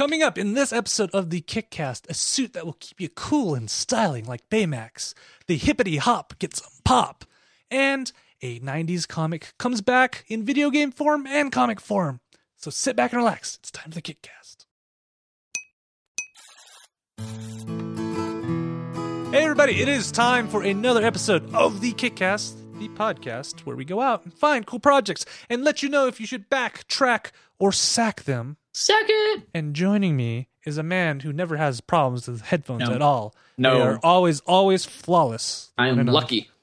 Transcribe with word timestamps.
Coming 0.00 0.22
up 0.22 0.38
in 0.38 0.54
this 0.54 0.72
episode 0.72 1.10
of 1.10 1.28
the 1.28 1.42
Kickcast, 1.42 2.08
a 2.08 2.14
suit 2.14 2.54
that 2.54 2.64
will 2.64 2.78
keep 2.80 3.02
you 3.02 3.10
cool 3.10 3.54
and 3.54 3.68
styling 3.68 4.24
like 4.24 4.48
Baymax. 4.48 5.12
The 5.46 5.58
hippity 5.58 5.98
hop 5.98 6.38
gets 6.38 6.62
some 6.62 6.72
pop. 6.86 7.26
And 7.70 8.10
a 8.40 8.60
90s 8.60 9.06
comic 9.06 9.52
comes 9.58 9.82
back 9.82 10.24
in 10.26 10.42
video 10.42 10.70
game 10.70 10.90
form 10.90 11.26
and 11.26 11.52
comic 11.52 11.82
form. 11.82 12.20
So 12.56 12.70
sit 12.70 12.96
back 12.96 13.12
and 13.12 13.18
relax. 13.18 13.56
It's 13.56 13.70
time 13.70 13.90
for 13.90 13.96
the 13.96 14.00
Kickcast. 14.00 14.64
Hey, 19.32 19.42
everybody, 19.42 19.82
it 19.82 19.88
is 19.88 20.10
time 20.10 20.48
for 20.48 20.62
another 20.62 21.04
episode 21.04 21.54
of 21.54 21.82
the 21.82 21.92
Kickcast, 21.92 22.54
the 22.78 22.88
podcast 22.88 23.66
where 23.66 23.76
we 23.76 23.84
go 23.84 24.00
out 24.00 24.24
and 24.24 24.32
find 24.32 24.66
cool 24.66 24.80
projects 24.80 25.26
and 25.50 25.62
let 25.62 25.82
you 25.82 25.90
know 25.90 26.06
if 26.06 26.20
you 26.20 26.26
should 26.26 26.48
backtrack 26.48 27.32
or 27.58 27.70
sack 27.70 28.22
them. 28.22 28.56
Second. 28.72 29.44
And 29.54 29.74
joining 29.74 30.16
me 30.16 30.48
is 30.64 30.78
a 30.78 30.82
man 30.82 31.20
who 31.20 31.32
never 31.32 31.56
has 31.56 31.80
problems 31.80 32.28
with 32.28 32.42
headphones 32.42 32.88
No. 32.88 32.94
at 32.94 33.02
all. 33.02 33.34
No. 33.58 33.74
They 33.74 33.80
are 33.82 34.00
always, 34.02 34.40
always 34.40 34.84
flawless. 34.84 35.72
I 35.76 35.88
am 35.88 35.98
and 35.98 36.08
only- 36.08 36.20
lucky. 36.20 36.50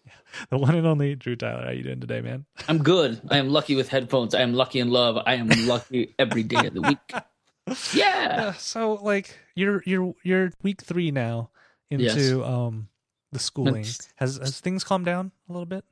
The 0.50 0.58
one 0.58 0.76
and 0.76 0.86
only 0.86 1.16
Drew 1.16 1.36
Tyler. 1.36 1.64
How 1.64 1.70
are 1.70 1.74
you 1.74 1.82
doing 1.84 2.00
today, 2.00 2.22
man? 2.22 2.46
I'm 2.68 2.84
good. 2.84 3.22
I 3.32 3.38
am 3.40 3.50
lucky 3.50 3.76
with 3.76 3.90
headphones. 3.90 4.36
I 4.36 4.42
am 4.42 4.54
lucky 4.54 4.80
in 4.80 4.92
love. 4.92 5.18
I 5.26 5.34
am 5.36 5.48
lucky 5.66 6.14
every 6.20 6.44
day 6.44 6.68
of 6.68 6.74
the 6.76 6.82
week. 6.82 7.84
Yeah. 7.94 8.36
Uh, 8.50 8.54
so, 8.54 8.96
like, 8.96 9.40
you're 9.56 9.82
you're 9.86 10.14
you're 10.24 10.52
week 10.62 10.82
three 10.82 11.10
now 11.12 11.50
into 11.90 12.04
Yes. 12.06 12.32
um 12.34 12.90
the 13.32 13.40
schooling. 13.40 13.86
Has 14.18 14.38
has 14.38 14.60
things 14.60 14.84
calmed 14.84 15.06
down 15.06 15.32
a 15.50 15.54
little 15.54 15.66
bit? 15.66 15.86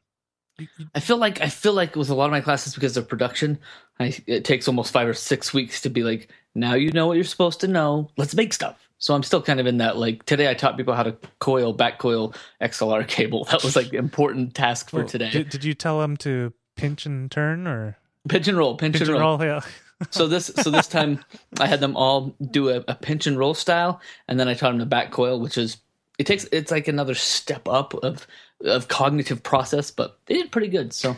I 0.93 0.99
feel 0.99 1.17
like 1.17 1.41
I 1.41 1.49
feel 1.49 1.73
like 1.73 1.95
with 1.95 2.09
a 2.09 2.15
lot 2.15 2.25
of 2.25 2.31
my 2.31 2.41
classes 2.41 2.73
because 2.73 2.95
of 2.97 3.07
production, 3.07 3.59
I, 3.99 4.17
it 4.25 4.45
takes 4.45 4.67
almost 4.67 4.93
five 4.93 5.07
or 5.07 5.13
six 5.13 5.53
weeks 5.53 5.81
to 5.81 5.89
be 5.89 6.03
like, 6.03 6.29
now 6.53 6.73
you 6.73 6.91
know 6.91 7.07
what 7.07 7.15
you're 7.15 7.23
supposed 7.23 7.59
to 7.61 7.67
know. 7.67 8.09
Let's 8.17 8.35
make 8.35 8.53
stuff. 8.53 8.85
So 8.97 9.13
I'm 9.13 9.23
still 9.23 9.41
kind 9.41 9.59
of 9.59 9.67
in 9.67 9.77
that 9.77 9.97
like 9.97 10.25
today 10.25 10.49
I 10.49 10.53
taught 10.53 10.77
people 10.77 10.93
how 10.93 11.03
to 11.03 11.17
coil 11.39 11.73
back 11.73 11.99
coil 11.99 12.33
XLR 12.61 13.07
cable. 13.07 13.45
That 13.51 13.63
was 13.63 13.75
like 13.75 13.89
the 13.89 13.97
important 13.97 14.55
task 14.55 14.89
for 14.89 14.97
well, 14.97 15.07
today. 15.07 15.29
Did, 15.29 15.49
did 15.49 15.63
you 15.63 15.73
tell 15.73 15.99
them 15.99 16.17
to 16.17 16.53
pinch 16.75 17.05
and 17.05 17.29
turn 17.29 17.67
or 17.67 17.97
pinch 18.27 18.47
and 18.47 18.57
roll, 18.57 18.77
pinch, 18.77 18.93
pinch 18.93 19.01
and 19.01 19.11
and 19.11 19.19
roll. 19.19 19.37
roll? 19.37 19.47
Yeah. 19.47 19.61
so 20.09 20.27
this 20.27 20.47
so 20.47 20.69
this 20.69 20.87
time 20.87 21.23
I 21.59 21.67
had 21.67 21.79
them 21.79 21.95
all 21.95 22.35
do 22.51 22.69
a, 22.69 22.83
a 22.87 22.95
pinch 22.95 23.27
and 23.27 23.37
roll 23.37 23.53
style, 23.53 24.01
and 24.27 24.39
then 24.39 24.47
I 24.47 24.53
taught 24.53 24.71
them 24.71 24.79
to 24.79 24.85
back 24.85 25.11
coil, 25.11 25.39
which 25.39 25.57
is 25.57 25.77
it 26.17 26.25
takes 26.25 26.45
it's 26.51 26.71
like 26.71 26.87
another 26.87 27.15
step 27.15 27.67
up 27.67 27.93
of 27.95 28.27
of 28.63 28.87
cognitive 28.87 29.43
process, 29.43 29.91
but 29.91 30.19
they 30.25 30.35
did 30.35 30.51
pretty 30.51 30.67
good. 30.67 30.93
So 30.93 31.15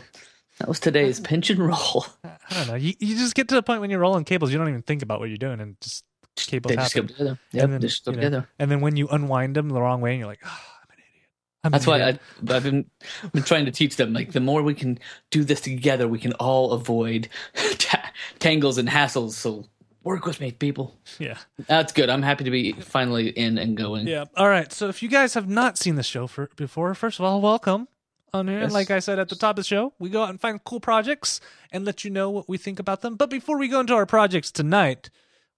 that 0.58 0.68
was 0.68 0.80
today's 0.80 1.20
pinch 1.20 1.50
and 1.50 1.60
roll. 1.60 2.06
I 2.24 2.36
don't 2.50 2.68
know. 2.68 2.74
You, 2.74 2.94
you 2.98 3.16
just 3.16 3.34
get 3.34 3.48
to 3.48 3.54
the 3.54 3.62
point 3.62 3.80
when 3.80 3.90
you're 3.90 4.00
rolling 4.00 4.24
cables, 4.24 4.50
you 4.52 4.58
don't 4.58 4.68
even 4.68 4.82
think 4.82 5.02
about 5.02 5.20
what 5.20 5.28
you're 5.28 5.38
doing, 5.38 5.60
and 5.60 5.76
just 5.80 6.04
cables 6.46 6.70
They 6.70 6.76
just 6.76 6.94
happen. 6.94 7.08
together. 7.08 7.38
Yep, 7.52 7.64
and 7.64 7.72
then, 7.72 7.80
just 7.80 8.06
you 8.06 8.12
know, 8.12 8.16
together. 8.16 8.48
and 8.58 8.70
then 8.70 8.80
when 8.80 8.96
you 8.96 9.08
unwind 9.08 9.54
them 9.56 9.68
the 9.68 9.80
wrong 9.80 10.00
way, 10.00 10.10
and 10.12 10.18
you're 10.20 10.28
like, 10.28 10.40
oh, 10.44 10.48
I'm 10.82 10.88
an 10.90 10.96
idiot. 10.98 11.28
I'm 11.64 11.72
That's 11.72 11.84
an 11.84 11.90
why 11.90 11.96
idiot." 12.00 12.20
I, 12.48 12.56
I've 12.56 12.62
been 12.64 12.84
been 13.32 13.42
trying 13.42 13.64
to 13.64 13.70
teach 13.72 13.96
them. 13.96 14.12
Like 14.12 14.32
the 14.32 14.40
more 14.40 14.62
we 14.62 14.74
can 14.74 14.98
do 15.30 15.44
this 15.44 15.60
together, 15.60 16.06
we 16.08 16.18
can 16.18 16.32
all 16.34 16.72
avoid 16.72 17.28
ta- 17.78 18.10
tangles 18.38 18.78
and 18.78 18.88
hassles. 18.88 19.32
So 19.32 19.64
work 20.08 20.24
with 20.24 20.40
me, 20.40 20.50
people. 20.50 20.96
yeah. 21.18 21.36
That's 21.66 21.92
good. 21.92 22.08
I'm 22.08 22.22
happy 22.22 22.44
to 22.44 22.50
be 22.50 22.72
finally 22.72 23.28
in 23.28 23.58
and 23.58 23.76
going. 23.76 24.08
Yeah. 24.08 24.24
All 24.36 24.48
right. 24.48 24.72
So 24.72 24.88
if 24.88 25.02
you 25.02 25.08
guys 25.10 25.34
have 25.34 25.48
not 25.48 25.76
seen 25.76 25.96
the 25.96 26.02
show 26.02 26.26
for, 26.26 26.48
before, 26.56 26.94
first 26.94 27.18
of 27.18 27.26
all, 27.26 27.42
welcome 27.42 27.88
on 28.32 28.48
here. 28.48 28.60
Yes. 28.60 28.72
Like 28.72 28.90
I 28.90 29.00
said 29.00 29.18
at 29.18 29.28
the 29.28 29.36
top 29.36 29.50
of 29.50 29.56
the 29.56 29.64
show, 29.64 29.92
we 29.98 30.08
go 30.08 30.22
out 30.22 30.30
and 30.30 30.40
find 30.40 30.64
cool 30.64 30.80
projects 30.80 31.42
and 31.70 31.84
let 31.84 32.04
you 32.04 32.10
know 32.10 32.30
what 32.30 32.48
we 32.48 32.56
think 32.56 32.78
about 32.78 33.02
them. 33.02 33.16
But 33.16 33.28
before 33.28 33.58
we 33.58 33.68
go 33.68 33.80
into 33.80 33.94
our 33.94 34.06
projects 34.06 34.50
tonight, 34.50 35.10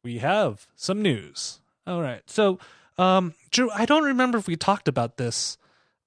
we 0.03 0.19
have 0.19 0.67
some 0.75 1.01
news. 1.01 1.61
All 1.87 2.03
right. 2.03 2.23
So, 2.27 2.59
um, 2.99 3.35
Drew, 3.53 3.71
I 3.71 3.87
don't 3.87 4.05
remember 4.05 4.37
if 4.39 4.49
we 4.49 4.57
talked 4.57 4.89
about 4.89 5.17
this. 5.17 5.59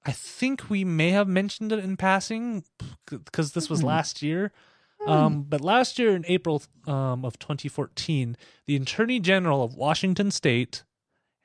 I 0.05 0.11
think 0.11 0.69
we 0.69 0.83
may 0.83 1.11
have 1.11 1.29
mentioned 1.29 1.71
it 1.71 1.79
in 1.79 1.95
passing 1.95 2.65
because 3.09 3.53
this 3.53 3.69
was 3.69 3.83
last 3.83 4.21
year. 4.21 4.51
Um, 5.05 5.43
but 5.43 5.61
last 5.61 5.99
year 5.99 6.15
in 6.15 6.23
April 6.27 6.61
um, 6.87 7.25
of 7.25 7.37
2014, 7.39 8.37
the 8.65 8.75
Attorney 8.75 9.19
General 9.19 9.63
of 9.63 9.75
Washington 9.75 10.31
State 10.31 10.83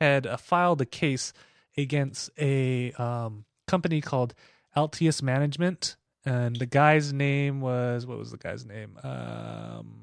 had 0.00 0.26
uh, 0.26 0.36
filed 0.36 0.80
a 0.80 0.86
case 0.86 1.32
against 1.76 2.30
a 2.38 2.92
um, 2.92 3.44
company 3.66 4.00
called 4.00 4.34
Altius 4.76 5.22
Management, 5.22 5.96
and 6.24 6.56
the 6.56 6.66
guy's 6.66 7.12
name 7.12 7.60
was 7.60 8.06
what 8.06 8.19
was 8.19 8.30
the 8.30 8.36
guy's 8.36 8.64
name? 8.64 8.98
Um, 9.02 10.02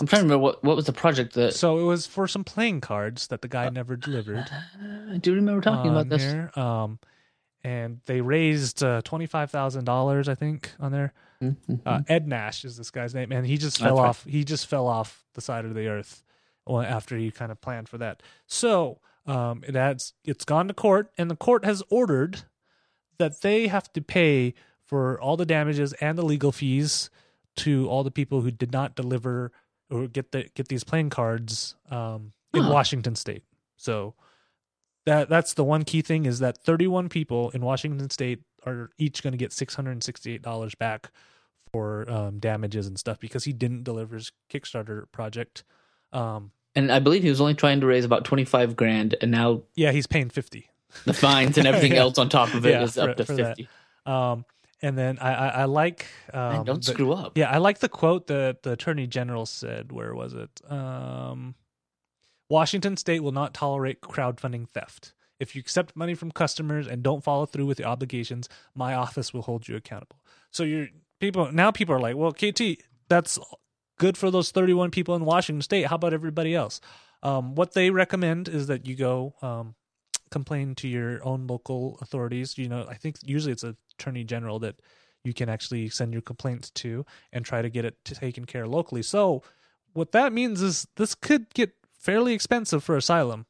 I'm 0.00 0.06
trying 0.06 0.20
to 0.20 0.24
remember 0.24 0.38
what 0.38 0.64
what 0.64 0.74
was 0.74 0.86
the 0.86 0.92
project 0.92 1.34
that 1.34 1.54
so 1.54 1.78
it 1.78 1.84
was 1.84 2.06
for 2.06 2.26
some 2.26 2.42
playing 2.42 2.80
cards 2.80 3.28
that 3.28 3.42
the 3.42 3.48
guy 3.48 3.68
never 3.68 3.96
delivered. 3.96 4.46
I 5.12 5.18
do 5.18 5.34
remember 5.34 5.60
talking 5.60 5.90
about 5.90 6.08
this. 6.08 6.56
Um, 6.56 6.98
and 7.62 8.00
they 8.06 8.20
raised 8.20 8.82
uh, 8.82 9.00
twenty 9.02 9.26
five 9.26 9.50
thousand 9.50 9.84
dollars, 9.84 10.28
I 10.28 10.34
think, 10.34 10.72
on 10.78 10.92
there. 10.92 11.12
Mhm. 11.44 11.80
Uh, 11.84 12.02
Ed 12.08 12.26
Nash 12.28 12.64
is 12.64 12.76
this 12.76 12.90
guy's 12.90 13.14
name, 13.14 13.32
and 13.32 13.46
he 13.46 13.56
just 13.56 13.78
That's 13.78 13.88
fell 13.88 13.98
right. 13.98 14.08
off. 14.08 14.24
He 14.24 14.44
just 14.44 14.66
fell 14.66 14.86
off 14.86 15.24
the 15.34 15.40
side 15.40 15.64
of 15.64 15.74
the 15.74 15.88
earth 15.88 16.22
after 16.68 17.16
he 17.16 17.30
kind 17.30 17.52
of 17.52 17.60
planned 17.60 17.88
for 17.88 17.98
that. 17.98 18.22
So 18.46 19.00
um, 19.26 19.62
it 19.66 19.76
adds. 19.76 20.14
It's 20.24 20.44
gone 20.44 20.68
to 20.68 20.74
court, 20.74 21.10
and 21.18 21.30
the 21.30 21.36
court 21.36 21.64
has 21.64 21.82
ordered 21.90 22.42
that 23.18 23.40
they 23.42 23.68
have 23.68 23.92
to 23.92 24.00
pay 24.02 24.54
for 24.82 25.20
all 25.20 25.36
the 25.36 25.46
damages 25.46 25.92
and 25.94 26.18
the 26.18 26.24
legal 26.24 26.52
fees 26.52 27.10
to 27.56 27.88
all 27.88 28.02
the 28.02 28.10
people 28.10 28.40
who 28.40 28.50
did 28.50 28.72
not 28.72 28.94
deliver 28.96 29.52
or 29.90 30.08
get 30.08 30.32
the 30.32 30.48
get 30.54 30.68
these 30.68 30.84
playing 30.84 31.10
cards 31.10 31.76
um, 31.90 32.32
in 32.52 32.62
Huh. 32.64 32.72
Washington 32.72 33.14
State. 33.14 33.44
So 33.76 34.14
that 35.06 35.28
that's 35.28 35.54
the 35.54 35.64
one 35.64 35.84
key 35.84 36.02
thing 36.02 36.24
is 36.26 36.38
that 36.40 36.58
31 36.58 37.08
people 37.08 37.50
in 37.50 37.60
Washington 37.62 38.08
State 38.10 38.40
are 38.66 38.90
each 38.98 39.22
going 39.22 39.32
to 39.32 39.36
get 39.38 39.50
$668 39.50 40.78
back 40.78 41.10
for 41.74 42.08
um, 42.08 42.38
damages 42.38 42.86
and 42.86 42.96
stuff 42.96 43.18
because 43.18 43.42
he 43.42 43.52
didn't 43.52 43.82
deliver 43.82 44.14
his 44.14 44.30
Kickstarter 44.48 45.10
project. 45.10 45.64
Um, 46.12 46.52
And 46.76 46.92
I 46.92 47.00
believe 47.00 47.24
he 47.24 47.28
was 47.28 47.40
only 47.40 47.54
trying 47.54 47.80
to 47.80 47.86
raise 47.86 48.04
about 48.04 48.24
25 48.24 48.76
grand, 48.76 49.16
and 49.20 49.30
now 49.32 49.62
yeah, 49.74 49.90
he's 49.90 50.06
paying 50.06 50.30
50. 50.30 50.70
the 51.04 51.12
fines 51.12 51.58
and 51.58 51.66
everything 51.70 51.92
Yeah. 51.92 52.02
else 52.02 52.16
on 52.18 52.28
top 52.28 52.54
of 52.54 52.64
it 52.64 52.80
is 52.80 52.96
Yeah, 52.96 53.04
for- 53.04 53.10
up 53.10 53.16
to 53.16 53.24
50. 53.24 53.68
Um, 54.06 54.44
and 54.82 54.96
then 54.96 55.18
I, 55.18 55.32
I, 55.34 55.48
I 55.48 55.64
like 55.64 56.06
Man, 56.32 56.56
um, 56.58 56.64
don't 56.64 56.84
the- 56.84 56.92
screw 56.92 57.12
up. 57.12 57.36
Yeah, 57.36 57.50
I 57.50 57.58
like 57.58 57.80
the 57.80 57.88
quote 57.88 58.28
that 58.28 58.62
the 58.62 58.72
attorney 58.72 59.06
general 59.08 59.44
said. 59.46 59.90
Where 59.90 60.14
was 60.14 60.32
it? 60.34 60.60
Um, 60.70 61.54
Washington 62.48 62.96
State 62.96 63.20
will 63.20 63.32
not 63.32 63.54
tolerate 63.54 64.00
crowdfunding 64.00 64.68
theft. 64.68 65.14
If 65.40 65.56
you 65.56 65.60
accept 65.60 65.96
money 65.96 66.14
from 66.14 66.30
customers 66.30 66.86
and 66.86 67.02
don't 67.02 67.24
follow 67.24 67.46
through 67.46 67.66
with 67.66 67.78
the 67.78 67.84
obligations, 67.84 68.48
my 68.74 68.94
office 68.94 69.34
will 69.34 69.42
hold 69.42 69.66
you 69.66 69.74
accountable. 69.76 70.20
So 70.50 70.62
you're 70.62 70.88
people 71.20 71.50
now. 71.52 71.70
People 71.70 71.94
are 71.94 72.00
like, 72.00 72.16
well, 72.16 72.32
KT, 72.32 72.82
that's 73.08 73.38
good 73.98 74.16
for 74.16 74.30
those 74.30 74.50
31 74.50 74.90
people 74.90 75.14
in 75.14 75.24
Washington 75.24 75.62
State. 75.62 75.86
How 75.86 75.96
about 75.96 76.12
everybody 76.14 76.54
else? 76.54 76.80
Um, 77.22 77.54
what 77.54 77.72
they 77.74 77.90
recommend 77.90 78.48
is 78.48 78.66
that 78.66 78.86
you 78.86 78.94
go 78.96 79.34
um, 79.40 79.74
complain 80.30 80.74
to 80.76 80.88
your 80.88 81.24
own 81.24 81.46
local 81.46 81.98
authorities. 82.02 82.58
You 82.58 82.68
know, 82.68 82.86
I 82.88 82.94
think 82.94 83.16
usually 83.22 83.52
it's 83.52 83.64
attorney 83.64 84.24
general 84.24 84.58
that 84.60 84.76
you 85.24 85.32
can 85.32 85.48
actually 85.48 85.88
send 85.88 86.12
your 86.12 86.22
complaints 86.22 86.70
to 86.70 87.06
and 87.32 87.44
try 87.44 87.62
to 87.62 87.70
get 87.70 87.84
it 87.86 88.04
taken 88.04 88.44
care 88.44 88.66
locally. 88.66 89.02
So 89.02 89.42
what 89.94 90.12
that 90.12 90.32
means 90.32 90.60
is 90.60 90.86
this 90.96 91.14
could 91.14 91.54
get 91.54 91.72
fairly 91.98 92.34
expensive 92.34 92.84
for 92.84 92.96
asylum. 92.96 93.46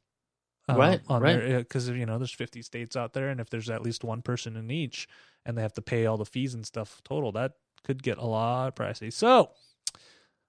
um, 0.69 0.77
Right, 0.77 1.01
on 1.09 1.21
right. 1.21 1.57
because 1.57 1.89
you 1.89 2.05
know 2.05 2.17
there's 2.17 2.31
50 2.31 2.61
states 2.61 2.95
out 2.95 3.13
there 3.13 3.27
and 3.29 3.41
if 3.41 3.49
there's 3.49 3.69
at 3.69 3.81
least 3.81 4.03
one 4.03 4.21
person 4.21 4.55
in 4.55 4.71
each 4.71 5.07
and 5.45 5.57
they 5.57 5.61
have 5.61 5.73
to 5.73 5.81
pay 5.81 6.05
all 6.05 6.17
the 6.17 6.25
fees 6.25 6.53
and 6.53 6.65
stuff 6.65 7.01
total 7.03 7.31
that 7.33 7.53
could 7.83 8.01
get 8.01 8.17
a 8.17 8.25
lot 8.25 8.75
pricey 8.75 9.11
so 9.13 9.51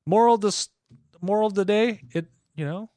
moral 0.07 0.39
this 0.39 0.69
moral 1.21 1.47
of 1.47 1.55
the 1.55 1.65
day 1.65 2.01
it 2.13 2.27
you 2.55 2.65
know 2.65 2.89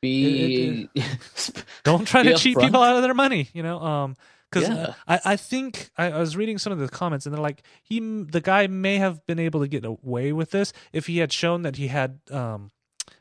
Be 0.00 0.88
don't 1.84 2.06
try 2.06 2.22
to 2.22 2.34
cheat 2.34 2.56
upfront. 2.56 2.60
people 2.62 2.82
out 2.82 2.96
of 2.96 3.02
their 3.02 3.14
money 3.14 3.48
you 3.52 3.62
know 3.62 3.80
um 3.80 4.16
because 4.50 4.68
Yeah. 4.68 4.94
I, 5.08 5.20
I 5.24 5.36
think 5.36 5.90
I, 5.98 6.12
I 6.12 6.18
was 6.20 6.36
reading 6.36 6.58
some 6.58 6.72
of 6.72 6.78
the 6.78 6.88
comments 6.88 7.26
and 7.26 7.34
they're 7.34 7.42
like 7.42 7.62
he 7.82 7.98
the 7.98 8.40
guy 8.40 8.66
may 8.68 8.98
have 8.98 9.24
been 9.26 9.38
able 9.40 9.60
to 9.60 9.68
get 9.68 9.84
away 9.84 10.32
with 10.32 10.50
this 10.50 10.72
if 10.92 11.06
he 11.06 11.18
had 11.18 11.32
shown 11.32 11.62
that 11.62 11.76
he 11.76 11.88
had 11.88 12.20
um 12.30 12.70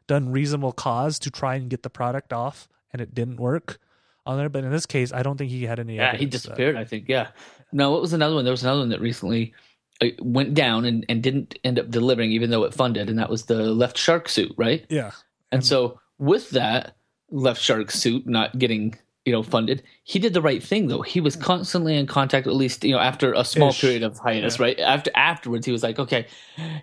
done 0.08 0.32
reasonable 0.32 0.74
cause 0.74 1.18
to 1.20 1.32
try 1.32 1.56
and 1.56 1.70
get 1.70 1.82
the 1.84 1.90
product 1.90 2.32
off 2.34 2.68
and 2.92 3.02
it 3.02 3.16
didn't 3.16 3.38
work 3.38 3.80
on 4.26 4.38
there 4.38 4.50
but 4.50 4.64
in 4.64 4.72
this 4.72 4.86
case 4.86 5.12
i 5.12 5.22
don't 5.22 5.38
think 5.38 5.52
he 5.52 5.64
had 5.64 5.80
any 5.80 5.96
yeah, 5.98 6.16
he 6.16 6.26
disappeared, 6.26 6.76
I 6.76 6.86
think. 6.86 7.06
Yeah. 7.08 7.28
No, 7.72 7.92
what 7.92 8.02
was 8.02 8.14
another 8.14 8.36
one? 8.36 8.46
There 8.46 8.52
was 8.52 8.64
another 8.64 8.82
one 8.82 8.90
that 8.90 9.02
recently 9.02 9.54
uh, 10.02 10.08
went 10.20 10.54
down 10.54 10.86
and, 10.86 11.06
and 11.10 11.24
didn't 11.24 11.58
end 11.64 11.80
up 11.80 11.90
delivering, 11.90 12.32
even 12.32 12.52
though 12.52 12.64
it 12.66 12.74
funded, 12.74 13.10
and 13.10 13.18
that 13.18 13.30
was 13.30 13.46
the 13.46 13.74
left 13.74 13.98
shark 13.98 14.30
suit, 14.30 14.54
right? 14.58 14.86
yeah 14.90 15.12
And 15.52 15.66
so 15.66 16.00
with 16.20 16.52
that 16.52 16.96
left 17.32 17.60
shark 17.62 17.90
suit 17.90 18.28
not 18.28 18.58
getting 18.60 18.96
you 19.26 19.32
know 19.32 19.42
funded 19.42 19.82
he 20.04 20.20
did 20.20 20.34
the 20.34 20.42
right 20.42 20.62
thing 20.62 20.88
though 20.88 21.02
he 21.02 21.22
was 21.22 21.36
constantly 21.38 21.96
in 21.96 22.06
contact 22.06 22.46
at 22.46 22.54
least 22.56 22.84
you 22.84 22.92
know 22.92 23.00
after 23.00 23.32
a 23.34 23.46
small 23.46 23.70
Ish. 23.70 23.80
period 23.82 24.04
of 24.04 24.18
hiatus 24.20 24.60
Yeah. 24.60 24.66
right 24.66 24.80
after 24.80 25.12
afterwards 25.16 25.66
he 25.66 25.72
was 25.72 25.82
like 25.82 25.98
okay 25.98 26.28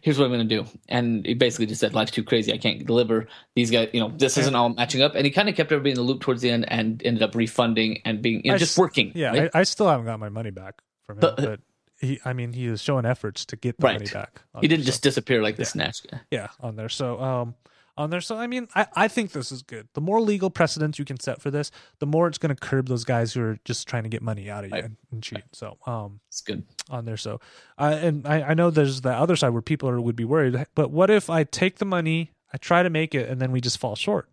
here's 0.01 0.19
what 0.19 0.25
i'm 0.25 0.31
going 0.33 0.49
to 0.49 0.57
do 0.63 0.67
and 0.89 1.27
he 1.27 1.35
basically 1.35 1.67
just 1.67 1.81
said 1.81 1.93
life's 1.95 2.13
too 2.13 2.25
crazy 2.25 2.51
i 2.53 2.57
can't 2.57 2.87
deliver 2.87 3.29
these 3.55 3.71
guys 3.71 3.91
you 3.93 4.01
know 4.01 4.11
this 4.17 4.39
isn't 4.39 4.55
all 4.55 4.71
matching 4.71 5.03
up 5.03 5.15
and 5.15 5.27
he 5.27 5.31
kind 5.31 5.49
of 5.51 5.55
kept 5.55 5.71
everybody 5.71 5.91
in 5.91 5.97
the 5.97 6.03
loop 6.03 6.21
towards 6.23 6.41
the 6.41 6.51
end 6.51 6.65
and 6.69 7.03
ended 7.05 7.23
up 7.23 7.35
refunding 7.35 8.01
and 8.07 8.23
being 8.23 8.41
you 8.43 8.53
know, 8.53 8.57
just 8.59 8.73
s- 8.73 8.79
working 8.79 9.13
Yeah, 9.15 9.29
right? 9.39 9.51
I, 9.55 9.61
I 9.61 9.63
still 9.65 9.89
haven't 9.89 10.07
got 10.07 10.19
my 10.19 10.31
money 10.31 10.51
back 10.51 10.77
from 11.05 11.17
him, 11.17 11.21
But- 11.21 11.37
but, 11.37 11.61
he, 12.01 12.19
I 12.25 12.33
mean, 12.33 12.55
he 12.55 12.69
was 12.71 12.81
showing 12.81 13.05
efforts 13.05 13.45
to 13.45 13.57
get 13.57 13.77
the 13.77 13.85
Right. 13.85 13.99
money 14.01 14.11
back. 14.11 14.41
he 14.63 14.69
didn't 14.69 14.87
just 14.87 15.03
disappear 15.03 15.43
like 15.43 15.57
the 15.57 15.67
snatch 15.67 16.03
guy 16.11 16.21
yeah 16.31 16.49
on 16.59 16.75
there. 16.77 16.89
So 16.89 17.21
um, 17.21 17.55
on 18.01 18.11
there. 18.11 18.21
So 18.21 18.37
I 18.37 18.47
mean, 18.47 18.69
I 18.75 18.87
I 18.97 19.09
think 19.09 19.33
this 19.33 19.53
is 19.53 19.63
good. 19.63 19.89
The 19.95 20.01
more 20.01 20.21
legal 20.21 20.51
precedents 20.51 20.99
you 20.99 21.05
can 21.05 21.21
set 21.21 21.41
for 21.41 21.51
this, 21.51 21.71
the 22.01 22.07
more 22.07 22.27
it's 22.27 22.39
going 22.39 22.55
to 22.55 22.61
curb 22.61 22.89
those 22.89 23.05
guys 23.05 23.33
who 23.35 23.43
are 23.43 23.59
just 23.65 23.87
trying 23.87 24.03
to 24.05 24.09
get 24.09 24.23
money 24.23 24.51
out 24.51 24.65
of 24.65 24.71
you 24.71 24.75
Right. 24.75 24.85
and, 24.85 24.97
and 25.13 25.23
cheat. 25.23 25.45
So 25.53 25.77
um, 25.87 26.21
it's 26.29 26.41
good 26.41 26.65
on 26.89 27.05
there. 27.05 27.17
So, 27.17 27.41
uh, 27.79 27.99
and 28.01 28.27
I, 28.27 28.43
I 28.43 28.55
know 28.55 28.71
there's 28.71 29.03
the 29.03 29.13
other 29.13 29.37
side 29.37 29.51
where 29.51 29.63
people 29.63 29.89
are, 29.89 30.01
would 30.01 30.17
be 30.17 30.25
worried. 30.25 30.67
But 30.75 30.91
what 30.91 31.11
if 31.11 31.31
I 31.31 31.45
take 31.45 31.77
the 31.79 31.85
money, 31.85 32.33
I 32.53 32.57
try 32.59 32.83
to 32.83 32.91
make 32.91 33.15
it, 33.15 33.29
and 33.29 33.41
then 33.41 33.53
we 33.53 33.61
just 33.61 33.79
fall 33.79 33.95
short? 33.97 34.29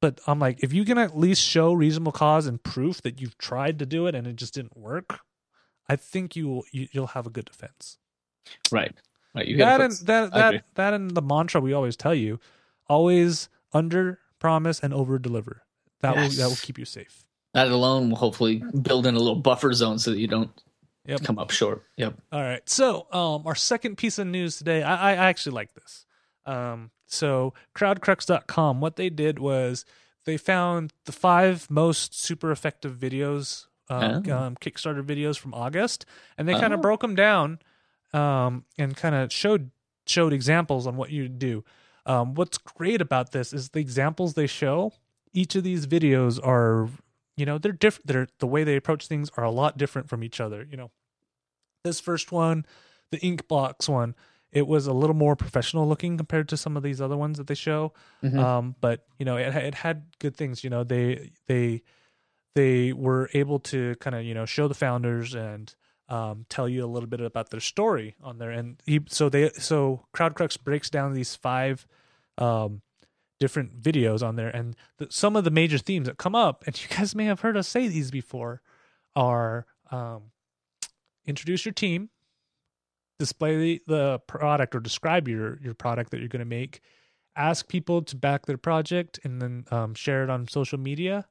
But 0.00 0.20
I'm 0.26 0.38
like, 0.38 0.62
if 0.62 0.72
you 0.72 0.84
can 0.84 0.96
at 0.98 1.18
least 1.18 1.42
show 1.42 1.72
reasonable 1.72 2.12
cause 2.12 2.46
and 2.46 2.62
proof 2.62 3.02
that 3.02 3.20
you've 3.20 3.36
tried 3.38 3.78
to 3.80 3.86
do 3.86 4.06
it 4.06 4.14
and 4.14 4.26
it 4.26 4.36
just 4.36 4.54
didn't 4.54 4.76
work, 4.76 5.20
I 5.88 5.96
think 5.96 6.36
you 6.36 6.48
will 6.48 6.64
you, 6.72 6.88
you'll 6.92 7.08
have 7.08 7.26
a 7.26 7.30
good 7.30 7.46
defense. 7.46 7.98
right 8.70 8.94
right 9.34 9.46
you 9.46 9.56
That 9.58 9.80
and 9.80 9.92
that 10.06 10.32
that 10.32 10.64
that 10.74 10.94
and 10.94 11.10
the 11.10 11.22
mantra 11.22 11.60
we 11.60 11.72
always 11.72 11.96
tell 11.96 12.14
you, 12.14 12.38
always 12.88 13.48
under 13.72 14.18
promise 14.38 14.80
and 14.80 14.92
over 14.94 15.18
deliver. 15.18 15.62
That 16.00 16.16
will 16.16 16.28
that 16.30 16.48
will 16.48 16.56
keep 16.56 16.78
you 16.78 16.84
safe. 16.84 17.24
that 17.54 17.68
alone 17.68 18.10
will 18.10 18.16
hopefully 18.18 18.62
build 18.82 19.06
in 19.06 19.14
a 19.14 19.18
little 19.18 19.36
buffer 19.36 19.72
zone 19.72 19.98
so 19.98 20.10
that 20.12 20.18
you 20.18 20.26
don't 20.28 20.50
Yep. 21.06 21.22
come 21.24 21.38
up 21.38 21.50
short 21.50 21.84
yep 21.96 22.18
All 22.30 22.42
right. 22.42 22.60
So, 22.68 23.06
um, 23.12 23.46
our 23.46 23.54
second 23.54 23.96
piece 23.96 24.18
of 24.18 24.26
news 24.26 24.58
today, 24.58 24.82
I, 24.82 25.12
I 25.12 25.14
actually 25.30 25.52
like 25.54 25.72
this. 25.72 26.04
Um, 26.44 26.90
so 27.06 27.54
crowdcrux.com, 27.74 28.80
what 28.82 28.96
they 28.96 29.08
did 29.10 29.38
was 29.38 29.84
they 30.26 30.36
found 30.36 30.92
the 31.06 31.12
five 31.12 31.70
most 31.70 32.18
super 32.20 32.50
effective 32.50 32.96
videos, 32.96 33.66
um, 33.88 34.22
Oh. 34.28 34.36
um 34.36 34.56
Kickstarter 34.56 35.02
videos 35.02 35.38
from 35.38 35.54
August, 35.54 36.04
and 36.36 36.46
they 36.46 36.52
kind 36.52 36.72
Oh. 36.72 36.76
of 36.76 36.82
broke 36.82 37.00
them 37.00 37.14
down, 37.14 37.58
um, 38.12 38.64
and 38.78 38.96
kind 38.96 39.14
of 39.14 39.32
showed 39.32 39.70
showed 40.06 40.32
examples 40.32 40.86
on 40.86 40.96
what 40.96 41.10
you 41.10 41.28
do. 41.28 41.64
Um, 42.08 42.34
what's 42.34 42.58
great 42.58 43.00
about 43.00 43.32
this 43.32 43.52
is 43.52 43.68
the 43.68 43.80
examples 43.80 44.34
they 44.34 44.46
show. 44.46 44.92
Each 45.32 45.54
of 45.54 45.62
these 45.62 45.86
videos 45.86 46.44
are, 46.44 46.88
you 47.36 47.44
know, 47.46 47.58
they're 47.58 47.70
different. 47.72 48.06
They're 48.06 48.28
the 48.40 48.46
way 48.46 48.64
they 48.64 48.76
approach 48.76 49.06
things 49.06 49.30
are 49.36 49.44
a 49.44 49.50
lot 49.50 49.76
different 49.76 50.08
from 50.08 50.24
each 50.24 50.40
other. 50.40 50.66
You 50.68 50.78
know, 50.78 50.90
this 51.84 52.00
first 52.00 52.32
one, 52.32 52.64
the 53.10 53.18
Inkbox 53.18 53.88
one, 53.88 54.14
it 54.50 54.66
was 54.66 54.86
a 54.86 54.94
little 54.94 55.14
more 55.14 55.36
professional 55.36 55.86
looking 55.86 56.16
compared 56.16 56.48
to 56.48 56.56
some 56.56 56.76
of 56.78 56.82
these 56.82 57.00
other 57.00 57.16
ones 57.16 57.36
that 57.36 57.46
they 57.46 57.54
show. 57.54 57.92
Mhm. 58.22 58.38
Um, 58.38 58.74
but 58.80 59.04
you 59.18 59.26
know, 59.26 59.36
it 59.36 59.54
it 59.54 59.74
had 59.74 60.06
good 60.18 60.34
things. 60.34 60.64
You 60.64 60.70
know, 60.70 60.84
they 60.84 61.30
they 61.46 61.82
they 62.54 62.94
were 62.94 63.28
able 63.34 63.58
to 63.60 63.94
kind 63.96 64.16
of 64.16 64.24
you 64.24 64.32
know 64.32 64.46
show 64.46 64.66
the 64.66 64.74
founders 64.74 65.34
and 65.34 65.74
um, 66.08 66.46
tell 66.48 66.68
you 66.68 66.84
a 66.84 66.86
little 66.86 67.08
bit 67.08 67.20
about 67.20 67.50
their 67.50 67.60
story 67.60 68.16
on 68.22 68.38
there. 68.38 68.50
And 68.50 68.80
he, 68.86 69.00
so 69.08 69.28
they 69.28 69.50
so 69.50 70.06
CrowdCrux 70.14 70.62
breaks 70.62 70.90
down 70.90 71.12
these 71.12 71.36
five 71.36 71.86
um, 72.38 72.82
different 73.38 73.80
videos 73.80 74.26
on 74.26 74.36
there, 74.36 74.48
and 74.48 74.74
the, 74.98 75.08
some 75.10 75.36
of 75.36 75.44
the 75.44 75.50
major 75.50 75.78
themes 75.78 76.06
that 76.06 76.18
come 76.18 76.34
up, 76.34 76.64
and 76.66 76.80
you 76.82 76.88
guys 76.88 77.14
may 77.14 77.24
have 77.24 77.40
heard 77.40 77.56
us 77.56 77.68
say 77.68 77.88
these 77.88 78.10
before, 78.10 78.62
are 79.14 79.66
um, 79.90 80.30
introduce 81.26 81.64
your 81.64 81.72
team, 81.74 82.10
display 83.18 83.56
the, 83.56 83.82
the 83.86 84.18
product 84.26 84.74
or 84.74 84.80
describe 84.80 85.28
your 85.28 85.58
your 85.62 85.74
product 85.74 86.10
that 86.10 86.20
you're 86.20 86.28
going 86.28 86.40
to 86.40 86.46
make, 86.46 86.80
ask 87.36 87.68
people 87.68 88.02
to 88.02 88.16
back 88.16 88.46
their 88.46 88.58
project, 88.58 89.20
and 89.24 89.42
then 89.42 89.64
um, 89.70 89.94
share 89.94 90.24
it 90.24 90.30
on 90.30 90.48
social 90.48 90.78
media. 90.78 91.26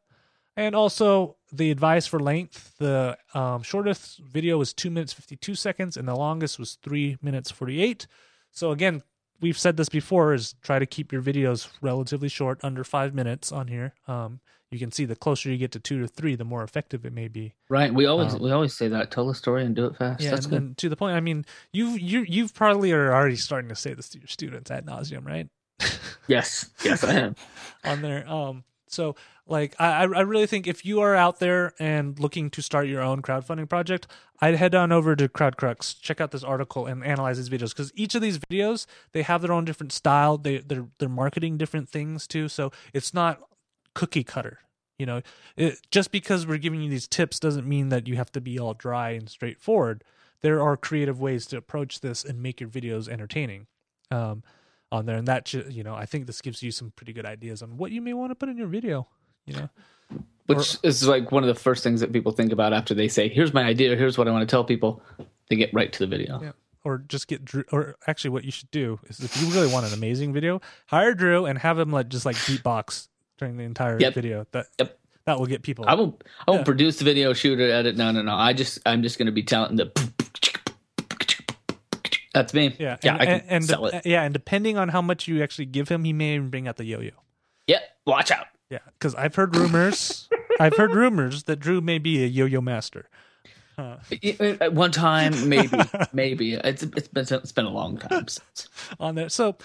And 0.58 0.76
also 0.76 1.38
the 1.54 1.70
advice 1.72 2.08
for 2.08 2.20
length. 2.20 2.74
The 2.80 3.18
um, 3.36 3.62
shortest 3.62 4.18
video 4.20 4.58
was 4.58 4.74
two 4.74 4.90
minutes 4.90 5.14
fifty 5.14 5.36
two 5.36 5.56
seconds, 5.56 5.96
and 5.96 6.08
the 6.08 6.16
longest 6.16 6.58
was 6.60 6.78
three 6.82 7.18
minutes 7.22 7.52
forty 7.52 7.82
eight. 7.82 8.08
So 8.52 8.72
again, 8.72 9.04
we've 9.40 9.58
said 9.58 9.78
this 9.78 9.88
before: 9.88 10.34
is 10.34 10.56
try 10.64 10.80
to 10.80 10.86
keep 10.88 11.14
your 11.14 11.22
videos 11.22 11.70
relatively 11.80 12.28
short, 12.28 12.60
under 12.64 12.84
five 12.84 13.14
minutes 13.14 13.52
on 13.52 13.68
here. 13.68 13.94
Um, 14.08 14.40
you 14.72 14.80
can 14.80 14.92
see 14.92 15.06
the 15.06 15.16
closer 15.16 15.50
you 15.50 15.58
get 15.58 15.72
to 15.74 15.80
two 15.80 16.02
to 16.02 16.08
three, 16.08 16.36
the 16.36 16.44
more 16.44 16.64
effective 16.64 17.06
it 17.06 17.14
may 17.14 17.28
be. 17.30 17.54
Right. 17.70 17.94
We 17.94 18.06
always 18.08 18.34
Um, 18.34 18.42
we 18.42 18.52
always 18.52 18.74
say 18.74 18.88
that. 18.90 19.12
Tell 19.12 19.28
the 19.28 19.36
story 19.36 19.64
and 19.64 19.76
do 19.76 19.86
it 19.86 19.96
fast. 19.96 20.22
Yeah, 20.22 20.32
That's 20.32 20.48
and, 20.48 20.52
good. 20.52 20.62
and 20.62 20.78
to 20.80 20.90
the 20.90 20.98
point. 20.98 21.16
I 21.16 21.20
mean, 21.22 21.46
you 21.72 21.90
you 21.92 22.26
you've 22.28 22.54
probably 22.56 22.92
are 22.92 23.14
already 23.14 23.36
starting 23.38 23.70
to 23.70 23.76
say 23.76 23.94
this 23.94 24.10
to 24.10 24.18
your 24.18 24.28
students 24.28 24.72
ad 24.72 24.88
nauseum, 24.88 25.24
right? 25.26 25.48
yes. 26.28 26.72
Yes, 26.84 27.04
I 27.04 27.14
am. 27.14 27.36
on 27.86 28.02
there. 28.02 28.28
Um, 28.28 28.64
so 28.90 29.16
like 29.50 29.76
I 29.80 30.04
I 30.04 30.22
really 30.22 30.48
think 30.48 30.68
if 30.68 30.86
you 30.86 31.02
are 31.02 31.16
out 31.16 31.40
there 31.40 31.74
and 31.80 32.20
looking 32.20 32.50
to 32.52 32.62
start 32.62 32.88
your 32.88 33.02
own 33.02 33.22
crowdfunding 33.22 33.70
project, 33.70 34.08
I'd 34.40 34.56
head 34.56 34.76
on 34.76 34.92
over 34.92 35.16
to 35.16 35.28
CrowdCrux, 35.28 36.00
check 36.02 36.22
out 36.22 36.32
this 36.32 36.44
article, 36.44 36.86
and 36.86 37.04
analyze 37.04 37.38
these 37.38 37.50
videos 37.50 37.70
because 37.70 37.92
each 37.96 38.16
of 38.16 38.22
these 38.22 38.40
videos 38.40 38.86
they 39.12 39.24
have 39.24 39.42
their 39.42 39.52
own 39.52 39.66
different 39.66 39.92
style. 39.92 40.38
They 40.38 40.60
they're 40.60 40.88
they're 41.00 41.10
marketing 41.10 41.58
different 41.58 41.90
things 41.90 42.28
too, 42.28 42.48
so 42.50 42.72
it's 42.94 43.14
not 43.14 43.42
cookie 43.94 44.24
cutter. 44.24 44.60
You 45.00 45.06
know, 45.06 45.22
it, 45.56 45.80
just 45.92 46.12
because 46.12 46.48
we're 46.48 46.58
giving 46.58 46.82
you 46.82 46.90
these 46.90 47.08
tips 47.08 47.40
doesn't 47.40 47.68
mean 47.68 47.90
that 47.90 48.08
you 48.08 48.16
have 48.16 48.32
to 48.32 48.42
be 48.42 48.60
all 48.60 48.74
dry 48.74 49.12
and 49.12 49.30
straightforward. 49.30 50.04
There 50.42 50.62
are 50.62 50.78
creative 50.78 51.20
ways 51.20 51.46
to 51.48 51.58
approach 51.58 52.02
this 52.02 52.24
and 52.26 52.42
make 52.42 52.60
your 52.60 52.70
videos 52.70 53.08
entertaining. 53.08 53.68
Um, 54.10 54.44
on 54.92 55.06
there, 55.06 55.18
and 55.18 55.28
that 55.28 55.54
you 55.54 55.84
know, 55.84 55.96
I 55.96 56.06
think 56.06 56.28
this 56.28 56.42
gives 56.42 56.64
you 56.64 56.72
some 56.72 56.92
pretty 56.96 57.14
good 57.14 57.26
ideas 57.26 57.62
on 57.62 57.78
what 57.78 57.92
you 57.92 58.02
may 58.02 58.14
want 58.14 58.32
to 58.32 58.36
put 58.36 58.50
in 58.50 58.58
your 58.58 58.68
video. 58.68 59.08
You 59.48 59.54
know, 59.56 59.70
Which 60.46 60.78
is 60.84 61.08
like 61.08 61.32
one 61.32 61.44
of 61.44 61.48
the 61.48 61.56
first 61.60 61.84
things 61.84 62.02
that 62.02 62.14
people 62.14 62.32
think 62.32 62.52
about 62.52 62.72
after 62.74 62.94
they 62.94 63.08
say, 63.08 63.28
"Here's 63.30 63.54
my 63.54 63.64
idea. 63.64 63.96
Here's 63.96 64.18
what 64.18 64.28
I 64.28 64.32
want 64.32 64.48
to 64.48 64.52
tell 64.54 64.64
people." 64.64 65.02
They 65.50 65.56
get 65.56 65.74
right 65.74 65.92
to 65.94 66.00
the 66.00 66.08
video. 66.08 66.42
Yeah. 66.42 66.52
or 66.84 67.00
just 67.00 67.28
get 67.28 67.44
Drew. 67.44 67.64
Or 67.72 67.96
actually, 68.08 68.30
what 68.32 68.44
you 68.46 68.52
should 68.52 68.70
do 68.72 69.00
is 69.08 69.20
if 69.20 69.42
you 69.42 69.48
really 69.50 69.72
want 69.72 69.86
an 69.86 69.94
amazing 69.94 70.32
video, 70.34 70.62
hire 70.88 71.14
Drew 71.14 71.46
and 71.46 71.58
have 71.60 71.78
him 71.80 71.92
like 71.92 72.08
just 72.10 72.26
like 72.26 72.36
beatbox 72.38 73.08
during 73.38 73.58
the 73.58 73.64
entire 73.64 74.00
Yep. 74.00 74.14
video. 74.14 74.46
That 74.52 74.68
Yep. 74.80 75.00
that 75.26 75.40
will 75.40 75.48
get 75.48 75.64
people. 75.64 75.84
I 75.88 75.96
won't. 75.96 76.24
I 76.48 76.52
won't 76.52 76.62
Yeah. 76.62 76.66
produce 76.66 76.98
the 77.00 77.04
video, 77.06 77.34
shoot 77.34 77.60
it, 77.60 77.72
edit. 77.72 77.98
No, 77.98 78.12
no, 78.12 78.22
no. 78.22 78.34
I 78.36 78.54
just. 78.54 78.80
I'm 78.86 79.04
just 79.04 79.18
going 79.18 79.26
to 79.26 79.32
be 79.34 79.44
telling 79.44 79.76
the. 79.76 79.92
That's 82.34 82.54
me. 82.54 82.76
yeah, 82.80 82.98
Yeah. 83.04 83.14
and, 83.14 83.22
I 83.22 83.26
can 83.26 83.34
and, 83.34 83.44
and 83.50 83.66
sell 83.66 83.86
it. 83.88 84.06
yeah, 84.06 84.22
and 84.24 84.32
depending 84.34 84.78
on 84.78 84.90
how 84.90 85.02
much 85.02 85.28
you 85.28 85.42
actually 85.42 85.66
give 85.66 85.90
him, 85.90 86.04
he 86.04 86.14
may 86.14 86.36
even 86.36 86.50
bring 86.50 86.68
out 86.68 86.76
the 86.78 86.86
yo-yo. 86.86 87.12
Yeah. 87.66 87.80
Watch 88.06 88.30
out. 88.32 88.46
Yeah, 88.70 88.80
because 89.00 89.16
I've 89.16 89.36
heard 89.36 89.56
rumors. 89.56 90.28
I've 90.60 90.76
heard 90.76 90.92
rumors 90.92 91.44
that 91.44 91.58
Drew 91.58 91.82
may 91.82 92.00
be 92.00 92.24
a 92.24 92.28
yo-yo 92.28 92.62
master. 92.62 93.08
At 93.78 94.74
one 94.74 94.92
time, 94.92 95.48
maybe, 95.48 95.78
maybe 96.12 96.54
it's 96.54 96.82
it's 96.82 97.08
been 97.08 97.26
it's 97.30 97.52
been 97.52 97.66
a 97.66 97.70
long 97.72 97.98
time 97.98 98.28
since. 98.28 98.70
on 99.00 99.14
there. 99.14 99.30
So, 99.30 99.56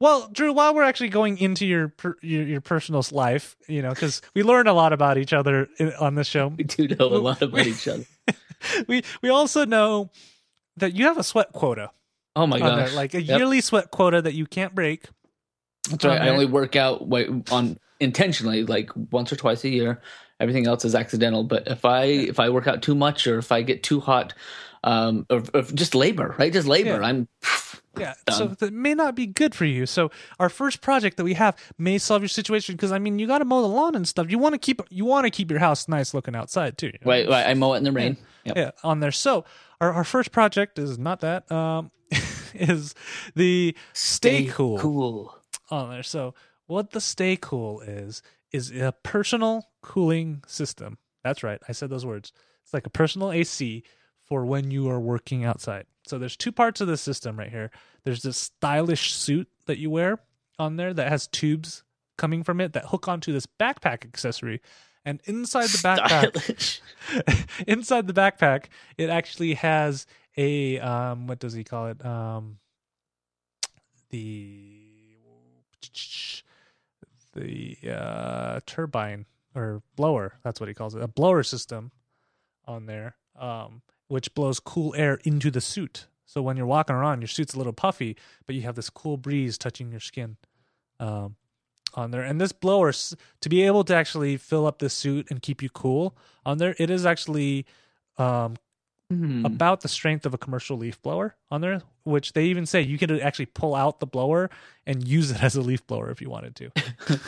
well, 0.00 0.28
Drew, 0.32 0.52
while 0.52 0.74
we're 0.74 0.82
actually 0.82 1.10
going 1.10 1.38
into 1.38 1.64
your 1.64 1.88
per, 1.88 2.16
your, 2.20 2.42
your 2.42 2.60
personal 2.60 3.04
life, 3.12 3.56
you 3.68 3.80
know, 3.80 3.90
because 3.90 4.22
we 4.34 4.42
learn 4.42 4.66
a 4.66 4.72
lot 4.72 4.92
about 4.92 5.18
each 5.18 5.32
other 5.32 5.68
in, 5.78 5.92
on 5.94 6.16
this 6.16 6.26
show. 6.26 6.48
We 6.48 6.64
do 6.64 6.88
know 6.88 7.06
a 7.14 7.18
lot 7.18 7.42
about 7.42 7.66
each 7.66 7.86
other. 7.88 8.04
We 8.88 9.02
we 9.22 9.30
also 9.30 9.64
know 9.64 10.10
that 10.76 10.94
you 10.94 11.06
have 11.06 11.16
a 11.16 11.22
sweat 11.22 11.52
quota, 11.54 11.92
Oh 12.36 12.46
my 12.46 12.60
on 12.60 12.76
there, 12.76 12.86
gosh! 12.86 12.94
like 12.94 13.14
a 13.14 13.22
Yep. 13.22 13.38
yearly 13.38 13.60
sweat 13.62 13.90
quota 13.90 14.20
that 14.20 14.34
you 14.34 14.44
can't 14.44 14.74
break. 14.74 15.06
That's 15.88 16.04
right. 16.04 16.20
I 16.20 16.28
only 16.28 16.44
work 16.44 16.76
out 16.76 17.00
on 17.50 17.78
intentionally, 18.00 18.64
like 18.64 18.90
once 19.10 19.32
or 19.32 19.36
twice 19.36 19.64
a 19.64 19.68
year. 19.68 20.00
Everything 20.40 20.66
else 20.66 20.84
is 20.86 20.94
accidental. 20.94 21.44
But 21.44 21.68
if 21.68 21.84
I 21.84 22.04
if 22.04 22.40
I 22.40 22.48
work 22.48 22.66
out 22.66 22.80
too 22.82 22.94
much 22.94 23.26
or 23.26 23.38
if 23.38 23.52
I 23.52 23.60
get 23.62 23.82
too 23.82 24.00
hot, 24.00 24.32
um, 24.84 25.26
or, 25.28 25.42
or 25.52 25.62
just 25.62 25.94
labor, 25.94 26.34
right? 26.38 26.52
Just 26.52 26.66
labor. 26.66 26.98
Yeah. 27.00 27.06
I'm 27.06 27.28
Yeah, 27.98 28.14
Done. 28.26 28.36
so 28.36 28.46
that 28.46 28.72
may 28.72 28.94
not 28.94 29.14
be 29.14 29.26
good 29.26 29.54
for 29.54 29.66
you. 29.66 29.84
So 29.84 30.10
our 30.38 30.48
first 30.48 30.80
project 30.80 31.18
that 31.18 31.24
we 31.24 31.34
have 31.34 31.56
may 31.76 31.98
solve 31.98 32.22
your 32.22 32.28
situation 32.30 32.74
because 32.74 32.90
I 32.90 32.98
mean 32.98 33.18
you 33.18 33.26
got 33.26 33.38
to 33.38 33.44
mow 33.44 33.60
the 33.60 33.68
lawn 33.68 33.94
and 33.94 34.08
stuff. 34.08 34.30
You 34.30 34.38
want 34.38 34.54
to 34.54 34.58
keep 34.58 34.80
you 34.88 35.04
want 35.04 35.26
to 35.26 35.30
keep 35.30 35.50
your 35.50 35.60
house 35.60 35.86
nice 35.88 36.14
looking 36.14 36.34
outside 36.34 36.78
too. 36.78 36.86
you 36.86 36.92
know? 37.04 37.10
right. 37.10 37.28
right 37.28 37.46
I 37.46 37.52
mow 37.54 37.74
it 37.74 37.78
in 37.78 37.84
the 37.84 37.92
rain. 37.92 38.16
Yep. 38.44 38.56
yeah 38.56 38.70
on 38.82 39.00
there 39.00 39.12
so 39.12 39.44
our, 39.82 39.92
our 39.92 40.04
first 40.04 40.32
project 40.32 40.78
is 40.78 40.98
not 40.98 41.20
that 41.20 41.52
um 41.52 41.90
is 42.54 42.94
the 43.34 43.76
stay, 43.92 44.46
cool, 44.46 44.78
Cool. 44.78 45.38
on 45.70 45.90
there 45.90 46.02
so 46.02 46.32
what 46.70 46.92
the 46.92 47.00
stay 47.00 47.36
cool 47.36 47.80
is 47.80 48.22
is 48.52 48.70
a 48.70 48.94
personal 49.02 49.68
cooling 49.82 50.42
system. 50.46 50.98
That's 51.22 51.42
right 51.42 51.60
i 51.68 51.72
said 51.72 51.90
those 51.90 52.06
words. 52.06 52.32
It's 52.62 52.72
like 52.72 52.86
a 52.86 52.90
personal 52.90 53.32
ac 53.32 53.82
for 54.24 54.46
when 54.46 54.70
you 54.70 54.88
are 54.88 55.00
working 55.00 55.44
outside. 55.44 55.86
So 56.06 56.18
there's 56.18 56.36
two 56.36 56.52
parts 56.52 56.80
of 56.80 56.86
the 56.86 56.96
system 56.96 57.38
right 57.38 57.50
here. 57.50 57.70
There's 58.04 58.22
this 58.22 58.36
stylish 58.36 59.12
suit 59.12 59.48
that 59.66 59.78
you 59.78 59.90
wear 59.90 60.20
on 60.58 60.76
there 60.76 60.94
that 60.94 61.08
has 61.08 61.26
tubes 61.26 61.82
coming 62.16 62.44
from 62.44 62.60
it 62.60 62.72
that 62.74 62.86
hook 62.86 63.08
onto 63.08 63.32
this 63.32 63.46
backpack 63.46 64.04
accessory. 64.04 64.60
And 65.04 65.20
inside 65.24 65.68
the 65.70 65.78
backpack, 65.78 66.80
inside 67.66 68.06
the 68.06 68.12
backpack, 68.12 68.66
it 68.96 69.10
actually 69.10 69.54
has 69.54 70.06
a 70.36 70.78
um, 70.78 71.26
what 71.26 71.38
does 71.38 71.54
he 71.54 71.64
call 71.64 71.86
it? 71.86 72.04
Um, 72.04 72.58
the 74.10 74.80
the 77.34 77.76
uh, 77.88 78.60
turbine 78.66 79.26
or 79.54 79.82
blower. 79.96 80.34
That's 80.42 80.60
what 80.60 80.68
he 80.68 80.74
calls 80.74 80.94
it. 80.94 81.02
A 81.02 81.08
blower 81.08 81.42
system 81.42 81.92
on 82.66 82.86
there, 82.86 83.16
um, 83.38 83.82
which 84.08 84.34
blows 84.34 84.60
cool 84.60 84.94
air 84.96 85.18
into 85.24 85.50
the 85.50 85.60
suit. 85.60 86.06
So 86.26 86.42
when 86.42 86.56
you're 86.56 86.66
walking 86.66 86.94
around, 86.94 87.20
your 87.20 87.28
suit's 87.28 87.54
a 87.54 87.58
little 87.58 87.72
puffy, 87.72 88.16
but 88.46 88.54
you 88.54 88.62
have 88.62 88.76
this 88.76 88.90
cool 88.90 89.16
breeze 89.16 89.58
touching 89.58 89.90
your 89.90 90.00
skin 90.00 90.36
um, 91.00 91.34
on 91.94 92.12
there. 92.12 92.22
And 92.22 92.40
this 92.40 92.52
blower, 92.52 92.92
to 92.92 93.48
be 93.48 93.62
able 93.62 93.82
to 93.84 93.94
actually 93.94 94.36
fill 94.36 94.66
up 94.66 94.78
this 94.78 94.94
suit 94.94 95.26
and 95.30 95.42
keep 95.42 95.60
you 95.60 95.68
cool 95.68 96.16
on 96.46 96.58
there, 96.58 96.76
it 96.78 96.88
is 96.88 97.04
actually 97.04 97.66
um, 98.16 98.56
Hmm. 99.10 99.44
about 99.44 99.80
the 99.80 99.88
strength 99.88 100.24
of 100.24 100.34
a 100.34 100.38
commercial 100.38 100.76
leaf 100.78 101.02
blower 101.02 101.34
on 101.50 101.60
there, 101.60 101.82
which 102.04 102.32
they 102.32 102.44
even 102.44 102.64
say 102.64 102.80
you 102.82 102.96
could 102.96 103.10
actually 103.20 103.46
pull 103.46 103.74
out 103.74 103.98
the 103.98 104.06
blower 104.06 104.50
and 104.86 105.06
use 105.06 105.32
it 105.32 105.42
as 105.42 105.56
a 105.56 105.62
leaf 105.62 105.84
blower 105.88 106.10
if 106.10 106.20
you 106.22 106.30
wanted 106.30 106.54
to 106.56 106.70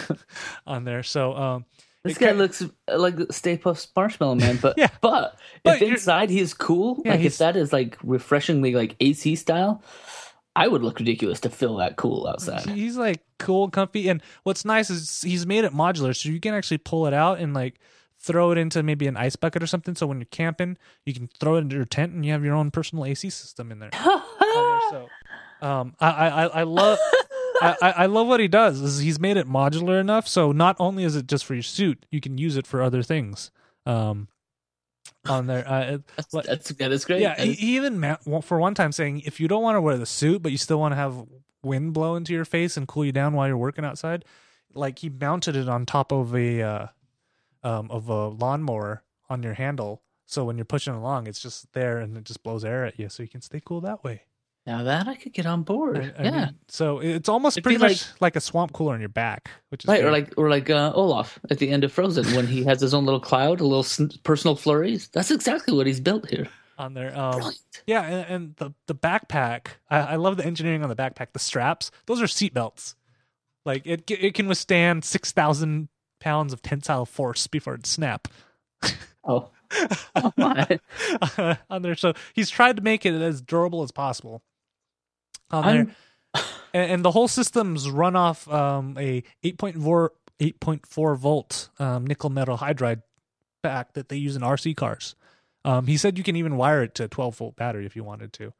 on 0.66 0.84
there. 0.84 1.02
So, 1.02 1.34
um, 1.36 1.64
This 2.04 2.18
guy 2.18 2.28
ki- 2.32 2.34
looks 2.38 2.62
like 2.88 3.16
Stay 3.32 3.56
Puft 3.58 3.88
Marshmallow 3.96 4.36
Man, 4.36 4.58
but 4.62 4.74
Yeah. 4.78 4.88
but, 5.00 5.36
But 5.64 5.74
if 5.76 5.80
you're- 5.80 5.92
inside 5.94 6.30
he's 6.30 6.54
cool, 6.54 7.02
Yeah, 7.04 7.12
like 7.12 7.20
he's- 7.20 7.32
if 7.34 7.38
that 7.38 7.56
is 7.56 7.72
like 7.72 7.98
refreshingly 8.04 8.74
like 8.74 8.94
AC 9.00 9.34
style, 9.36 9.82
I 10.54 10.68
would 10.68 10.82
look 10.82 10.98
ridiculous 10.98 11.40
to 11.40 11.50
feel 11.50 11.76
that 11.78 11.96
cool 11.96 12.26
outside. 12.28 12.68
he's 12.68 12.96
like 12.96 13.22
cool, 13.38 13.70
comfy, 13.70 14.08
and 14.08 14.22
what's 14.44 14.64
nice 14.64 14.88
is 14.90 15.22
he's 15.22 15.46
made 15.46 15.64
it 15.64 15.72
modular, 15.72 16.14
so 16.14 16.28
you 16.28 16.38
can 16.40 16.54
actually 16.54 16.78
pull 16.78 17.06
it 17.06 17.14
out 17.14 17.40
and 17.40 17.54
like 17.54 17.80
throw 18.22 18.50
it 18.52 18.58
into 18.58 18.82
maybe 18.82 19.06
an 19.06 19.16
ice 19.16 19.36
bucket 19.36 19.62
or 19.62 19.66
something. 19.66 19.94
So 19.94 20.06
when 20.06 20.18
you're 20.18 20.26
camping, 20.30 20.76
you 21.04 21.12
can 21.12 21.28
throw 21.40 21.56
it 21.56 21.60
into 21.60 21.76
your 21.76 21.84
tent 21.84 22.12
and 22.12 22.24
you 22.24 22.32
have 22.32 22.44
your 22.44 22.54
own 22.54 22.70
personal 22.70 23.04
AC 23.04 23.28
system 23.30 23.72
in 23.72 23.78
there. 23.80 23.90
there. 23.92 24.00
So, 24.90 25.08
um, 25.62 25.94
I 26.00 26.08
I 26.28 26.44
I- 26.46 26.62
love. 26.64 26.98
I, 27.64 27.94
I 27.98 28.06
love 28.06 28.26
what 28.26 28.40
he 28.40 28.48
does. 28.48 28.80
Is 28.80 28.98
he's 28.98 29.20
made 29.20 29.36
it 29.36 29.46
modular 29.48 30.00
enough, 30.00 30.26
so 30.26 30.50
not 30.50 30.74
only 30.80 31.04
is 31.04 31.14
it 31.14 31.28
just 31.28 31.44
for 31.44 31.54
your 31.54 31.62
suit, 31.62 32.04
you 32.10 32.20
can 32.20 32.36
use 32.36 32.56
it 32.56 32.66
for 32.66 32.82
other 32.82 33.02
things. 33.04 33.52
Um, 33.86 34.26
on 35.28 35.46
there, 35.46 35.64
uh, 35.68 35.98
That's, 36.16 36.46
that's 36.46 36.68
that 36.70 36.90
is 36.90 37.04
great. 37.04 37.20
yeah, 37.20 37.40
he, 37.40 37.52
he 37.52 37.76
even 37.76 38.00
ma- 38.00 38.40
for 38.40 38.58
one 38.58 38.74
time 38.74 38.90
saying 38.90 39.20
if 39.24 39.38
you 39.38 39.46
don't 39.46 39.62
want 39.62 39.76
to 39.76 39.80
wear 39.80 39.96
the 39.96 40.06
suit, 40.06 40.42
but 40.42 40.50
you 40.50 40.58
still 40.58 40.80
want 40.80 40.90
to 40.92 40.96
have 40.96 41.14
wind 41.62 41.92
blow 41.94 42.16
into 42.16 42.32
your 42.32 42.44
face 42.44 42.76
and 42.76 42.88
cool 42.88 43.04
you 43.04 43.12
down 43.12 43.32
while 43.34 43.46
you're 43.46 43.56
working 43.56 43.84
outside, 43.84 44.24
like 44.74 44.98
he 44.98 45.08
mounted 45.08 45.54
it 45.54 45.68
on 45.68 45.86
top 45.86 46.10
of 46.12 46.34
a 46.34 46.60
uh, 46.62 46.86
um, 47.62 47.90
of 47.90 48.08
a 48.08 48.28
lawnmower 48.28 49.02
on 49.30 49.42
your 49.42 49.54
handle, 49.54 50.02
so 50.26 50.44
when 50.44 50.56
you're 50.56 50.64
pushing 50.64 50.94
along, 50.94 51.26
it's 51.26 51.40
just 51.40 51.72
there 51.72 51.98
and 51.98 52.16
it 52.16 52.24
just 52.24 52.42
blows 52.42 52.64
air 52.64 52.84
at 52.84 52.98
you, 52.98 53.08
so 53.08 53.22
you 53.22 53.28
can 53.28 53.40
stay 53.42 53.60
cool 53.64 53.80
that 53.82 54.02
way. 54.04 54.22
now 54.66 54.82
that 54.84 55.08
I 55.08 55.14
could 55.16 55.32
get 55.32 55.44
on 55.46 55.62
board. 55.64 55.96
I- 56.18 56.20
I 56.20 56.24
yeah, 56.24 56.30
mean, 56.46 56.58
so 56.68 57.00
it's 57.00 57.28
almost 57.28 57.56
It'd 57.56 57.64
pretty 57.64 57.78
much 57.78 58.04
like, 58.20 58.36
a 58.36 58.40
swamp 58.40 58.72
cooler 58.72 58.94
on 58.94 59.00
your 59.00 59.08
back, 59.08 59.50
which 59.70 59.84
is 59.84 59.88
right. 59.88 60.04
Or 60.04 60.10
like 60.12 60.34
or 60.36 60.48
like 60.48 60.70
uh, 60.70 60.92
Olaf 60.94 61.38
at 61.50 61.58
the 61.58 61.70
end 61.70 61.82
of 61.84 61.92
Frozen 61.92 62.26
when 62.36 62.46
he 62.46 62.62
has 62.64 62.80
his 62.80 62.94
own 62.94 63.04
little 63.04 63.20
cloud, 63.20 63.60
a 63.60 63.64
little 63.64 63.82
sn- 63.82 64.10
personal 64.22 64.54
flurries. 64.56 65.08
That's 65.08 65.30
exactly 65.30 65.74
what 65.76 65.86
he's 65.86 66.00
built 66.00 66.28
here. 66.30 66.48
on 66.78 66.94
there. 66.94 67.16
Um, 67.18 67.42
Yeah, 67.86 68.02
and, 68.02 68.30
and 68.30 68.56
the 68.56 68.72
the 68.86 68.94
backpack, 68.94 69.66
I, 69.90 69.98
I 69.98 70.16
love 70.16 70.36
the 70.36 70.46
engineering 70.46 70.82
on 70.84 70.88
the 70.88 70.96
backpack. 70.96 71.32
The 71.32 71.38
straps, 71.40 71.90
those 72.06 72.22
are 72.22 72.28
seat 72.28 72.54
belts. 72.54 72.94
Like 73.64 73.82
it, 73.86 74.08
it 74.10 74.34
can 74.34 74.46
withstand 74.48 75.04
six 75.04 75.32
thousand 75.32 75.88
pounds 76.22 76.52
of 76.52 76.62
tensile 76.62 77.04
force 77.04 77.46
before 77.46 77.74
it 77.74 77.86
snap. 77.86 78.28
Oh, 79.24 79.50
oh 80.16 80.32
my! 80.36 80.78
on 81.70 81.82
there, 81.82 81.94
so 81.94 82.14
he's 82.32 82.50
tried 82.50 82.76
to 82.76 82.82
make 82.82 83.04
it 83.04 83.14
as 83.14 83.40
durable 83.40 83.82
as 83.82 83.90
possible. 83.90 84.42
On 85.50 85.66
there, 85.66 86.42
and, 86.74 86.92
and 86.92 87.04
the 87.04 87.10
whole 87.10 87.28
system's 87.28 87.90
run 87.90 88.16
off 88.16 88.50
um, 88.50 88.96
a 88.98 89.22
8.4 89.44 90.08
8.4 90.40 91.16
volt 91.16 91.68
um, 91.78 92.06
nickel 92.06 92.30
metal 92.30 92.58
hydride 92.58 93.02
pack 93.62 93.92
that 93.92 94.08
they 94.08 94.16
use 94.16 94.34
in 94.34 94.42
RC 94.42 94.76
cars. 94.76 95.14
Um, 95.64 95.86
he 95.86 95.96
said 95.96 96.18
you 96.18 96.24
can 96.24 96.34
even 96.36 96.56
wire 96.56 96.82
it 96.82 96.94
to 96.96 97.04
a 97.04 97.08
12 97.08 97.36
volt 97.36 97.56
battery 97.56 97.86
if 97.86 97.94
you 97.94 98.02
wanted 98.02 98.32
to. 98.34 98.52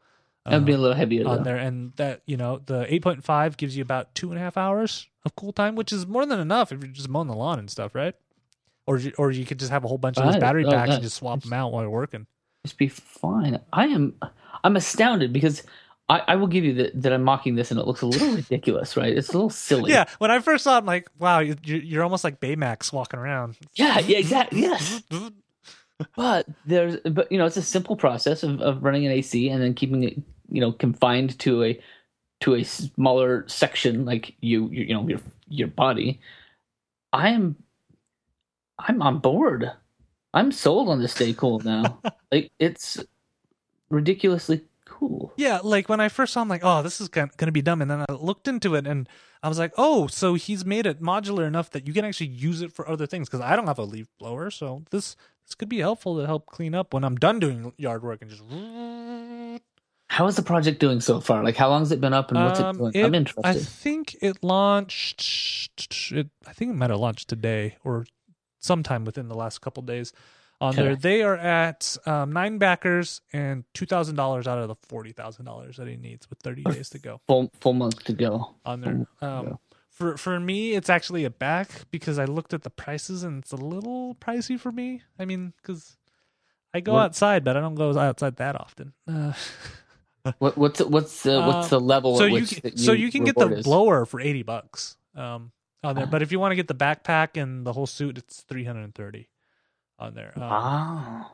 That'd 0.45 0.65
be 0.65 0.73
a 0.73 0.79
little 0.79 0.97
heavier 0.97 1.27
on 1.27 1.39
though. 1.39 1.45
there, 1.45 1.57
and 1.57 1.93
that 1.97 2.23
you 2.27 2.37
know 2.37 2.61
the 2.65 2.85
8.5 2.85 3.57
gives 3.57 3.77
you 3.77 3.83
about 3.83 4.15
two 4.15 4.31
and 4.31 4.39
a 4.39 4.43
half 4.43 4.57
hours 4.57 5.07
of 5.25 5.35
cool 5.37 5.53
time, 5.53 5.75
which 5.77 5.93
is 5.93 6.07
more 6.07 6.27
than 6.27 6.41
enough 6.41 6.73
if 6.73 6.83
you're 6.83 6.91
just 6.93 7.09
mowing 7.09 7.29
the 7.29 7.35
lawn 7.35 7.59
and 7.59 7.71
stuff, 7.71 7.95
right? 7.95 8.15
Or 8.87 8.99
you, 8.99 9.13
or 9.19 9.31
you 9.31 9.45
could 9.45 9.59
just 9.59 9.71
have 9.71 9.85
a 9.85 9.89
whole 9.89 9.99
bunch 9.99 10.17
of 10.19 10.25
those 10.25 10.41
battery 10.41 10.65
Oh, 10.65 10.71
packs 10.71 10.91
and 10.95 11.03
just 11.03 11.17
swap 11.17 11.41
them 11.43 11.53
out 11.53 11.73
while 11.73 11.83
you're 11.83 11.91
working. 11.91 12.27
Just 12.65 12.79
be 12.79 12.89
fine. 12.89 13.61
I 13.73 13.87
am. 13.87 14.15
I'm 14.65 14.77
astounded 14.77 15.33
because 15.33 15.63
I, 16.09 16.23
I 16.29 16.37
will 16.37 16.47
give 16.49 16.65
you 16.65 16.75
that 16.75 17.03
that 17.03 17.13
I'm 17.13 17.23
mocking 17.23 17.55
this 17.55 17.71
and 17.71 17.79
it 17.79 17.87
looks 17.87 18.03
a 18.03 18.07
little 18.07 18.35
ridiculous, 18.35 18.97
right? 18.97 19.17
It's 19.17 19.29
a 19.29 19.33
little 19.33 19.51
silly. 19.51 19.93
Yeah, 19.93 20.05
when 20.19 20.31
I 20.33 20.41
first 20.41 20.65
saw 20.65 20.75
it, 20.75 20.79
I'm 20.79 20.87
like, 20.87 21.09
wow, 21.19 21.39
you- 21.39 21.57
you're, 21.63 21.79
you're 21.81 22.03
almost 22.03 22.25
like 22.25 22.41
Baymax 22.41 22.93
walking 22.93 23.21
around. 23.21 23.57
Yeah. 23.75 23.99
Yeah. 24.01 24.19
Exactly. 24.19 24.63
Yes. 24.63 25.03
but 26.17 26.47
there's 26.67 26.97
but 27.11 27.31
you 27.31 27.39
know 27.39 27.47
it's 27.47 27.57
a 27.57 27.63
simple 27.63 27.97
process 27.97 28.43
of, 28.43 28.61
of 28.61 28.83
running 28.83 29.07
an 29.07 29.13
AC 29.13 29.49
and 29.49 29.63
then 29.63 29.75
keeping 29.75 30.03
it 30.05 30.15
you 30.49 30.61
know 30.61 30.73
confined 30.73 31.39
to 31.41 31.63
a 31.63 31.81
to 32.43 32.55
a 32.55 32.65
smaller 32.65 33.45
section 33.49 34.05
like 34.05 34.35
you 34.41 34.69
you, 34.71 34.85
you 34.85 34.95
know 34.95 35.09
your 35.09 35.21
your 35.49 35.69
body. 35.69 36.21
I 37.13 37.31
am 37.31 37.57
I'm 38.79 39.03
on 39.03 39.19
board. 39.19 39.71
I'm 40.35 40.51
sold 40.51 40.89
on 40.89 41.01
this 41.01 41.13
stay 41.13 41.33
cool 41.33 41.61
now. 41.61 42.01
like 42.33 42.51
it's 42.59 43.03
ridiculously 43.91 44.63
cool. 44.85 45.33
Yeah, 45.37 45.61
like 45.63 45.89
when 45.89 46.01
I 46.01 46.09
first 46.09 46.33
saw 46.33 46.43
him, 46.43 46.49
like, 46.49 46.65
oh, 46.65 46.83
this 46.83 47.01
is 47.01 47.09
going 47.09 47.31
to 47.39 47.53
be 47.53 47.63
dumb. 47.63 47.83
And 47.83 47.91
then 47.91 48.05
I 48.09 48.13
looked 48.13 48.49
into 48.49 48.75
it 48.75 48.87
and 48.87 49.09
I 49.43 49.49
was 49.49 49.59
like, 49.59 49.73
oh, 49.77 50.07
so 50.07 50.35
he's 50.35 50.65
made 50.65 50.87
it 50.87 51.03
modular 51.03 51.47
enough 51.47 51.71
that 51.71 51.87
you 51.87 51.93
can 51.93 52.05
actually 52.05 52.29
use 52.29 52.63
it 52.63 52.73
for 52.73 52.89
other 52.89 53.07
things. 53.07 53.29
Because 53.29 53.41
I 53.41 53.57
don't 53.57 53.67
have 53.67 53.79
a 53.79 53.85
leaf 53.85 54.09
blower. 54.19 54.51
So 54.51 54.85
this 54.91 55.17
this 55.47 55.55
could 55.55 55.69
be 55.69 55.81
helpful 55.81 56.19
to 56.19 56.27
help 56.27 56.47
clean 56.47 56.75
up 56.75 56.95
when 56.95 57.05
I'm 57.05 57.17
done 57.17 57.41
doing 57.41 57.73
yard 57.77 58.03
work 58.03 58.23
and 58.23 58.31
just. 58.31 58.43
How 60.13 60.27
is 60.27 60.37
the 60.37 60.43
project 60.43 60.79
doing 60.79 61.01
so 61.01 61.21
far? 61.21 61.43
Like 61.43 61.57
how 61.57 61.71
long 61.71 61.81
has 61.81 61.91
it 61.91 62.01
been 62.01 62.13
up 62.13 62.31
and 62.31 62.45
what's 62.45 62.61
Um, 62.61 62.77
it 62.77 62.79
doing? 62.79 62.93
it- 62.95 63.05
I'm 63.07 63.15
interested. 63.15 63.47
I 63.47 63.55
think 63.55 64.15
it 64.21 64.45
launched. 64.45 66.13
It, 66.13 66.29
I 66.47 66.53
think 66.53 66.71
it 66.71 66.75
might 66.75 66.91
have 66.91 66.99
launched 67.01 67.29
today 67.29 67.77
or 67.83 68.05
sometime 68.59 69.05
within 69.07 69.29
the 69.29 69.35
last 69.35 69.61
couple 69.63 69.83
days. 69.83 70.13
On 70.61 70.75
Okay. 70.75 70.83
there, 70.83 70.97
they 70.97 71.23
are 71.23 71.37
at 71.37 71.97
um, 72.07 72.31
nine 72.33 72.59
backers 72.59 73.23
and 73.33 73.65
two 73.73 73.87
thousand 73.87 74.17
dollars 74.17 74.47
out 74.47 74.59
of 74.59 74.69
the 74.69 74.77
forty 74.87 75.13
thousand 75.13 75.47
dollars 75.47 75.79
that 75.79 75.89
he 75.89 75.97
needs 75.97 76.29
with 76.29 76.39
thirty 76.41 76.63
days 76.63 76.91
to 76.91 76.99
go 76.99 77.21
full 77.27 77.51
full 77.61 77.73
month 77.73 78.05
to 78.05 78.13
go. 78.13 78.55
on 78.67 78.81
there. 78.83 79.07
Um. 79.23 79.59
For 79.89 80.17
for 80.17 80.39
me, 80.39 80.75
it's 80.75 80.89
actually 80.91 81.25
a 81.25 81.31
back 81.31 81.69
because 81.91 82.19
I 82.19 82.27
looked 82.27 82.53
at 82.55 82.63
the 82.63 82.71
prices 82.71 83.23
and 83.25 83.43
it's 83.43 83.53
a 83.53 83.57
little 83.57 84.15
pricey 84.17 84.59
for 84.61 84.71
me. 84.73 85.03
I 85.19 85.25
mean, 85.25 85.53
because 85.57 85.97
I 86.75 86.81
go 86.81 86.97
outside, 86.99 87.45
but 87.45 87.57
I 87.57 87.61
don't 87.61 87.75
go 87.77 87.99
outside 87.99 88.37
that 88.37 88.55
often. 88.61 88.93
Uh, 89.09 89.33
What 90.39 90.57
what's 90.57 90.81
what's 90.81 91.27
uh, 91.27 91.43
what's 91.43 91.69
the 91.69 91.81
level 91.81 92.17
so 92.17 92.25
you 92.25 92.35
which 92.35 92.51
can, 92.51 92.61
that 92.63 92.79
so 92.79 92.93
you 92.93 93.07
you 93.07 93.13
can 93.13 93.25
get 93.25 93.37
the 93.37 93.49
is? 93.49 93.65
blower 93.65 94.07
for 94.07 94.21
80 94.21 94.43
bucks 94.45 94.97
um 95.17 95.51
on 95.83 95.97
there 95.97 96.07
Ah. 96.07 96.11
but 96.11 96.23
if 96.23 96.31
you 96.31 96.39
want 96.39 96.53
to 96.53 96.57
get 96.57 96.69
the 96.69 96.75
backpack 96.75 97.41
and 97.41 97.67
the 97.67 97.73
whole 97.73 97.87
suit 97.87 98.19
it's 98.19 98.43
330 98.43 99.29
on 99.99 100.15
there 100.15 100.33
um, 100.37 100.43
Wow. 100.43 101.27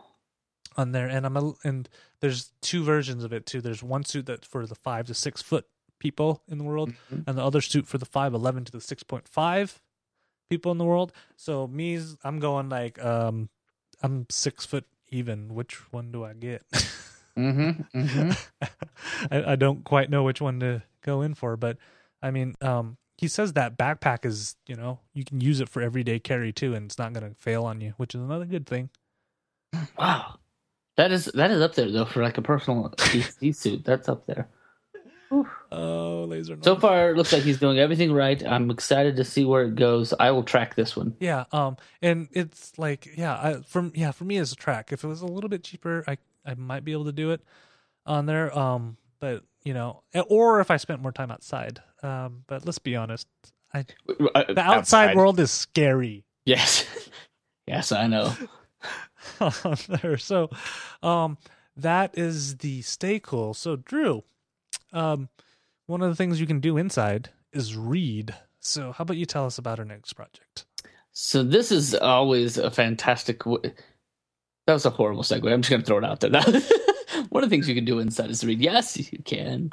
on 0.76 0.92
there 0.92 1.06
and 1.06 1.26
i'm 1.26 1.36
a, 1.36 1.52
and 1.64 1.88
there's 2.20 2.52
two 2.62 2.82
versions 2.82 3.24
of 3.24 3.32
it 3.32 3.44
too 3.44 3.60
there's 3.60 3.82
one 3.82 4.04
suit 4.04 4.24
that's 4.26 4.46
for 4.46 4.66
the 4.66 4.74
5 4.74 5.06
to 5.08 5.14
6 5.14 5.42
foot 5.42 5.66
people 5.98 6.42
in 6.48 6.56
the 6.58 6.64
world 6.64 6.94
Mhm. 7.12 7.24
and 7.26 7.36
the 7.36 7.44
other 7.44 7.60
suit 7.60 7.86
for 7.86 7.98
the 7.98 8.06
511 8.06 8.64
to 8.66 8.72
the 8.72 8.78
6.5 8.80 9.80
people 10.48 10.72
in 10.72 10.78
the 10.78 10.84
world 10.84 11.12
so 11.36 11.66
me's 11.66 12.16
i'm 12.24 12.38
going 12.38 12.70
like 12.70 13.02
um 13.04 13.50
i'm 14.02 14.24
6 14.30 14.64
foot 14.64 14.86
even 15.10 15.54
which 15.54 15.92
one 15.92 16.10
do 16.10 16.24
i 16.24 16.32
get 16.32 16.62
Mm-hmm. 17.38 17.98
Mm-hmm. 18.00 18.64
I, 19.30 19.52
I 19.52 19.56
don't 19.56 19.84
quite 19.84 20.10
know 20.10 20.24
which 20.24 20.40
one 20.40 20.60
to 20.60 20.82
go 21.02 21.22
in 21.22 21.34
for, 21.34 21.56
but 21.56 21.76
I 22.22 22.30
mean, 22.30 22.54
um, 22.60 22.96
he 23.16 23.28
says 23.28 23.52
that 23.52 23.78
backpack 23.78 24.24
is, 24.24 24.56
you 24.66 24.74
know, 24.74 25.00
you 25.14 25.24
can 25.24 25.40
use 25.40 25.60
it 25.60 25.68
for 25.68 25.80
everyday 25.80 26.18
carry 26.18 26.52
too, 26.52 26.74
and 26.74 26.86
it's 26.86 26.98
not 26.98 27.12
going 27.12 27.28
to 27.28 27.34
fail 27.36 27.64
on 27.64 27.80
you, 27.80 27.94
which 27.96 28.14
is 28.14 28.20
another 28.20 28.46
good 28.46 28.66
thing. 28.66 28.90
Wow. 29.98 30.38
That 30.96 31.12
is 31.12 31.26
that 31.26 31.52
is 31.52 31.62
up 31.62 31.76
there 31.76 31.90
though 31.90 32.04
for 32.04 32.22
like 32.24 32.38
a 32.38 32.42
personal 32.42 32.92
AC 33.14 33.52
suit. 33.52 33.84
That's 33.84 34.08
up 34.08 34.26
there. 34.26 34.48
Oh, 35.70 36.24
laser. 36.26 36.56
So 36.62 36.76
far, 36.76 37.10
it 37.10 37.16
looks 37.16 37.32
like 37.32 37.42
he's 37.42 37.58
doing 37.58 37.78
everything 37.78 38.12
right. 38.12 38.42
I'm 38.46 38.70
excited 38.70 39.16
to 39.16 39.24
see 39.24 39.44
where 39.44 39.64
it 39.64 39.74
goes. 39.74 40.14
I 40.18 40.30
will 40.30 40.42
track 40.42 40.74
this 40.74 40.96
one. 40.96 41.14
yeah. 41.20 41.44
Um, 41.52 41.76
and 42.00 42.28
it's 42.32 42.78
like, 42.78 43.10
yeah, 43.16 43.34
I, 43.34 43.54
from 43.60 43.92
yeah, 43.94 44.10
for 44.10 44.24
me 44.24 44.38
as 44.38 44.52
a 44.52 44.56
track, 44.56 44.90
if 44.90 45.04
it 45.04 45.06
was 45.06 45.20
a 45.20 45.26
little 45.26 45.50
bit 45.50 45.62
cheaper, 45.62 46.02
I 46.08 46.16
I 46.44 46.54
might 46.54 46.84
be 46.84 46.92
able 46.92 47.06
to 47.06 47.12
do 47.12 47.30
it 47.30 47.42
on 48.06 48.26
there. 48.26 48.56
Um, 48.56 48.96
but 49.20 49.44
you 49.64 49.74
know, 49.74 50.02
or 50.28 50.60
if 50.60 50.70
I 50.70 50.76
spent 50.76 51.02
more 51.02 51.12
time 51.12 51.30
outside. 51.30 51.80
Um, 52.02 52.44
but 52.46 52.64
let's 52.64 52.78
be 52.78 52.96
honest, 52.96 53.26
I, 53.74 53.84
the 54.06 54.54
outside, 54.58 55.16
world 55.16 55.40
is 55.40 55.50
scary. 55.50 56.24
Yes. 56.44 56.86
Yes, 57.66 57.92
I 57.92 58.06
know. 58.06 58.34
there. 59.88 60.16
So, 60.16 60.48
um, 61.02 61.36
that 61.76 62.16
is 62.16 62.56
the 62.56 62.80
stay 62.80 63.20
cool. 63.20 63.52
So, 63.52 63.76
Drew, 63.76 64.24
um, 64.90 65.28
one 65.84 66.00
of 66.00 66.08
the 66.08 66.16
things 66.16 66.40
you 66.40 66.46
can 66.46 66.60
do 66.60 66.78
inside 66.78 67.28
is 67.52 67.76
read. 67.76 68.34
So, 68.58 68.92
how 68.92 69.02
about 69.02 69.18
you 69.18 69.26
tell 69.26 69.44
us 69.44 69.58
about 69.58 69.78
our 69.78 69.84
next 69.84 70.14
project? 70.14 70.64
So 71.12 71.42
this 71.42 71.72
is 71.72 71.96
always 71.96 72.58
a 72.58 72.70
fantastic. 72.70 73.40
W- 73.40 73.74
that 74.68 74.74
was 74.74 74.84
a 74.84 74.90
horrible 74.90 75.22
segue. 75.22 75.50
I'm 75.50 75.62
just 75.62 75.70
going 75.70 75.80
to 75.80 75.86
throw 75.86 75.96
it 75.96 76.04
out 76.04 76.20
there. 76.20 76.30
One 77.30 77.42
of 77.42 77.48
the 77.48 77.54
things 77.56 77.70
you 77.70 77.74
can 77.74 77.86
do 77.86 78.00
inside 78.00 78.28
is 78.28 78.44
read. 78.44 78.60
Yes, 78.60 78.98
you 78.98 79.18
can. 79.24 79.70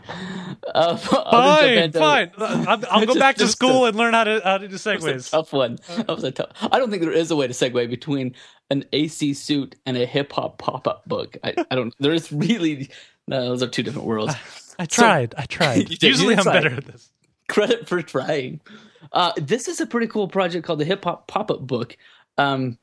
Uh, 0.73 0.95
fine, 0.97 1.91
fine. 1.91 2.31
I'll, 2.37 2.81
I'll 2.89 3.05
go 3.05 3.15
back 3.15 3.35
to 3.35 3.47
school 3.49 3.83
a, 3.83 3.89
and 3.89 3.97
learn 3.97 4.13
how 4.13 4.23
to 4.23 4.39
how 4.41 4.57
to 4.57 4.69
do 4.69 4.75
segues. 4.75 5.29
tough 5.29 5.51
one. 5.51 5.79
That 5.97 6.07
was 6.07 6.23
a 6.23 6.31
tough. 6.31 6.51
I 6.71 6.79
don't 6.79 6.91
think 6.91 7.01
there 7.01 7.11
is 7.11 7.29
a 7.29 7.35
way 7.35 7.45
to 7.45 7.53
segue 7.53 7.89
between 7.89 8.35
an 8.69 8.85
AC 8.93 9.33
suit 9.33 9.75
and 9.85 9.97
a 9.97 10.05
hip 10.05 10.31
hop 10.31 10.59
pop 10.59 10.87
up 10.87 11.05
book. 11.09 11.35
I, 11.43 11.55
I 11.69 11.75
don't. 11.75 11.93
There 11.99 12.13
is 12.13 12.31
really. 12.31 12.89
No, 13.27 13.49
those 13.49 13.63
are 13.63 13.67
two 13.67 13.83
different 13.83 14.07
worlds. 14.07 14.33
I, 14.79 14.83
I 14.83 14.85
tried. 14.85 15.33
So, 15.33 15.41
I 15.41 15.45
tried. 15.45 16.03
Usually, 16.03 16.37
I'm 16.37 16.43
tried. 16.43 16.53
better 16.53 16.75
at 16.75 16.85
this. 16.85 17.11
Credit 17.49 17.85
for 17.85 18.01
trying. 18.01 18.61
Uh, 19.11 19.33
this 19.35 19.67
is 19.67 19.81
a 19.81 19.85
pretty 19.85 20.07
cool 20.07 20.29
project 20.29 20.65
called 20.65 20.79
the 20.79 20.85
Hip 20.85 21.03
Hop 21.03 21.27
Pop 21.27 21.51
Up 21.51 21.67
Book. 21.67 21.97
Um, 22.37 22.77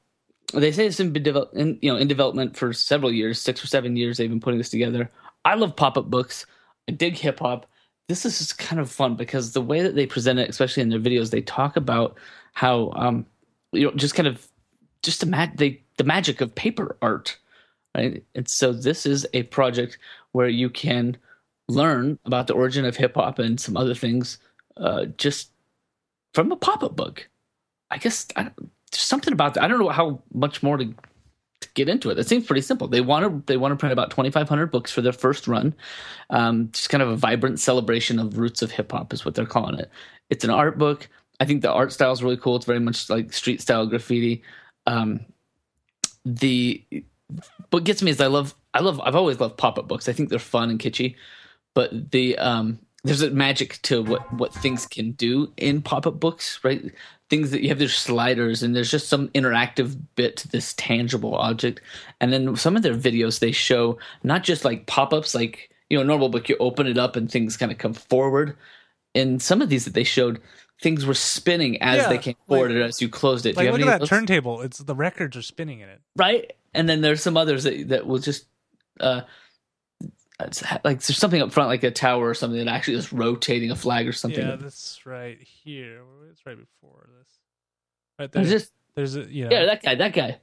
they 0.61 0.73
say 0.73 0.87
it's 0.87 0.99
been 0.99 1.15
in, 1.55 1.79
you 1.81 1.93
know 1.93 1.99
in 1.99 2.09
development 2.09 2.57
for 2.57 2.73
several 2.73 3.13
years, 3.13 3.41
six 3.41 3.63
or 3.63 3.67
seven 3.67 3.97
years. 3.97 4.17
They've 4.17 4.31
been 4.31 4.41
putting 4.41 4.59
this 4.59 4.71
together. 4.71 5.11
I 5.45 5.55
love 5.55 5.77
pop 5.77 5.97
up 5.97 6.11
books. 6.11 6.47
I 6.89 6.93
dig 6.93 7.17
hip 7.17 7.41
hop. 7.41 7.67
This 8.09 8.25
is 8.27 8.39
just 8.39 8.59
kind 8.59 8.81
of 8.81 8.91
fun 8.91 9.15
because 9.17 9.53
the 9.53 9.61
way 9.63 9.83
that 9.83 9.95
they 9.95 10.07
present 10.07 10.39
it, 10.39 10.51
especially 10.51 10.83
in 10.83 10.89
their 10.89 10.99
videos, 11.01 11.31
they 11.31 11.43
talk 11.43 11.77
about 11.77 12.19
how 12.55 12.93
um, 12.97 13.27
you 13.73 13.87
know 13.87 13.93
just 13.93 14.15
kind 14.15 14.29
of 14.29 14.47
just 15.03 15.21
the 15.21 15.27
mag- 15.27 15.57
they, 15.57 15.83
the 15.97 16.05
magic 16.05 16.41
of 16.41 16.55
paper 16.55 16.97
art, 17.03 17.39
right? 17.97 18.25
And 18.35 18.49
so 18.49 18.73
this 18.73 19.07
is 19.07 19.27
a 19.33 19.45
project 19.45 19.99
where 20.33 20.49
you 20.49 20.71
can 20.71 21.17
learn 21.69 22.19
about 22.25 22.47
the 22.47 22.55
origin 22.55 22.85
of 22.85 22.97
hip 22.97 23.15
hop 23.15 23.39
and 23.39 23.61
some 23.61 23.77
other 23.77 23.95
things 23.95 24.39
uh, 24.77 25.07
just 25.17 25.51
from 26.35 26.53
a 26.53 26.57
pop 26.57 26.83
up 26.83 26.97
book. 26.97 27.29
I 27.91 27.99
guess 27.99 28.27
I, 28.37 28.51
there's 28.93 29.03
something 29.03 29.33
about 29.33 29.55
that. 29.55 29.65
I 29.65 29.69
don't 29.69 29.81
know 29.81 29.89
how 29.89 30.23
much 30.33 30.63
more 30.63 30.77
to, 30.77 30.85
to 30.85 31.69
get 31.75 31.89
into 31.89 32.11
it. 32.11 32.19
It 32.19 32.29
seems 32.29 32.47
pretty 32.47 32.61
simple. 32.61 32.87
They 32.87 33.01
want 33.01 33.25
to 33.25 33.53
they 33.53 33.57
want 33.57 33.73
to 33.73 33.77
print 33.77 33.93
about 33.93 34.11
2,500 34.11 34.71
books 34.71 34.93
for 34.93 35.01
their 35.01 35.13
first 35.13 35.49
run. 35.49 35.75
Um, 36.31 36.71
just 36.73 36.91
kind 36.91 37.03
of 37.03 37.09
a 37.09 37.17
vibrant 37.17 37.59
celebration 37.59 38.19
of 38.19 38.39
roots 38.39 38.63
of 38.63 38.71
hip 38.71 38.93
hop 38.93 39.13
is 39.13 39.25
what 39.25 39.35
they're 39.35 39.47
calling 39.47 39.79
it. 39.79 39.91
It's 40.31 40.45
an 40.45 40.51
art 40.51 40.79
book. 40.79 41.09
I 41.41 41.47
think 41.47 41.63
the 41.63 41.73
art 41.73 41.93
style 41.93 42.13
is 42.13 42.23
really 42.23 42.37
cool. 42.37 42.57
It's 42.57 42.67
very 42.67 42.81
much 42.81 43.09
like 43.09 43.33
street 43.33 43.61
style 43.61 43.87
graffiti. 43.87 44.43
Um, 44.87 45.25
the 46.25 46.85
what 47.71 47.85
gets 47.85 48.03
me 48.03 48.11
is 48.11 48.21
I 48.21 48.27
love 48.27 48.55
I 48.75 48.81
love 48.81 49.01
I've 49.01 49.17
always 49.17 49.41
loved 49.41 49.57
pop 49.57 49.79
up 49.79 49.89
books. 49.89 50.09
I 50.09 50.13
think 50.13 50.29
they're 50.29 50.39
fun 50.39 50.69
and 50.69 50.79
kitschy, 50.79 51.17
but 51.75 52.11
the 52.11 52.37
um, 52.39 52.79
there's 53.05 53.23
a 53.23 53.31
magic 53.31 53.81
to 53.83 54.03
what 54.03 54.33
what 54.35 54.55
things 54.55 54.87
can 54.87 55.13
do 55.13 55.53
in 55.57 55.83
pop 55.83 56.07
up 56.07 56.21
books, 56.21 56.61
right? 56.63 56.93
Things 57.29 57.51
that 57.51 57.63
you 57.63 57.69
have 57.69 57.79
their 57.79 57.89
sliders 57.89 58.63
and 58.63 58.77
there's 58.77 58.91
just 58.91 59.09
some 59.09 59.29
interactive 59.31 59.97
bit 60.15 60.37
to 60.39 60.49
this 60.49 60.75
tangible 60.75 61.35
object. 61.35 61.81
And 62.21 62.33
then 62.33 62.55
some 62.57 62.77
of 62.77 62.83
their 62.83 62.95
videos 62.95 63.41
they 63.41 63.53
show 63.53 63.99
not 64.23 64.45
just 64.45 64.65
like 64.65 64.87
pop 64.87 65.13
ups, 65.13 65.35
like 65.35 65.71
you 65.91 65.99
know, 65.99 66.05
normal 66.05 66.29
book 66.29 66.49
you 66.49 66.57
open 66.61 66.87
it 66.87 66.99
up 66.99 67.17
and 67.17 67.31
things 67.31 67.57
kind 67.57 67.73
of 67.73 67.79
come 67.79 67.95
forward. 67.95 68.57
In 69.15 69.41
some 69.41 69.61
of 69.61 69.69
these 69.69 69.85
that 69.85 69.95
they 69.95 70.05
showed, 70.05 70.41
things 70.81 71.05
were 71.05 71.15
spinning 71.15 71.83
as 71.83 72.03
yeah, 72.03 72.09
they 72.09 72.19
came 72.19 72.37
forward 72.47 72.73
like, 72.73 72.89
as 72.89 73.03
you 73.03 73.09
closed 73.09 73.45
it. 73.47 73.57
Like, 73.57 73.71
look 73.71 73.81
at 73.83 74.01
that 74.01 74.07
turntable; 74.07 74.63
it's 74.63 74.79
the 74.79 74.95
records 74.95 75.37
are 75.37 75.43
spinning 75.43 75.81
in 75.81 75.89
it, 75.91 76.01
right? 76.17 76.51
And 76.73 76.89
then 76.89 77.03
there's 77.03 77.23
some 77.23 77.37
others 77.37 77.65
that 77.65 77.89
that 77.89 78.07
will 78.07 78.21
just 78.21 78.47
uh, 79.01 79.23
like 80.85 81.01
there's 81.01 81.19
something 81.19 81.41
up 81.43 81.53
front 81.53 81.69
like 81.69 81.83
a 81.83 81.91
tower 81.91 82.29
or 82.29 82.35
something 82.35 82.59
that 82.65 82.69
actually 82.69 82.97
is 82.97 83.13
rotating 83.13 83.71
a 83.71 83.77
flag 83.77 84.09
or 84.09 84.13
something. 84.13 84.47
Yeah, 84.47 84.57
that's 84.57 85.05
right 85.05 85.39
here. 85.41 86.03
It's 86.31 86.45
right 86.47 86.59
before 86.59 87.09
this. 87.19 87.29
Right 88.19 88.33
there. 88.33 88.45
There's 88.45 88.63
just 88.63 88.73
there's 88.95 89.17
a 89.17 89.25
you 89.25 89.45
know, 89.45 89.57
yeah 89.57 89.67
that 89.67 89.83
guy 89.83 89.95
that 89.95 90.13
guy. 90.13 90.39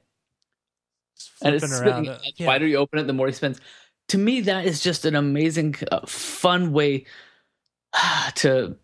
And 1.42 1.54
it's 1.54 1.76
spinning. 1.76 2.04
The 2.04 2.20
yeah. 2.36 2.46
wider 2.46 2.66
you 2.66 2.76
open 2.76 2.98
it, 2.98 3.06
the 3.06 3.12
more 3.12 3.26
he 3.26 3.32
spins. 3.32 3.60
To 4.08 4.18
me, 4.18 4.40
that 4.42 4.64
is 4.64 4.80
just 4.80 5.04
an 5.04 5.14
amazing, 5.14 5.76
uh, 5.92 6.06
fun 6.06 6.72
way 6.72 7.04
to 8.36 8.76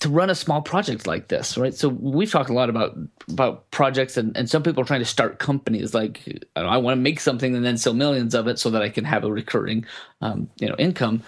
to 0.00 0.08
run 0.10 0.28
a 0.28 0.34
small 0.34 0.60
project 0.60 1.06
like 1.06 1.28
this, 1.28 1.56
right? 1.56 1.74
So 1.74 1.88
we've 1.88 2.30
talked 2.30 2.50
a 2.50 2.54
lot 2.54 2.68
about 2.68 2.96
about 3.28 3.70
projects, 3.70 4.16
and, 4.16 4.36
and 4.36 4.48
some 4.48 4.62
people 4.62 4.82
are 4.82 4.86
trying 4.86 5.00
to 5.00 5.06
start 5.06 5.38
companies. 5.38 5.94
Like 5.94 6.44
I, 6.54 6.62
I 6.62 6.76
want 6.76 6.96
to 6.98 7.00
make 7.00 7.20
something 7.20 7.54
and 7.54 7.64
then 7.64 7.78
sell 7.78 7.94
millions 7.94 8.34
of 8.34 8.46
it 8.46 8.58
so 8.58 8.70
that 8.70 8.82
I 8.82 8.90
can 8.90 9.04
have 9.04 9.24
a 9.24 9.32
recurring, 9.32 9.86
um, 10.20 10.50
you 10.58 10.68
know, 10.68 10.76
income. 10.78 11.22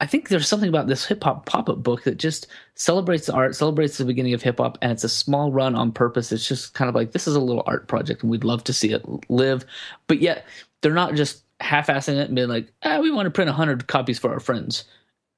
I 0.00 0.06
think 0.06 0.28
there's 0.28 0.46
something 0.46 0.68
about 0.68 0.86
this 0.86 1.04
hip 1.04 1.24
hop 1.24 1.46
pop 1.46 1.68
up 1.68 1.82
book 1.82 2.04
that 2.04 2.18
just 2.18 2.46
celebrates 2.74 3.26
the 3.26 3.34
art, 3.34 3.56
celebrates 3.56 3.98
the 3.98 4.04
beginning 4.04 4.34
of 4.34 4.42
hip 4.42 4.58
hop, 4.58 4.78
and 4.82 4.92
it's 4.92 5.04
a 5.04 5.08
small 5.08 5.52
run 5.52 5.74
on 5.74 5.92
purpose. 5.92 6.32
It's 6.32 6.46
just 6.46 6.74
kind 6.74 6.88
of 6.88 6.94
like 6.94 7.12
this 7.12 7.28
is 7.28 7.36
a 7.36 7.40
little 7.40 7.64
art 7.66 7.88
project, 7.88 8.22
and 8.22 8.30
we'd 8.30 8.44
love 8.44 8.64
to 8.64 8.72
see 8.72 8.92
it 8.92 9.04
live. 9.30 9.64
But 10.08 10.20
yet 10.20 10.44
they're 10.80 10.92
not 10.92 11.14
just 11.14 11.42
half 11.60 11.86
assing 11.88 12.16
it 12.16 12.26
and 12.26 12.34
being 12.34 12.48
like, 12.48 12.72
ah, 12.82 13.00
we 13.00 13.10
want 13.10 13.26
to 13.26 13.30
print 13.30 13.50
hundred 13.50 13.86
copies 13.86 14.18
for 14.18 14.32
our 14.32 14.40
friends. 14.40 14.84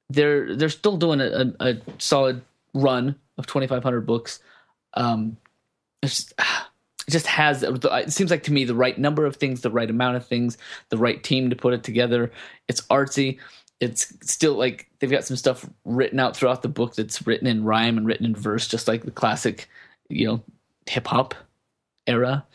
They're 0.09 0.55
they're 0.55 0.69
still 0.69 0.97
doing 0.97 1.21
a, 1.21 1.53
a, 1.59 1.67
a 1.67 1.81
solid 1.99 2.41
run 2.73 3.15
of 3.37 3.47
2,500 3.47 4.01
books. 4.01 4.39
Um, 4.93 5.37
just, 6.03 6.33
it 7.07 7.11
just 7.11 7.27
has, 7.27 7.63
it 7.63 8.13
seems 8.13 8.31
like 8.31 8.43
to 8.43 8.53
me, 8.53 8.65
the 8.65 8.75
right 8.75 8.97
number 8.97 9.25
of 9.25 9.35
things, 9.35 9.61
the 9.61 9.71
right 9.71 9.89
amount 9.89 10.17
of 10.17 10.25
things, 10.25 10.57
the 10.89 10.97
right 10.97 11.21
team 11.23 11.49
to 11.49 11.55
put 11.55 11.73
it 11.73 11.83
together. 11.83 12.31
It's 12.67 12.81
artsy. 12.81 13.39
It's 13.79 14.13
still 14.21 14.53
like 14.53 14.89
they've 14.99 15.09
got 15.09 15.25
some 15.25 15.37
stuff 15.37 15.67
written 15.85 16.19
out 16.19 16.37
throughout 16.37 16.61
the 16.61 16.67
book 16.67 16.95
that's 16.95 17.25
written 17.25 17.47
in 17.47 17.63
rhyme 17.63 17.97
and 17.97 18.05
written 18.05 18.27
in 18.27 18.35
verse, 18.35 18.67
just 18.67 18.87
like 18.87 19.03
the 19.03 19.11
classic, 19.11 19.67
you 20.09 20.27
know, 20.27 20.43
hip 20.87 21.07
hop 21.07 21.33
era. 22.05 22.45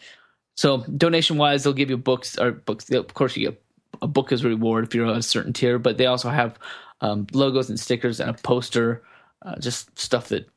So 0.57 0.79
donation 0.79 1.37
wise, 1.37 1.65
they'll 1.65 1.73
give 1.73 1.91
you 1.91 1.97
books 1.97 2.39
or 2.39 2.53
books. 2.53 2.91
Of 2.91 3.13
course, 3.15 3.37
you 3.37 3.51
get 3.51 3.63
a 4.01 4.07
book 4.07 4.33
as 4.33 4.45
a 4.45 4.49
reward 4.49 4.85
if 4.85 4.95
you're 4.95 5.07
a 5.07 5.23
certain 5.23 5.53
tier, 5.53 5.79
but 5.79 5.99
they 5.99 6.07
also 6.07 6.31
have 6.31 6.59
um, 7.01 7.27
logos 7.33 7.69
and 7.69 7.79
stickers 7.79 8.21
and 8.21 8.31
a 8.31 8.35
poster 8.35 9.03
uh, 9.43 9.59
just 9.59 9.99
stuff 9.99 10.29
that 10.29 10.49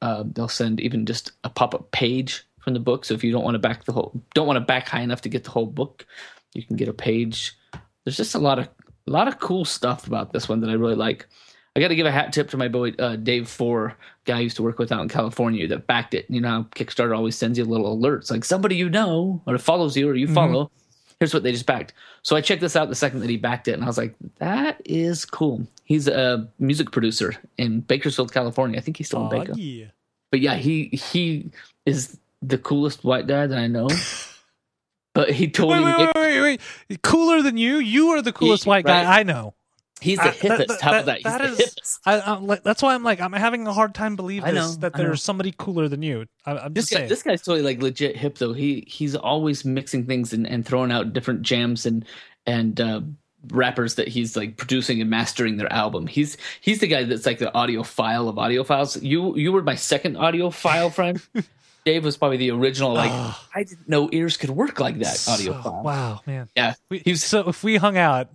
uh, 0.00 0.24
they'll 0.26 0.48
send 0.48 0.80
even 0.80 1.06
just 1.06 1.32
a 1.44 1.50
pop-up 1.50 1.90
page 1.90 2.44
from 2.60 2.74
the 2.74 2.80
book. 2.80 3.04
So 3.04 3.14
if 3.14 3.24
you 3.24 3.32
don't 3.32 3.44
want 3.44 3.54
to 3.54 3.58
back 3.58 3.84
the 3.84 3.92
whole, 3.92 4.20
don't 4.34 4.46
want 4.46 4.56
to 4.56 4.60
back 4.60 4.88
high 4.88 5.00
enough 5.00 5.22
to 5.22 5.28
get 5.28 5.44
the 5.44 5.50
whole 5.50 5.66
book, 5.66 6.06
you 6.54 6.62
can 6.62 6.76
get 6.76 6.88
a 6.88 6.92
page. 6.92 7.56
There's 8.04 8.16
just 8.16 8.34
a 8.34 8.38
lot 8.38 8.58
of 8.58 8.68
a 9.06 9.10
lot 9.10 9.28
of 9.28 9.40
cool 9.40 9.64
stuff 9.64 10.06
about 10.06 10.32
this 10.32 10.48
one 10.48 10.60
that 10.60 10.70
I 10.70 10.74
really 10.74 10.94
like. 10.94 11.26
I 11.74 11.80
got 11.80 11.88
to 11.88 11.96
give 11.96 12.06
a 12.06 12.12
hat 12.12 12.32
tip 12.32 12.50
to 12.50 12.56
my 12.58 12.68
boy 12.68 12.90
uh, 12.98 13.16
Dave 13.16 13.48
Four, 13.48 13.96
guy 14.26 14.36
I 14.36 14.40
used 14.40 14.56
to 14.56 14.62
work 14.62 14.78
with 14.78 14.92
out 14.92 15.00
in 15.00 15.08
California 15.08 15.66
that 15.68 15.86
backed 15.86 16.14
it. 16.14 16.26
You 16.28 16.40
know, 16.40 16.66
Kickstarter 16.76 17.16
always 17.16 17.36
sends 17.36 17.56
you 17.58 17.64
little 17.64 17.98
alerts 17.98 18.30
like 18.30 18.44
somebody 18.44 18.76
you 18.76 18.90
know 18.90 19.42
or 19.46 19.56
follows 19.58 19.96
you 19.96 20.08
or 20.08 20.14
you 20.14 20.26
mm-hmm. 20.26 20.34
follow 20.34 20.70
here's 21.22 21.32
what 21.32 21.44
they 21.44 21.52
just 21.52 21.66
backed. 21.66 21.94
So 22.22 22.34
I 22.34 22.40
checked 22.40 22.60
this 22.60 22.74
out 22.74 22.88
the 22.88 22.96
second 22.96 23.20
that 23.20 23.30
he 23.30 23.36
backed 23.36 23.68
it, 23.68 23.74
and 23.74 23.84
I 23.84 23.86
was 23.86 23.96
like, 23.96 24.16
that 24.38 24.82
is 24.84 25.24
cool. 25.24 25.64
He's 25.92 26.08
a 26.08 26.48
music 26.58 26.90
producer 26.90 27.34
in 27.58 27.80
Bakersfield, 27.80 28.32
California. 28.32 28.78
I 28.78 28.80
think 28.80 28.96
he's 28.96 29.08
still 29.08 29.24
in 29.24 29.28
Baker. 29.28 29.52
Yeah. 29.52 29.88
But 30.30 30.40
yeah, 30.40 30.54
he 30.54 30.86
he 30.86 31.50
is 31.84 32.18
the 32.40 32.56
coolest 32.56 33.04
white 33.04 33.26
guy 33.26 33.46
that 33.46 33.58
I 33.58 33.66
know. 33.66 33.90
but 35.14 35.30
he 35.30 35.48
told 35.48 35.72
wait, 35.72 35.80
me, 35.80 35.84
wait, 35.84 36.10
wait, 36.14 36.40
wait, 36.40 36.60
wait, 36.88 37.02
cooler 37.02 37.42
than 37.42 37.58
you. 37.58 37.76
You 37.76 38.08
are 38.12 38.22
the 38.22 38.32
coolest 38.32 38.64
he, 38.64 38.70
white 38.70 38.86
right? 38.86 39.04
guy 39.04 39.20
I 39.20 39.22
know. 39.22 39.52
He's 40.00 40.16
the 40.16 40.30
hippest. 40.30 40.68
That, 40.68 40.80
How 40.80 40.90
about 40.92 41.04
that? 41.04 41.22
That 41.24 41.42
the 41.42 41.62
is. 41.62 42.00
I, 42.06 42.36
like, 42.38 42.62
that's 42.62 42.82
why 42.82 42.94
I'm 42.94 43.04
like 43.04 43.20
I'm 43.20 43.34
having 43.34 43.66
a 43.66 43.72
hard 43.74 43.94
time 43.94 44.16
believing 44.16 44.54
this, 44.54 44.76
that 44.78 44.94
there's 44.94 45.22
somebody 45.22 45.52
cooler 45.58 45.88
than 45.88 46.00
you. 46.00 46.24
I, 46.46 46.64
am 46.64 46.72
this 46.72 46.88
guy, 46.88 47.00
saying. 47.00 47.10
this 47.10 47.22
guy's 47.22 47.42
totally 47.42 47.60
like 47.60 47.82
legit 47.82 48.16
hip 48.16 48.38
though. 48.38 48.54
He 48.54 48.82
he's 48.88 49.14
always 49.14 49.66
mixing 49.66 50.06
things 50.06 50.32
and, 50.32 50.46
and 50.46 50.64
throwing 50.64 50.90
out 50.90 51.12
different 51.12 51.42
jams 51.42 51.84
and 51.84 52.06
and 52.46 52.80
uh, 52.80 53.02
rappers 53.48 53.96
that 53.96 54.08
he's 54.08 54.36
like 54.36 54.56
producing 54.56 55.00
and 55.00 55.10
mastering 55.10 55.56
their 55.56 55.72
album. 55.72 56.06
He's 56.06 56.36
he's 56.60 56.80
the 56.80 56.86
guy 56.86 57.04
that's 57.04 57.26
like 57.26 57.38
the 57.38 57.50
audiophile 57.54 58.28
of 58.28 58.36
audiophiles. 58.36 59.02
You 59.02 59.36
you 59.36 59.52
were 59.52 59.62
my 59.62 59.74
second 59.74 60.16
audiophile 60.16 60.92
friend. 60.94 61.20
Dave 61.84 62.04
was 62.04 62.16
probably 62.16 62.36
the 62.36 62.50
original. 62.52 62.94
Like 62.94 63.10
oh. 63.12 63.40
I 63.54 63.64
didn't 63.64 63.88
know 63.88 64.08
ears 64.12 64.36
could 64.36 64.50
work 64.50 64.78
like 64.80 64.98
that. 65.00 65.24
Audio 65.28 65.52
so, 65.52 65.62
file. 65.62 65.82
Wow, 65.82 66.20
man. 66.26 66.48
Yeah, 66.56 66.74
we, 66.88 67.02
was, 67.06 67.24
so 67.24 67.48
if 67.48 67.64
we 67.64 67.76
hung 67.76 67.96
out, 67.96 68.30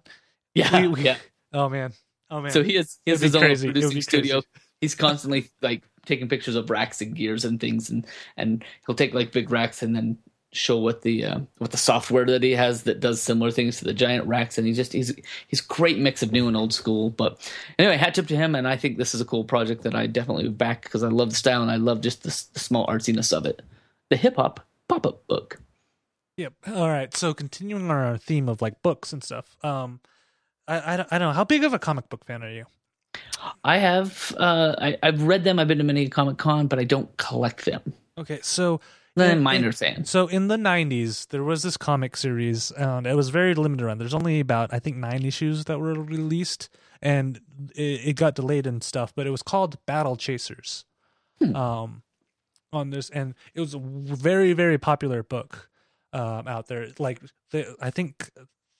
yeah, 0.53 0.81
we, 0.81 0.87
we, 0.89 1.01
yeah. 1.03 1.17
Oh 1.53 1.69
man, 1.69 1.93
Oh 2.29 2.41
man! 2.41 2.51
So 2.51 2.63
he 2.63 2.75
has 2.75 2.99
he 3.05 3.11
has 3.11 3.21
his 3.21 3.35
own 3.35 3.55
producing 3.55 4.01
studio. 4.01 4.41
He's 4.81 4.95
constantly 4.95 5.49
like 5.61 5.83
taking 6.05 6.27
pictures 6.27 6.55
of 6.55 6.69
racks 6.69 7.01
and 7.01 7.15
gears 7.15 7.45
and 7.45 7.59
things, 7.59 7.89
and 7.89 8.05
and 8.35 8.63
he'll 8.85 8.95
take 8.95 9.13
like 9.13 9.31
big 9.31 9.49
racks 9.49 9.81
and 9.81 9.95
then 9.95 10.17
show 10.53 10.77
what 10.77 11.01
the 11.01 11.25
uh, 11.25 11.39
what 11.57 11.71
the 11.71 11.77
software 11.77 12.25
that 12.25 12.41
he 12.41 12.51
has 12.53 12.83
that 12.83 12.99
does 12.99 13.21
similar 13.21 13.51
things 13.51 13.77
to 13.77 13.85
the 13.85 13.93
giant 13.93 14.25
racks. 14.27 14.57
And 14.57 14.65
he's 14.65 14.77
just 14.77 14.93
he's 14.93 15.13
he's 15.47 15.61
great 15.61 15.97
mix 15.99 16.23
of 16.23 16.31
new 16.31 16.47
and 16.47 16.55
old 16.57 16.73
school. 16.73 17.09
But 17.09 17.51
anyway, 17.77 17.97
hat 17.97 18.15
tip 18.15 18.27
to 18.27 18.35
him, 18.35 18.55
and 18.55 18.67
I 18.67 18.77
think 18.77 18.97
this 18.97 19.13
is 19.13 19.21
a 19.21 19.25
cool 19.25 19.43
project 19.43 19.83
that 19.83 19.95
I 19.95 20.07
definitely 20.07 20.49
back 20.49 20.83
because 20.83 21.03
I 21.03 21.09
love 21.09 21.29
the 21.31 21.35
style 21.35 21.61
and 21.61 21.71
I 21.71 21.75
love 21.75 22.01
just 22.01 22.23
the, 22.23 22.29
the 22.53 22.59
small 22.59 22.87
artsiness 22.87 23.31
of 23.35 23.45
it. 23.45 23.61
The 24.09 24.15
hip 24.17 24.37
hop 24.37 24.65
pop 24.87 25.05
up 25.05 25.27
book. 25.27 25.59
Yep. 26.37 26.53
All 26.67 26.87
right. 26.89 27.15
So 27.15 27.33
continuing 27.33 27.83
on 27.85 27.91
our 27.91 28.17
theme 28.17 28.47
of 28.47 28.61
like 28.61 28.81
books 28.81 29.11
and 29.11 29.23
stuff. 29.23 29.57
Um, 29.63 29.99
I 30.67 30.93
I, 30.93 30.97
don't- 30.97 31.09
I 31.11 31.17
don't 31.17 31.29
know 31.29 31.33
how 31.33 31.43
big 31.43 31.63
of 31.63 31.73
a 31.73 31.79
comic 31.79 32.09
book 32.09 32.25
fan 32.25 32.43
are 32.43 32.51
you? 32.51 32.65
I 33.63 33.77
have 33.77 34.33
uh, 34.37 34.75
I, 34.79 34.97
I've 35.03 35.23
read 35.23 35.43
them. 35.43 35.59
I've 35.59 35.67
been 35.67 35.79
to 35.79 35.83
many 35.83 36.07
Comic 36.07 36.37
Con, 36.37 36.67
but 36.67 36.77
I 36.79 36.83
don't 36.83 37.15
collect 37.17 37.65
them. 37.65 37.81
Okay. 38.17 38.39
So 38.43 38.79
Then 39.17 39.45
in- 39.47 39.71
fan. 39.71 40.05
So 40.05 40.27
in 40.27 40.47
the 40.47 40.57
'90s, 40.57 41.27
there 41.27 41.43
was 41.43 41.63
this 41.63 41.77
comic 41.77 42.15
series, 42.15 42.71
and 42.71 43.05
it 43.07 43.15
was 43.15 43.29
very 43.29 43.53
limited 43.55 43.85
run. 43.85 43.97
There's 43.97 44.13
only 44.13 44.39
about 44.39 44.73
I 44.73 44.79
think 44.79 44.97
nine 44.97 45.23
issues 45.25 45.65
that 45.65 45.79
were 45.79 45.93
released, 45.93 46.69
and 47.01 47.39
it, 47.75 47.81
it 48.09 48.15
got 48.15 48.35
delayed 48.35 48.67
and 48.67 48.83
stuff. 48.83 49.13
But 49.15 49.27
it 49.27 49.31
was 49.31 49.43
called 49.43 49.77
Battle 49.85 50.15
Chasers. 50.15 50.85
Um, 51.53 52.01
on 52.73 52.89
this, 52.89 53.09
and 53.11 53.35
it 53.53 53.59
was 53.59 53.73
a 53.73 53.79
very 53.79 54.53
very 54.53 54.77
popular 54.77 55.23
book 55.23 55.69
um, 56.13 56.47
out 56.47 56.67
there. 56.67 56.87
Like 56.99 57.21
the, 57.51 57.75
I 57.79 57.91
think 57.91 58.31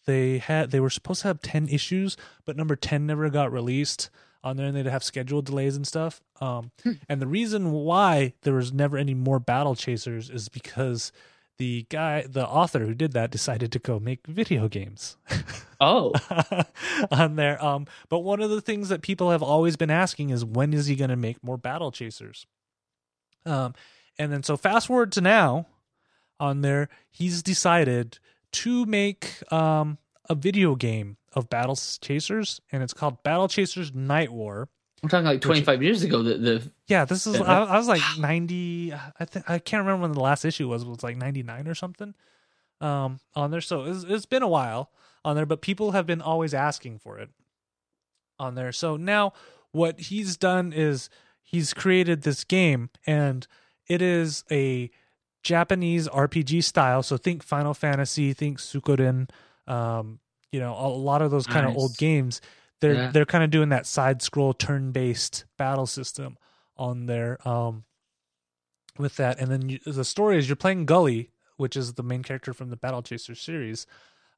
they 0.08 0.40
had 0.40 0.72
they 0.72 0.80
were 0.80 0.90
supposed 0.90 1.22
to 1.22 1.28
have 1.28 1.42
10 1.42 1.68
issues 1.68 2.18
but 2.46 2.58
number 2.58 2.76
10 2.76 3.06
never 3.06 3.30
got 3.30 3.52
released 3.52 4.10
on 4.44 4.58
there 4.58 4.68
and 4.68 4.76
they'd 4.76 4.86
have 4.86 5.04
schedule 5.04 5.42
delays 5.42 5.76
and 5.76 5.86
stuff. 5.88 6.22
Um 6.42 6.72
and 7.10 7.22
the 7.22 7.28
reason 7.28 7.72
why 7.72 8.34
there 8.44 8.54
was 8.54 8.72
never 8.74 8.98
any 8.98 9.14
more 9.14 9.40
battle 9.40 9.76
chasers 9.76 10.30
is 10.30 10.50
because 10.50 11.12
the 11.58 11.86
guy 11.90 12.24
the 12.28 12.48
author 12.48 12.86
who 12.86 12.94
did 12.94 13.14
that 13.14 13.32
decided 13.32 13.72
to 13.72 13.80
go 13.80 14.00
make 14.00 14.26
video 14.28 14.68
games. 14.68 15.18
Oh, 15.80 16.12
on 17.12 17.36
there. 17.36 17.64
Um 17.64 17.86
but 18.10 18.20
one 18.22 18.42
of 18.42 18.50
the 18.50 18.62
things 18.62 18.90
that 18.90 19.04
people 19.04 19.30
have 19.30 19.44
always 19.44 19.76
been 19.76 19.92
asking 19.92 20.32
is 20.32 20.44
when 20.44 20.74
is 20.74 20.88
he 20.88 20.96
going 20.96 21.12
to 21.12 21.16
make 21.16 21.44
more 21.44 21.58
battle 21.58 21.92
chasers? 21.92 22.48
Um 23.46 23.76
and 24.18 24.34
then 24.34 24.42
so 24.42 24.58
fast 24.58 24.88
forward 24.88 25.12
to 25.12 25.22
now 25.22 25.68
on 26.40 26.62
there 26.62 26.90
he's 27.12 27.44
decided 27.44 28.18
to 28.54 28.86
make 28.88 29.44
um 29.54 30.00
a 30.30 30.34
video 30.36 30.76
game 30.76 31.18
of 31.38 31.50
battle 31.50 31.78
chasers 32.02 32.60
and 32.72 32.82
it's 32.82 32.94
called 32.94 33.22
battle 33.24 33.48
chasers 33.48 33.92
Nightwar 33.92 34.68
I'm 35.04 35.10
talking 35.10 35.26
like 35.26 35.42
25 35.42 35.84
years 35.84 36.04
ago. 36.04 36.24
The 36.24 36.38
the 36.38 36.72
yeah 36.88 37.06
this 37.06 37.28
is. 37.28 37.40
I, 37.40 37.64
I 37.64 37.78
was 37.78 37.88
like 37.88 38.02
90 38.20 38.94
i 39.20 39.26
think 39.26 39.50
i 39.50 39.60
can't 39.60 39.86
remember 39.86 40.02
when 40.04 40.12
the 40.14 40.20
last 40.20 40.44
issue 40.44 40.68
was 40.68 40.84
it 40.84 40.88
was 40.88 41.04
like 41.04 41.18
99 41.18 41.68
or 41.68 41.76
something 41.76 42.16
um 42.82 43.20
on 43.36 43.52
there 43.52 43.62
so 43.62 43.86
it's, 43.86 44.04
it's 44.04 44.26
been 44.26 44.44
a 44.44 44.48
while 44.48 44.90
on 45.24 45.36
there 45.36 45.46
but 45.46 45.62
people 45.62 45.92
have 45.92 46.06
been 46.08 46.22
always 46.22 46.54
asking 46.54 46.98
for 46.98 47.20
it 47.20 47.30
on 48.40 48.56
there 48.56 48.72
so 48.72 48.98
now 48.98 49.34
what 49.72 50.00
he's 50.00 50.36
done 50.38 50.74
is 50.74 51.10
he's 51.44 51.74
created 51.74 52.24
this 52.24 52.44
game 52.44 52.90
and 53.06 53.48
it 53.88 54.02
is 54.02 54.44
a 54.52 54.90
japanese 55.44 56.08
rpg 56.10 56.64
style 56.64 57.04
so 57.04 57.18
think 57.18 57.44
final 57.44 57.74
fantasy 57.74 58.34
think 58.34 58.58
suikoden 58.58 59.30
um 59.68 60.20
you 60.52 60.60
know 60.60 60.74
a 60.74 60.88
lot 60.88 61.22
of 61.22 61.32
those 61.32 61.46
kind 61.48 61.66
of 61.66 61.76
old 61.76 61.98
games 61.98 62.42
they're 62.80 62.96
Yeah. 62.96 63.12
they're 63.12 63.26
kind 63.26 63.44
of 63.44 63.50
doing 63.50 63.70
that 63.70 63.86
side 63.86 64.22
scroll 64.22 64.54
turn 64.54 64.92
based 64.92 65.46
battle 65.58 65.86
system 65.88 66.38
on 66.78 67.06
there 67.08 67.38
um 67.48 67.84
with 68.98 69.16
that. 69.18 69.40
And 69.40 69.52
then 69.52 69.70
you, 69.70 69.80
the 69.86 70.04
story 70.04 70.38
is 70.38 70.50
you're 70.50 70.56
playing 70.56 70.86
gully 70.86 71.32
which 71.58 71.76
is 71.76 71.94
the 71.94 72.04
main 72.04 72.24
character 72.24 72.54
from 72.54 72.70
the 72.70 72.78
battle 72.78 73.02
chaser 73.02 73.34
series 73.36 73.86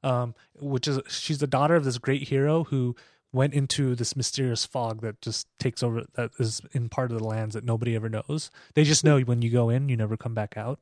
um 0.02 0.34
which 0.58 0.88
is 0.88 0.98
she's 1.08 1.38
the 1.38 1.46
daughter 1.46 1.74
of 1.76 1.84
this 1.84 1.98
great 1.98 2.28
hero 2.28 2.64
who 2.64 2.96
went 3.32 3.54
into 3.54 3.94
this 3.94 4.16
mysterious 4.16 4.64
fog 4.64 5.02
that 5.02 5.20
just 5.20 5.46
takes 5.58 5.82
over 5.82 6.04
that 6.14 6.30
is 6.38 6.60
in 6.72 6.88
part 6.88 7.12
of 7.12 7.18
the 7.18 7.24
lands 7.24 7.54
that 7.54 7.64
nobody 7.64 7.94
ever 7.94 8.08
knows. 8.08 8.50
They 8.74 8.82
just 8.84 9.04
know 9.04 9.20
when 9.20 9.42
you 9.42 9.50
go 9.50 9.68
in 9.68 9.88
you 9.88 9.96
never 9.96 10.16
come 10.16 10.34
back 10.34 10.56
out 10.56 10.80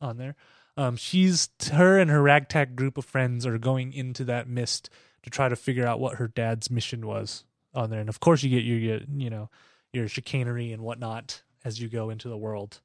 on 0.00 0.18
there 0.18 0.34
um 0.76 0.96
she's 0.96 1.50
her 1.72 1.98
and 1.98 2.10
her 2.10 2.22
ragtag 2.22 2.76
group 2.76 2.96
of 2.96 3.04
friends 3.04 3.44
are 3.46 3.58
going 3.58 3.92
into 3.92 4.24
that 4.24 4.48
mist 4.48 4.90
to 5.22 5.30
try 5.30 5.48
to 5.48 5.56
figure 5.56 5.86
out 5.86 6.00
what 6.00 6.16
her 6.16 6.28
dad's 6.28 6.70
mission 6.70 7.06
was 7.06 7.44
on 7.74 7.90
there. 7.90 8.00
And 8.00 8.08
of 8.08 8.20
course 8.20 8.42
you 8.42 8.50
get 8.50 8.64
your, 8.64 8.78
your 8.78 9.00
you 9.16 9.30
know 9.30 9.50
your 9.92 10.08
chicanery 10.08 10.72
and 10.72 10.82
whatnot 10.82 11.42
as 11.64 11.80
you 11.80 11.88
go 11.88 12.10
into 12.10 12.28
the 12.28 12.36
world. 12.36 12.80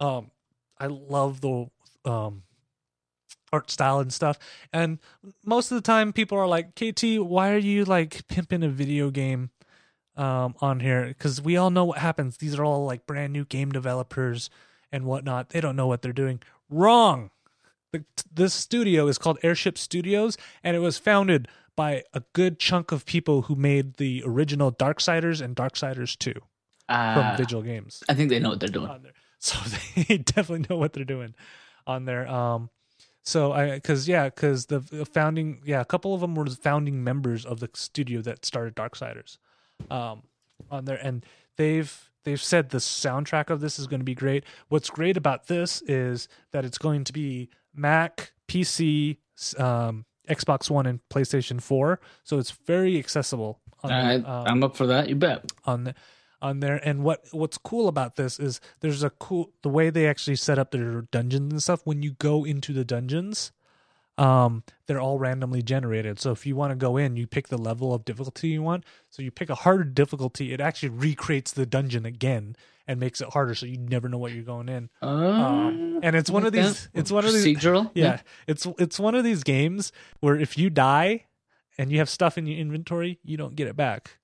Um 0.00 0.30
i 0.78 0.86
love 0.86 1.40
the 1.40 1.68
um 2.04 2.42
art 3.52 3.70
style 3.70 4.00
and 4.00 4.12
stuff. 4.12 4.38
And 4.72 4.98
most 5.44 5.70
of 5.70 5.76
the 5.76 5.82
time 5.82 6.12
people 6.12 6.38
are 6.38 6.48
like 6.48 6.74
kt 6.74 7.20
why 7.20 7.52
are 7.52 7.58
you 7.58 7.84
like 7.84 8.26
pimping 8.28 8.62
a 8.62 8.68
video 8.68 9.10
game 9.10 9.50
um 10.16 10.54
on 10.60 10.80
here? 10.80 11.06
Because 11.06 11.40
we 11.40 11.56
all 11.56 11.70
know 11.70 11.84
what 11.84 11.98
happens. 11.98 12.38
These 12.38 12.58
are 12.58 12.64
all 12.64 12.84
like 12.84 13.06
brand 13.06 13.32
new 13.32 13.44
game 13.44 13.70
developers 13.70 14.50
and 14.90 15.04
whatnot. 15.04 15.50
They 15.50 15.60
don't 15.60 15.76
know 15.76 15.86
what 15.86 16.02
they're 16.02 16.12
doing 16.12 16.40
wrong. 16.68 17.30
The, 17.92 18.04
this 18.32 18.52
studio 18.52 19.06
is 19.06 19.18
called 19.18 19.38
airship 19.42 19.78
studios 19.78 20.36
and 20.62 20.76
it 20.76 20.80
was 20.80 20.98
founded 20.98 21.48
by 21.76 22.02
a 22.14 22.22
good 22.32 22.58
chunk 22.58 22.90
of 22.90 23.04
people 23.04 23.42
who 23.42 23.54
made 23.54 23.94
the 23.94 24.22
original 24.26 24.72
darksiders 24.72 25.40
and 25.40 25.54
darksiders 25.54 26.16
2 26.16 26.32
from 26.32 26.44
uh, 26.88 27.36
Vigil 27.36 27.62
Games. 27.62 28.02
I 28.08 28.14
think 28.14 28.30
they 28.30 28.38
know 28.38 28.50
what 28.50 28.60
they're 28.60 28.68
doing. 28.68 28.90
So 29.38 29.58
they 30.08 30.16
definitely 30.16 30.66
know 30.68 30.78
what 30.78 30.94
they're 30.94 31.04
doing 31.04 31.34
on 31.86 32.06
there. 32.06 32.26
Um, 32.26 32.70
so 33.22 33.52
I, 33.52 33.74
because 33.74 34.08
yeah, 34.08 34.24
because 34.24 34.66
the 34.66 34.78
the 34.78 35.04
founding, 35.04 35.60
yeah, 35.64 35.80
a 35.80 35.84
couple 35.84 36.14
of 36.14 36.20
them 36.20 36.34
were 36.34 36.48
the 36.48 36.56
founding 36.56 37.04
members 37.04 37.44
of 37.44 37.60
the 37.60 37.68
studio 37.74 38.22
that 38.22 38.46
started 38.46 38.74
Darksiders, 38.74 39.36
um, 39.90 40.22
on 40.70 40.86
there, 40.86 40.96
and 40.96 41.26
they've 41.56 42.10
they've 42.26 42.42
said 42.42 42.68
the 42.70 42.78
soundtrack 42.78 43.48
of 43.48 43.60
this 43.60 43.78
is 43.78 43.86
going 43.86 44.00
to 44.00 44.04
be 44.04 44.14
great. 44.14 44.44
What's 44.68 44.90
great 44.90 45.16
about 45.16 45.46
this 45.46 45.80
is 45.82 46.28
that 46.50 46.64
it's 46.64 46.76
going 46.76 47.04
to 47.04 47.12
be 47.12 47.48
Mac, 47.72 48.32
PC, 48.48 49.16
um, 49.58 50.04
Xbox 50.28 50.68
One, 50.68 50.86
and 50.86 51.00
PlayStation 51.08 51.62
Four, 51.62 52.00
so 52.24 52.38
it's 52.38 52.50
very 52.50 52.98
accessible. 52.98 53.60
On 53.82 53.90
there. 53.90 54.28
Um, 54.28 54.46
I'm 54.46 54.64
up 54.64 54.76
for 54.76 54.86
that. 54.88 55.08
You 55.08 55.14
bet. 55.14 55.50
on 55.64 55.84
the, 55.84 55.94
on 56.42 56.60
there 56.60 56.80
and 56.86 57.02
what 57.02 57.24
what's 57.32 57.56
cool 57.56 57.88
about 57.88 58.16
this 58.16 58.38
is 58.38 58.60
there's 58.80 59.02
a 59.02 59.08
cool 59.08 59.50
the 59.62 59.70
way 59.70 59.88
they 59.88 60.06
actually 60.06 60.36
set 60.36 60.58
up 60.58 60.70
their 60.70 61.02
dungeons 61.10 61.50
and 61.50 61.62
stuff 61.62 61.80
when 61.84 62.02
you 62.02 62.12
go 62.12 62.44
into 62.44 62.74
the 62.74 62.84
dungeons 62.84 63.52
um 64.18 64.62
they're 64.86 65.00
all 65.00 65.18
randomly 65.18 65.62
generated 65.62 66.18
so 66.18 66.30
if 66.30 66.46
you 66.46 66.56
want 66.56 66.70
to 66.70 66.76
go 66.76 66.96
in 66.96 67.16
you 67.16 67.26
pick 67.26 67.48
the 67.48 67.58
level 67.58 67.92
of 67.92 68.04
difficulty 68.04 68.48
you 68.48 68.62
want 68.62 68.82
so 69.10 69.22
you 69.22 69.30
pick 69.30 69.50
a 69.50 69.54
harder 69.54 69.84
difficulty 69.84 70.52
it 70.52 70.60
actually 70.60 70.88
recreates 70.88 71.52
the 71.52 71.66
dungeon 71.66 72.06
again 72.06 72.56
and 72.86 72.98
makes 72.98 73.20
it 73.20 73.28
harder 73.30 73.54
so 73.54 73.66
you 73.66 73.76
never 73.76 74.08
know 74.08 74.16
what 74.18 74.32
you're 74.32 74.42
going 74.44 74.68
in 74.68 74.88
um, 75.02 76.00
and 76.02 76.16
it's 76.16 76.30
one 76.30 76.46
of 76.46 76.52
these 76.52 76.84
that. 76.86 76.98
it's 77.00 77.12
one 77.12 77.24
of 77.26 77.32
these 77.32 77.44
procedural. 77.58 77.90
yeah 77.94 78.20
it's 78.46 78.66
it's 78.78 78.98
one 78.98 79.14
of 79.14 79.22
these 79.24 79.42
games 79.42 79.92
where 80.20 80.36
if 80.36 80.56
you 80.56 80.70
die 80.70 81.24
and 81.78 81.92
you 81.92 81.98
have 81.98 82.08
stuff 82.08 82.38
in 82.38 82.46
your 82.46 82.58
inventory 82.58 83.18
you 83.22 83.36
don't 83.36 83.54
get 83.56 83.68
it 83.68 83.76
back 83.76 84.18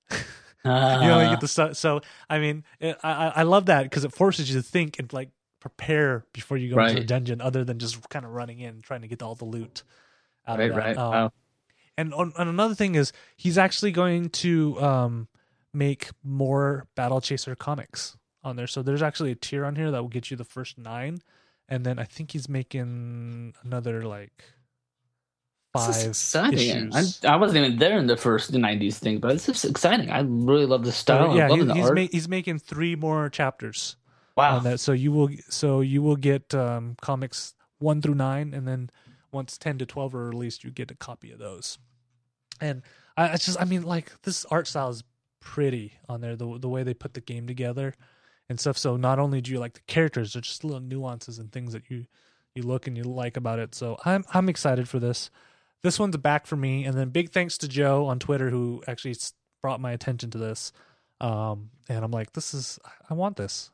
Uh, 0.65 1.01
you 1.03 1.11
only 1.11 1.29
get 1.29 1.41
the 1.41 1.49
stuff. 1.49 1.77
So 1.77 2.03
I 2.31 2.39
mean, 2.39 2.63
it, 2.79 2.97
I 3.03 3.33
I 3.37 3.43
love 3.43 3.67
that 3.67 3.83
because 3.83 4.05
it 4.05 4.13
forces 4.13 4.49
you 4.49 4.57
to 4.57 4.63
think 4.63 4.99
and 5.01 5.13
like 5.13 5.31
prepare 5.63 6.27
before 6.33 6.57
you 6.57 6.75
go 6.75 6.83
into 6.83 7.01
the 7.01 7.07
dungeon, 7.07 7.41
other 7.41 7.63
than 7.65 7.79
just 7.79 8.09
kind 8.09 8.25
of 8.25 8.33
running 8.33 8.59
in 8.59 8.83
trying 8.83 9.03
to 9.03 9.09
get 9.09 9.23
all 9.23 9.37
the 9.37 9.45
loot. 9.45 9.85
Out 10.47 10.59
right, 10.59 10.71
of 10.71 10.75
that. 10.75 10.83
right. 10.83 10.97
Um, 10.97 11.11
wow. 11.13 11.33
And 11.97 12.15
on, 12.15 12.33
and 12.37 12.51
another 12.51 12.75
thing 12.75 12.97
is 12.97 13.13
he's 13.37 13.57
actually 13.57 13.93
going 13.93 14.31
to 14.31 14.81
um 14.83 15.29
make 15.73 16.09
more 16.25 16.89
Battle 16.97 17.21
Chaser 17.21 17.55
comics 17.55 18.17
on 18.43 18.57
there. 18.57 18.67
So 18.67 18.83
there's 18.83 19.03
actually 19.03 19.31
a 19.31 19.37
tier 19.37 19.65
on 19.65 19.77
here 19.77 19.91
that 19.93 20.03
will 20.03 20.09
get 20.09 20.31
you 20.31 20.37
the 20.37 20.45
first 20.45 20.79
nine, 20.79 21.23
and 21.69 21.87
then 21.87 22.01
I 22.01 22.05
think 22.05 22.33
he's 22.33 22.49
making 22.49 23.55
another 23.63 24.03
like 24.03 24.43
five 25.73 26.07
exciting. 26.09 26.93
I, 26.93 26.99
issues. 27.01 27.25
I 27.25 27.37
wasn't 27.37 27.65
even 27.65 27.79
there 27.79 27.99
in 27.99 28.09
the 28.09 28.17
first 28.17 28.53
'90s 28.53 28.95
thing, 28.95 29.19
but 29.19 29.33
it's 29.37 29.65
exciting. 29.65 30.11
I 30.11 30.23
really 30.27 30.67
love 30.67 30.85
the 30.85 30.93
style. 30.93 31.37
Yeah, 31.37 31.45
I'm 31.45 31.51
loving 31.51 31.67
he- 31.67 31.69
the 31.69 31.75
he's 31.75 31.87
art. 31.87 31.95
ma- 31.95 32.09
he's 32.11 32.29
making 32.29 32.59
three 32.59 32.97
more 32.97 33.29
chapters. 33.29 33.97
Wow. 34.37 34.57
on 34.57 34.65
that. 34.65 34.81
So 34.81 34.93
you 34.93 35.13
will 35.13 35.31
so 35.49 35.81
you 35.81 36.03
will 36.03 36.17
get 36.17 36.55
um, 36.55 36.97
comics 37.01 37.55
one 37.79 38.01
through 38.01 38.15
nine, 38.15 38.55
and 38.55 38.67
then 38.67 38.91
once 39.33 39.59
ten 39.59 39.79
to 39.79 39.87
twelve 39.87 40.15
are 40.15 40.29
released, 40.29 40.65
you 40.65 40.71
get 40.71 40.91
a 40.91 40.97
copy 40.97 41.33
of 41.33 41.39
those. 41.39 41.79
And 42.61 42.83
I 43.17 43.37
just 43.37 43.61
I 43.61 43.65
mean 43.65 43.83
like 43.83 44.13
this 44.23 44.45
art 44.47 44.67
style 44.67 44.91
is 44.91 45.05
pretty 45.41 45.95
on 46.09 46.21
there 46.21 46.37
the 46.37 46.59
the 46.59 46.69
way 46.69 46.83
they 46.83 46.95
put 46.95 47.15
the 47.15 47.21
game 47.21 47.47
together 47.47 47.95
and 48.49 48.59
stuff. 48.59 48.79
So 48.79 48.97
not 48.97 49.19
only 49.19 49.41
do 49.41 49.51
you 49.51 49.59
like 49.59 49.75
the 49.75 49.81
characters, 49.87 50.33
there's 50.33 50.47
just 50.47 50.65
little 50.65 50.81
nuances 50.81 51.39
and 51.39 51.51
things 51.51 51.73
that 51.73 51.91
you 51.91 52.07
you 52.55 52.63
look 52.63 52.87
and 52.87 52.97
you 52.97 53.05
like 53.05 53.37
about 53.37 53.59
it. 53.59 53.75
So 53.75 53.99
I'm 54.05 54.25
I'm 54.33 54.49
excited 54.49 54.89
for 54.89 54.99
this. 54.99 55.31
This 55.83 55.99
one's 55.99 56.17
back 56.17 56.47
for 56.47 56.57
me, 56.57 56.85
and 56.85 56.97
then 56.97 57.09
big 57.09 57.31
thanks 57.31 57.59
to 57.59 57.69
Joe 57.69 58.07
on 58.07 58.21
Twitter 58.21 58.51
who 58.51 58.83
actually 58.87 59.17
brought 59.63 59.81
my 59.81 59.93
attention 59.93 60.31
to 60.31 60.39
this. 60.39 60.73
Um, 61.23 61.71
and 61.89 62.05
I'm 62.05 62.11
like, 62.11 62.33
this 62.33 62.53
is 62.53 62.79
I 63.09 63.15
want 63.15 63.37
this. 63.37 63.71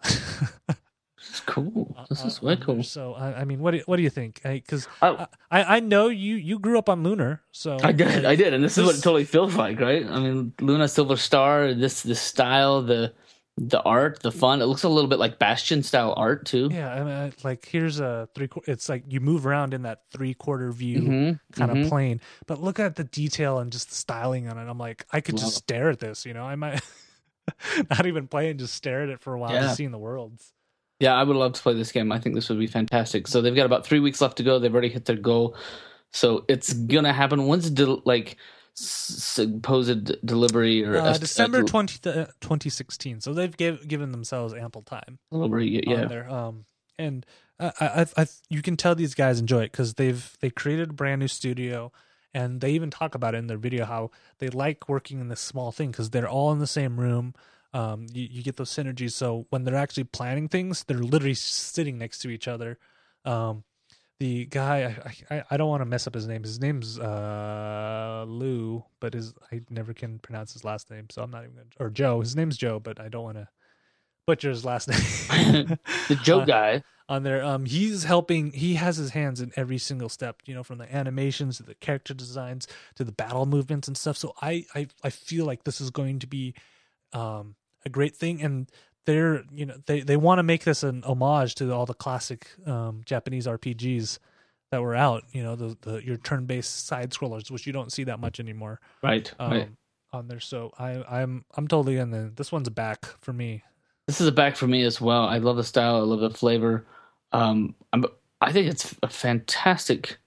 This 1.19 1.31
is 1.35 1.41
cool. 1.41 1.97
This 2.09 2.25
is 2.25 2.39
uh, 2.43 2.47
way 2.47 2.57
cool. 2.57 2.83
So 2.85 3.15
I, 3.15 3.41
I 3.41 3.45
mean, 3.45 3.59
what 3.61 3.73
do 3.73 3.79
you, 3.79 3.83
what 3.87 3.97
do 3.97 4.03
you 4.03 4.09
think? 4.11 4.41
Because 4.43 4.87
I, 5.03 5.27
I, 5.51 5.77
I 5.77 5.81
know 5.81 6.09
you 6.09 6.37
you 6.37 6.59
grew 6.59 6.79
up 6.79 6.89
on 6.89 7.03
Lunar, 7.03 7.43
so 7.51 7.77
I 7.83 7.93
did, 7.93 8.25
I 8.25 8.35
did, 8.37 8.55
and 8.55 8.63
this, 8.63 8.79
is 8.79 8.87
what 8.87 8.95
it 8.97 9.03
totally 9.03 9.25
feels 9.25 9.55
like, 9.57 9.81
right? 9.81 10.07
I 10.07 10.21
mean, 10.21 10.53
Lunar 10.61 10.87
Silver 10.89 11.17
Star, 11.17 11.75
this 11.75 12.03
the 12.03 12.15
style, 12.15 12.83
the 12.83 13.13
the 13.59 13.83
art, 13.83 14.21
the 14.23 14.31
fun. 14.31 14.63
It 14.63 14.67
looks 14.67 14.85
a 14.85 14.89
little 14.89 15.11
bit 15.11 15.19
like 15.19 15.39
Bastion 15.41 15.83
style 15.83 16.15
art 16.17 16.47
too. 16.47 16.69
Yeah, 16.73 16.95
I 16.95 17.03
mean, 17.03 17.33
like 17.43 17.67
here's 17.67 17.99
a 17.99 18.29
three. 18.35 18.49
It's 18.67 18.89
like 18.89 19.03
you 19.09 19.21
move 19.21 19.45
around 19.47 19.75
in 19.75 19.83
that 19.83 20.03
three 20.13 20.35
quarter 20.35 20.71
view 20.71 21.03
Mhm, 21.03 21.41
kind 21.53 21.71
of 21.73 21.79
mhm. 21.79 21.89
plane, 21.89 22.21
but 22.47 22.63
look 22.63 22.79
at 22.79 22.95
the 22.95 23.05
detail 23.05 23.59
and 23.59 23.73
just 23.73 23.89
the 23.89 23.97
styling 23.97 24.49
on 24.49 24.57
it. 24.57 24.71
I'm 24.71 24.79
like, 24.79 25.05
I 25.13 25.21
could 25.21 25.35
Love 25.35 25.43
just 25.45 25.57
it. 25.57 25.63
stare 25.65 25.91
at 25.91 25.99
this. 25.99 26.25
You 26.25 26.33
know, 26.35 26.45
I 26.45 26.55
might 26.55 26.81
not 27.91 28.07
even 28.07 28.27
play 28.29 28.51
and 28.51 28.59
just 28.59 28.75
stare 28.75 29.03
at 29.03 29.09
it 29.09 29.21
for 29.21 29.35
a 29.35 29.39
while, 29.39 29.53
Yeah. 29.53 29.63
just 29.63 29.77
seeing 29.77 29.91
the 29.91 29.99
worlds. 29.99 30.53
Yeah, 31.01 31.15
I 31.15 31.23
would 31.23 31.37
love 31.37 31.53
to 31.53 31.63
play 31.63 31.75
this 31.75 31.93
game. 31.93 32.11
I 32.11 32.19
think 32.19 32.35
this 32.35 32.49
would 32.49 32.59
be 32.59 32.67
fantastic. 32.67 33.29
So 33.29 33.41
they've 33.41 33.55
got 33.55 33.67
about 33.67 33.87
three 33.87 34.01
weeks 34.01 34.21
left 34.21 34.37
to 34.39 34.43
go. 34.43 34.59
They've 34.59 34.73
already 34.73 34.89
hit 34.89 35.05
their 35.05 35.17
goal, 35.17 35.57
so 36.13 36.45
it's 36.49 36.73
gonna 36.73 37.13
happen. 37.13 37.47
When's 37.47 37.71
del- 37.71 38.03
like 38.05 38.37
supposed 38.75 40.25
delivery 40.25 40.85
or 40.85 40.97
Uh, 40.99 41.11
est- 41.11 41.21
December 41.21 41.59
uh, 41.61 41.67
20, 41.67 42.09
uh, 42.11 42.27
2016. 42.41 43.21
So 43.21 43.33
they've 43.35 43.57
give, 43.57 43.87
given 43.87 44.13
themselves 44.13 44.55
ample 44.55 44.83
time. 44.83 45.19
delivery? 45.31 45.83
Yeah, 45.87 46.05
there. 46.07 46.31
Um, 46.31 46.65
and 46.99 47.25
I, 47.61 47.73
I, 47.81 48.07
I, 48.23 48.27
you 48.51 48.63
can 48.63 48.77
tell 48.77 48.95
these 48.95 49.15
guys 49.15 49.39
enjoy 49.41 49.63
it 49.65 49.73
because 49.73 49.95
they've 49.95 50.37
they 50.41 50.51
created 50.51 50.91
a 50.91 50.93
brand 50.93 51.21
new 51.21 51.29
studio, 51.29 51.93
and 52.39 52.61
they 52.61 52.71
even 52.71 52.89
talk 52.89 53.17
about 53.17 53.35
it 53.35 53.39
in 53.39 53.49
their 53.49 53.59
video 53.59 53.85
how 53.85 54.13
they 54.39 54.49
like 54.49 54.89
working 54.89 55.21
in 55.21 55.27
this 55.29 55.41
small 55.41 55.73
thing 55.73 55.91
because 55.91 56.11
they're 56.11 56.29
all 56.29 56.53
in 56.53 56.61
the 56.61 56.69
same 56.69 57.01
room. 57.01 57.35
Um, 57.75 58.07
you, 58.13 58.29
you 58.31 58.43
get 58.45 58.57
those 58.57 58.71
synergies. 58.71 59.13
So 59.13 59.47
when 59.51 59.65
they're 59.65 59.75
actually 59.75 60.05
planning 60.05 60.49
things, 60.49 60.85
they're 60.85 60.99
literally 60.99 61.35
sitting 61.35 61.99
next 61.99 62.21
to 62.21 62.31
each 62.31 62.47
other. 62.47 62.79
Um, 63.25 63.65
the 64.21 64.47
guy 64.47 64.97
I, 65.31 65.37
I, 65.37 65.45
I 65.51 65.57
don't 65.57 65.69
want 65.69 65.81
to 65.81 65.87
mess 65.87 66.07
up 66.07 66.15
his 66.15 66.29
name. 66.29 66.45
His 66.45 66.61
name's 66.61 66.99
uh 66.99 68.25
Lou, 68.29 68.85
but 69.01 69.15
his 69.15 69.35
I 69.53 69.63
never 69.69 69.93
can 69.93 70.21
pronounce 70.21 70.53
his 70.53 70.65
last 70.65 70.91
name, 70.91 71.07
so 71.11 71.23
I'm 71.23 71.31
not 71.33 71.43
even 71.43 71.57
gonna 71.57 71.67
or 71.81 71.91
Joe. 71.91 72.21
His 72.21 72.37
name's 72.37 72.57
Joe, 72.57 72.79
but 72.79 73.01
I 73.01 73.09
don't 73.09 73.25
want 73.25 73.39
to 73.39 73.49
butcher 74.27 74.51
his 74.51 74.65
last 74.65 74.89
name. 74.89 75.79
the 76.09 76.17
Joe 76.23 76.41
Uh, 76.43 76.45
guy. 76.45 76.83
On 77.09 77.23
there. 77.23 77.43
Um, 77.45 77.65
he's 77.65 78.05
helping. 78.05 78.53
He 78.53 78.75
has 78.75 78.97
his 78.97 79.11
hands 79.11 79.41
in 79.41 79.53
every 79.57 79.79
single 79.79 80.09
step. 80.09 80.43
You 80.47 80.55
know, 80.55 80.63
from 80.63 80.79
the 80.79 80.95
animations 80.95 81.57
to 81.57 81.63
the 81.63 81.75
character 81.75 82.15
designs 82.15 82.67
to 82.97 83.05
the 83.05 83.13
battle 83.13 83.47
movements 83.47 83.89
and 83.89 83.97
stuff. 83.97 84.17
So 84.17 84.35
I, 84.43 84.67
I, 84.75 84.89
I 85.03 85.11
feel 85.11 85.47
like 85.47 85.65
this 85.65 85.81
is 85.81 85.91
going 85.91 86.19
to 86.21 86.27
be, 86.27 86.55
um, 87.13 87.55
a 87.87 87.89
great 87.89 88.15
thing. 88.17 88.43
And 88.43 88.71
they're, 89.07 89.45
you 89.53 89.65
know, 89.65 89.77
they 89.87 90.01
they 90.03 90.17
want 90.17 90.39
to 90.39 90.43
make 90.43 90.65
this 90.65 90.83
an 90.83 91.03
homage 91.05 91.55
to 91.57 91.73
all 91.73 91.87
the 91.87 91.95
classic 91.95 92.49
um 92.67 93.03
Japanese 93.07 93.47
RPGs 93.47 94.19
that 94.71 94.83
were 94.83 94.95
out. 94.95 95.23
You 95.33 95.43
know, 95.43 95.57
the 95.57 95.77
the 95.81 96.05
your 96.05 96.19
turn 96.19 96.45
based 96.45 96.87
side 96.87 97.11
scrollers, 97.13 97.51
which 97.51 97.67
you 97.67 97.73
don't 97.73 97.91
see 97.93 98.05
that 98.05 98.21
much 98.21 98.39
anymore. 98.39 98.81
Right, 99.03 99.33
Um, 99.39 99.51
right. 99.51 99.69
on 100.13 100.29
there. 100.29 100.41
So 100.41 100.73
I, 100.79 101.03
I'm, 101.09 101.45
I'm 101.57 101.69
totally 101.69 101.97
in. 101.97 102.11
The, 102.11 102.31
this 102.35 102.53
one's 102.53 102.69
back 102.69 103.07
for 103.21 103.33
me. 103.33 103.63
This 104.07 104.21
is 104.21 104.27
a 104.27 104.33
back 104.33 104.57
for 104.57 104.67
me 104.67 104.83
as 104.83 105.01
well. 105.01 105.25
I 105.25 105.39
love 105.39 105.57
the 105.57 105.65
style. 105.65 105.97
I 105.97 106.01
love 106.01 106.21
the 106.21 106.31
flavor. 106.31 106.85
Um, 107.33 107.75
I 108.41 108.53
think 108.53 108.69
it's 108.69 108.95
a 109.03 109.09
fantastic, 109.09 110.19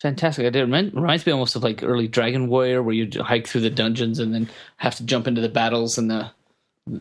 fantastic 0.00 0.46
idea. 0.46 0.62
It 0.64 0.94
reminds 0.94 1.26
me 1.26 1.32
almost 1.32 1.56
of 1.56 1.62
like 1.62 1.82
early 1.82 2.08
Dragon 2.08 2.48
Warrior, 2.48 2.82
where 2.82 2.94
you 2.94 3.22
hike 3.22 3.46
through 3.46 3.62
the 3.62 3.70
dungeons 3.70 4.18
and 4.18 4.34
then 4.34 4.48
have 4.76 4.96
to 4.96 5.04
jump 5.04 5.26
into 5.26 5.40
the 5.40 5.48
battles 5.48 5.98
and 5.98 6.10
the, 6.10 6.30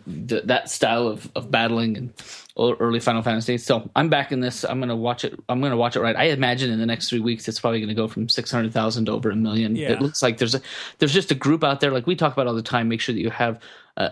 the 0.07 0.41
that 0.45 0.69
style 0.69 1.07
of, 1.07 1.29
of 1.35 1.49
battling 1.49 1.97
and 1.97 2.13
early 2.57 2.99
Final 2.99 3.21
Fantasy. 3.21 3.57
So 3.57 3.89
I'm 3.95 4.09
back 4.09 4.31
in 4.31 4.39
this. 4.39 4.63
I'm 4.63 4.79
gonna 4.79 4.95
watch 4.95 5.23
it. 5.23 5.39
I'm 5.47 5.61
gonna 5.61 5.77
watch 5.77 5.95
it 5.95 6.01
right. 6.01 6.15
I 6.15 6.25
imagine 6.25 6.71
in 6.71 6.79
the 6.79 6.85
next 6.85 7.09
three 7.09 7.19
weeks, 7.19 7.47
it's 7.47 7.59
probably 7.59 7.79
gonna 7.81 7.93
go 7.93 8.07
from 8.07 8.29
six 8.29 8.51
hundred 8.51 8.73
thousand 8.73 9.05
to 9.05 9.11
over 9.11 9.29
a 9.29 9.35
million. 9.35 9.75
Yeah. 9.75 9.91
It 9.91 10.01
looks 10.01 10.21
like 10.21 10.37
there's 10.37 10.55
a 10.55 10.61
there's 10.99 11.13
just 11.13 11.31
a 11.31 11.35
group 11.35 11.63
out 11.63 11.79
there 11.79 11.91
like 11.91 12.07
we 12.07 12.15
talk 12.15 12.33
about 12.33 12.47
all 12.47 12.55
the 12.55 12.61
time. 12.61 12.89
Make 12.89 13.01
sure 13.01 13.13
that 13.13 13.21
you 13.21 13.29
have 13.29 13.59
uh, 13.97 14.09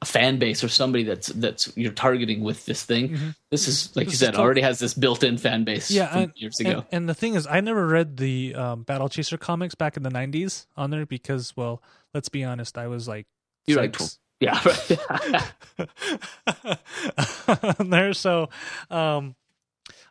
a 0.00 0.04
fan 0.04 0.38
base 0.38 0.64
or 0.64 0.68
somebody 0.68 1.04
that's 1.04 1.28
that's 1.28 1.70
you're 1.76 1.92
targeting 1.92 2.42
with 2.42 2.64
this 2.66 2.84
thing. 2.84 3.34
This 3.50 3.68
is 3.68 3.94
like 3.94 4.06
This 4.06 4.14
you 4.14 4.18
said, 4.26 4.34
tot- 4.34 4.42
already 4.42 4.62
has 4.62 4.78
this 4.78 4.94
built-in 4.94 5.36
fan 5.38 5.64
base. 5.64 5.90
yeah 5.90 6.10
from 6.10 6.22
and, 6.22 6.32
years 6.36 6.58
ago. 6.58 6.84
And, 6.90 7.08
the 7.08 7.14
thing 7.14 7.34
is 7.34 7.46
i 7.46 7.60
never 7.60 7.86
read 7.86 8.16
the 8.16 8.54
um, 8.54 8.82
battle 8.82 9.08
chaser 9.08 9.36
comics 9.36 9.74
back 9.74 9.96
in 9.96 10.02
the 10.02 10.10
90s 10.10 10.66
on 10.76 10.90
there 10.90 11.06
because 11.06 11.56
well 11.56 11.82
let's 12.14 12.28
be 12.28 12.44
honest 12.44 12.78
i 12.78 12.86
was 12.86 13.06
like 13.06 13.26
You're 13.66 13.80
like. 13.82 13.96
Yeah, 14.40 14.60
right. 14.64 14.98
on 17.78 17.90
there 17.90 18.12
so 18.12 18.48
um 18.90 19.34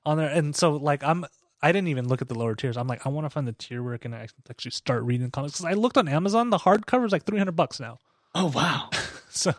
on 0.06 0.18
there 0.18 0.30
and 0.30 0.56
so 0.56 0.74
like 0.76 1.04
i'm 1.04 1.26
i 1.62 1.72
didn't 1.72 1.88
even 1.90 2.08
look 2.08 2.22
at 2.22 2.28
the 2.28 2.36
lower 2.38 2.56
tiers 2.56 2.78
i'm 2.78 2.88
like 2.88 3.06
i 3.06 3.10
want 3.10 3.26
to 3.26 3.30
find 3.30 3.48
the 3.48 3.54
tier 3.54 3.82
where 3.84 3.94
i 3.94 3.98
can 3.98 4.14
actually 4.14 4.72
start 4.72 5.04
reading 5.04 5.30
comics 5.32 5.54
because 5.60 5.66
i 5.66 5.74
looked 5.74 5.98
on 5.98 6.08
amazon 6.08 6.50
the 6.50 6.58
hardcover 6.60 7.06
is 7.06 7.12
like 7.12 7.24
300 7.26 7.56
bucks 7.56 7.80
now 7.80 7.98
oh 8.34 8.48
wow. 8.48 8.90
so 9.30 9.54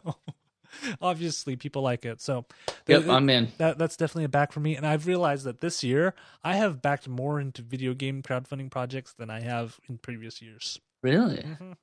obviously 1.01 1.57
people 1.57 1.83
like 1.83 2.05
it 2.05 2.21
so 2.21 2.45
Yep, 2.87 3.03
it- 3.03 3.09
I'm 3.11 3.29
in. 3.31 3.49
that 3.59 3.79
that's 3.79 3.97
definitely 3.97 4.25
a 4.25 4.29
back 4.29 4.53
for 4.53 4.61
me. 4.61 4.77
And 4.77 4.87
I've 4.87 5.07
realized 5.07 5.45
that 5.47 5.61
this 5.61 5.83
year 5.83 6.15
I 6.45 6.57
have 6.57 6.83
backed 6.83 7.09
more 7.09 7.41
into 7.41 7.63
video 7.63 7.95
game 7.95 8.23
crowdfunding 8.23 8.71
projects 8.71 9.13
than 9.15 9.29
I 9.31 9.41
have 9.41 9.81
in 9.89 9.99
previous 9.99 10.41
years 10.43 10.79
Really? 11.03 11.39
Mhm. 11.43 11.77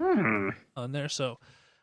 Hmm. 0.00 0.48
on 0.74 0.92
there. 0.92 1.08
So 1.10 1.38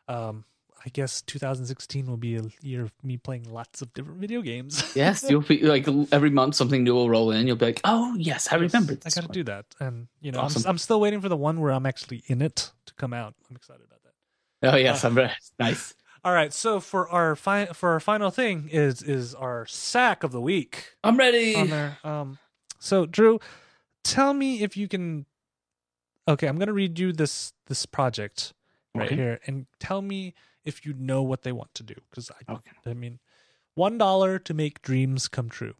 um 0.08 0.44
I 0.86 0.90
guess 0.90 1.22
2016 1.22 2.06
will 2.06 2.16
be 2.16 2.36
a 2.36 2.42
year 2.62 2.82
of 2.82 2.92
me 3.02 3.16
playing 3.16 3.52
lots 3.52 3.82
of 3.82 3.92
different 3.94 4.20
video 4.20 4.40
games. 4.42 4.92
Yes, 4.96 5.24
you'll 5.28 5.40
be 5.42 5.60
like 5.60 5.86
every 6.12 6.30
month 6.30 6.54
something 6.54 6.84
new 6.84 6.94
will 6.94 7.10
roll 7.10 7.30
in. 7.32 7.46
You'll 7.46 7.56
be 7.56 7.66
like, 7.66 7.80
oh 7.84 8.14
yes, 8.16 8.48
I 8.52 8.56
remember. 8.56 8.92
I 9.04 9.10
got 9.10 9.22
to 9.24 9.28
do 9.28 9.42
that. 9.44 9.66
And 9.80 10.06
you 10.20 10.30
know, 10.32 10.40
Awesome. 10.40 10.62
I'm 10.64 10.70
I'm 10.70 10.78
still 10.78 11.00
waiting 11.00 11.20
for 11.20 11.28
the 11.28 11.36
one 11.36 11.60
where 11.60 11.72
I'm 11.72 11.84
actually 11.84 12.22
in 12.26 12.40
it 12.40 12.70
to 12.86 12.94
come 12.94 13.12
out. 13.12 13.34
I'm 13.50 13.56
excited 13.56 13.82
about 13.84 14.00
that. 14.04 14.72
Oh 14.72 14.76
yes, 14.76 15.04
I'm 15.04 15.14
very 15.14 15.32
nice. 15.58 15.94
All 16.24 16.32
right, 16.32 16.52
so 16.52 16.80
for 16.80 17.08
our 17.08 17.36
fi- 17.36 17.66
for 17.66 17.90
our 17.90 18.00
final 18.00 18.30
thing 18.30 18.68
is 18.70 19.02
is 19.02 19.34
our 19.34 19.66
sack 19.66 20.22
of 20.24 20.30
the 20.32 20.40
week. 20.40 20.94
I'm 21.04 21.16
ready. 21.16 21.54
on 21.56 21.70
there. 21.70 21.98
Um, 22.04 22.38
so 22.78 23.04
Drew, 23.06 23.40
tell 24.04 24.32
me 24.32 24.62
if 24.62 24.76
you 24.76 24.88
can. 24.88 25.26
Okay, 26.26 26.46
I'm 26.46 26.58
gonna 26.58 26.72
read 26.72 26.98
you 26.98 27.12
this 27.12 27.52
this 27.66 27.86
project 27.86 28.52
right 28.94 29.06
Okay. 29.06 29.16
here, 29.16 29.40
and 29.46 29.66
tell 29.80 30.02
me 30.02 30.34
if 30.64 30.84
you 30.84 30.92
know 30.94 31.22
what 31.22 31.42
they 31.42 31.52
want 31.52 31.74
to 31.74 31.82
do. 31.82 31.94
Because 32.10 32.30
I, 32.30 32.52
Okay. 32.52 32.70
I 32.86 32.94
mean, 32.94 33.18
one 33.74 33.98
dollar 33.98 34.38
to 34.40 34.54
make 34.54 34.82
dreams 34.82 35.28
come 35.28 35.48
true. 35.48 35.74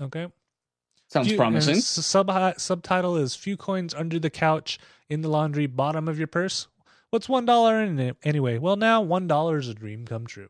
Okay. 0.00 0.30
Sounds 1.08 1.28
Few- 1.28 1.36
promising. 1.36 1.76
s- 1.76 1.86
Sub 1.86 2.30
subtitle 2.58 3.16
is 3.16 3.34
few 3.36 3.56
coins 3.56 3.94
under 3.94 4.18
the 4.18 4.30
couch 4.30 4.78
in 5.08 5.20
the 5.22 5.28
laundry 5.28 5.66
bottom 5.66 6.08
of 6.08 6.18
your 6.18 6.26
purse. 6.26 6.66
What's 7.10 7.28
one 7.28 7.46
dollar 7.46 7.80
in 7.82 7.98
it 8.00 8.16
anyway? 8.24 8.58
Well, 8.58 8.76
now 8.76 9.00
one 9.00 9.26
dollar 9.28 9.58
is 9.58 9.68
a 9.68 9.74
dream 9.74 10.04
come 10.06 10.26
true. 10.26 10.48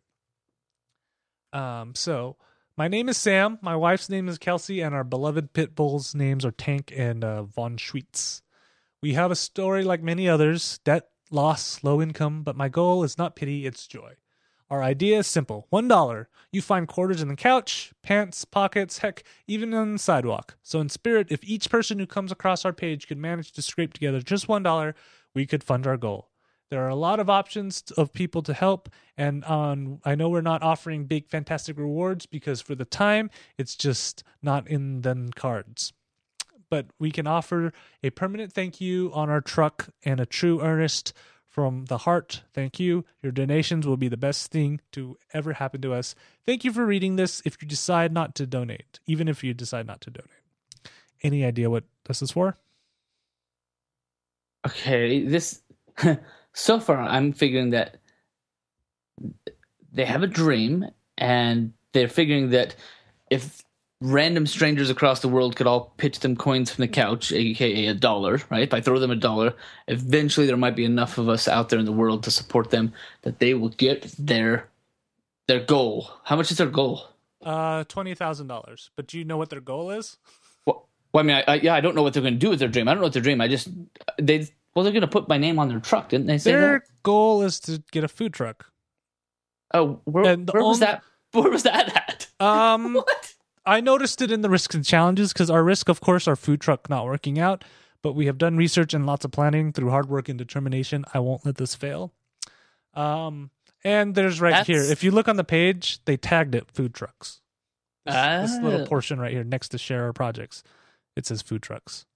Um. 1.52 1.94
So 1.94 2.36
my 2.76 2.88
name 2.88 3.08
is 3.08 3.16
Sam. 3.16 3.58
My 3.62 3.76
wife's 3.76 4.08
name 4.08 4.28
is 4.28 4.38
Kelsey, 4.38 4.80
and 4.80 4.94
our 4.94 5.04
beloved 5.04 5.52
pit 5.52 5.74
bulls' 5.74 6.14
names 6.14 6.44
are 6.44 6.50
Tank 6.52 6.92
and 6.96 7.22
uh, 7.24 7.42
Von 7.44 7.76
Schweetz. 7.76 8.42
We 9.02 9.14
have 9.14 9.30
a 9.30 9.36
story 9.36 9.84
like 9.84 10.02
many 10.02 10.28
others: 10.28 10.78
debt, 10.84 11.08
loss, 11.30 11.82
low 11.82 12.00
income. 12.00 12.42
But 12.42 12.56
my 12.56 12.68
goal 12.68 13.04
is 13.04 13.18
not 13.18 13.36
pity; 13.36 13.66
it's 13.66 13.86
joy. 13.86 14.14
Our 14.68 14.82
idea 14.82 15.18
is 15.18 15.26
simple. 15.26 15.66
One 15.70 15.88
dollar. 15.88 16.28
You 16.50 16.60
find 16.62 16.88
quarters 16.88 17.22
in 17.22 17.28
the 17.28 17.36
couch, 17.36 17.92
pants, 18.02 18.44
pockets, 18.44 18.98
heck, 18.98 19.22
even 19.46 19.72
on 19.74 19.92
the 19.92 19.98
sidewalk. 19.98 20.56
So 20.62 20.80
in 20.80 20.88
spirit, 20.88 21.28
if 21.30 21.44
each 21.44 21.70
person 21.70 21.98
who 21.98 22.06
comes 22.06 22.32
across 22.32 22.64
our 22.64 22.72
page 22.72 23.06
could 23.06 23.18
manage 23.18 23.52
to 23.52 23.62
scrape 23.62 23.92
together 23.92 24.20
just 24.20 24.48
one 24.48 24.62
dollar, 24.62 24.94
we 25.34 25.46
could 25.46 25.62
fund 25.62 25.86
our 25.86 25.96
goal. 25.96 26.30
There 26.68 26.82
are 26.82 26.88
a 26.88 26.96
lot 26.96 27.20
of 27.20 27.30
options 27.30 27.82
of 27.96 28.12
people 28.12 28.42
to 28.42 28.52
help, 28.52 28.88
and 29.16 29.44
on 29.44 30.00
I 30.04 30.16
know 30.16 30.28
we're 30.28 30.40
not 30.40 30.62
offering 30.62 31.04
big 31.04 31.28
fantastic 31.28 31.78
rewards 31.78 32.26
because 32.26 32.60
for 32.60 32.74
the 32.74 32.84
time 32.84 33.30
it's 33.56 33.76
just 33.76 34.24
not 34.42 34.66
in 34.66 35.02
the 35.02 35.30
cards. 35.36 35.92
But 36.70 36.86
we 36.98 37.10
can 37.10 37.26
offer 37.26 37.72
a 38.02 38.10
permanent 38.10 38.52
thank 38.52 38.80
you 38.80 39.10
on 39.14 39.30
our 39.30 39.40
truck 39.40 39.88
and 40.04 40.20
a 40.20 40.26
true 40.26 40.60
earnest 40.60 41.12
from 41.56 41.86
the 41.86 41.98
heart. 41.98 42.42
Thank 42.52 42.78
you. 42.78 43.04
Your 43.22 43.32
donations 43.32 43.86
will 43.86 43.96
be 43.96 44.08
the 44.08 44.16
best 44.18 44.50
thing 44.50 44.80
to 44.92 45.16
ever 45.32 45.54
happen 45.54 45.80
to 45.82 45.94
us. 45.94 46.14
Thank 46.44 46.64
you 46.64 46.72
for 46.72 46.84
reading 46.84 47.16
this. 47.16 47.40
If 47.46 47.56
you 47.62 47.66
decide 47.66 48.12
not 48.12 48.34
to 48.34 48.46
donate, 48.46 49.00
even 49.06 49.26
if 49.26 49.42
you 49.42 49.54
decide 49.54 49.86
not 49.86 50.02
to 50.02 50.10
donate, 50.10 50.92
any 51.22 51.44
idea 51.46 51.70
what 51.70 51.84
this 52.04 52.20
is 52.20 52.32
for? 52.32 52.58
Okay, 54.66 55.24
this 55.24 55.62
so 56.52 56.80
far 56.80 56.98
I'm 56.98 57.32
figuring 57.32 57.70
that 57.70 57.96
they 59.92 60.04
have 60.04 60.22
a 60.22 60.26
dream 60.26 60.84
and 61.16 61.72
they're 61.92 62.08
figuring 62.08 62.50
that 62.50 62.76
if 63.30 63.62
random 64.00 64.46
strangers 64.46 64.90
across 64.90 65.20
the 65.20 65.28
world 65.28 65.56
could 65.56 65.66
all 65.66 65.92
pitch 65.96 66.20
them 66.20 66.36
coins 66.36 66.70
from 66.70 66.82
the 66.82 66.88
couch, 66.88 67.32
aka 67.32 67.86
a 67.86 67.94
dollar, 67.94 68.40
right? 68.50 68.62
If 68.62 68.74
I 68.74 68.80
throw 68.80 68.98
them 68.98 69.10
a 69.10 69.16
dollar, 69.16 69.54
eventually 69.88 70.46
there 70.46 70.56
might 70.56 70.76
be 70.76 70.84
enough 70.84 71.18
of 71.18 71.28
us 71.28 71.48
out 71.48 71.68
there 71.68 71.78
in 71.78 71.84
the 71.84 71.92
world 71.92 72.22
to 72.24 72.30
support 72.30 72.70
them 72.70 72.92
that 73.22 73.38
they 73.38 73.54
will 73.54 73.70
get 73.70 74.14
their 74.18 74.68
their 75.48 75.60
goal. 75.60 76.10
How 76.24 76.36
much 76.36 76.50
is 76.50 76.58
their 76.58 76.68
goal? 76.68 77.08
Uh, 77.42 77.84
twenty 77.84 78.14
thousand 78.14 78.48
dollars. 78.48 78.90
But 78.96 79.06
do 79.06 79.18
you 79.18 79.24
know 79.24 79.36
what 79.36 79.50
their 79.50 79.60
goal 79.60 79.90
is? 79.90 80.18
Well, 80.66 80.88
well 81.12 81.24
I 81.24 81.26
mean, 81.26 81.36
I, 81.36 81.44
I, 81.46 81.54
yeah, 81.56 81.74
I 81.74 81.80
don't 81.80 81.94
know 81.94 82.02
what 82.02 82.12
they're 82.12 82.22
going 82.22 82.34
to 82.34 82.40
do 82.40 82.50
with 82.50 82.58
their 82.58 82.68
dream. 82.68 82.88
I 82.88 82.92
don't 82.92 83.00
know 83.00 83.06
what 83.06 83.12
their 83.12 83.22
dream. 83.22 83.40
I 83.40 83.48
just 83.48 83.68
they 84.20 84.48
well, 84.76 84.82
they're 84.82 84.92
going 84.92 85.00
to 85.00 85.08
put 85.08 85.26
my 85.26 85.38
name 85.38 85.58
on 85.58 85.68
their 85.68 85.80
truck, 85.80 86.10
didn't 86.10 86.26
they 86.26 86.36
say 86.36 86.52
Their 86.52 86.80
that? 86.80 87.02
goal 87.02 87.42
is 87.42 87.58
to 87.60 87.82
get 87.92 88.04
a 88.04 88.08
food 88.08 88.34
truck. 88.34 88.66
Oh, 89.72 90.00
where, 90.04 90.36
where 90.36 90.62
was 90.62 90.80
that? 90.80 91.02
Where 91.32 91.50
was 91.50 91.64
that 91.64 91.94
at? 91.94 92.44
Um, 92.46 92.94
What? 92.94 93.25
I 93.66 93.80
noticed 93.80 94.22
it 94.22 94.30
in 94.30 94.42
the 94.42 94.48
risks 94.50 94.74
and 94.74 94.84
challenges 94.84 95.32
because 95.32 95.50
our 95.50 95.64
risk, 95.64 95.88
of 95.88 96.00
course, 96.00 96.28
our 96.28 96.36
food 96.36 96.60
truck 96.60 96.88
not 96.88 97.04
working 97.04 97.38
out. 97.38 97.64
But 98.02 98.12
we 98.12 98.26
have 98.26 98.38
done 98.38 98.56
research 98.56 98.94
and 98.94 99.04
lots 99.04 99.24
of 99.24 99.32
planning 99.32 99.72
through 99.72 99.90
hard 99.90 100.08
work 100.08 100.28
and 100.28 100.38
determination. 100.38 101.04
I 101.12 101.18
won't 101.18 101.44
let 101.44 101.56
this 101.56 101.74
fail. 101.74 102.12
Um, 102.94 103.50
and 103.82 104.14
there's 104.14 104.40
right 104.40 104.50
That's- 104.50 104.66
here. 104.66 104.80
If 104.82 105.02
you 105.02 105.10
look 105.10 105.26
on 105.28 105.36
the 105.36 105.44
page, 105.44 105.98
they 106.04 106.16
tagged 106.16 106.54
it 106.54 106.70
food 106.70 106.94
trucks. 106.94 107.40
This, 108.04 108.14
this 108.52 108.60
little 108.62 108.82
Ah. 108.82 108.86
portion 108.86 109.18
right 109.18 109.32
here 109.32 109.42
next 109.42 109.70
to 109.70 109.78
share 109.78 110.04
our 110.04 110.12
projects, 110.12 110.62
it 111.16 111.26
says 111.26 111.42
food 111.42 111.62
trucks. 111.62 112.06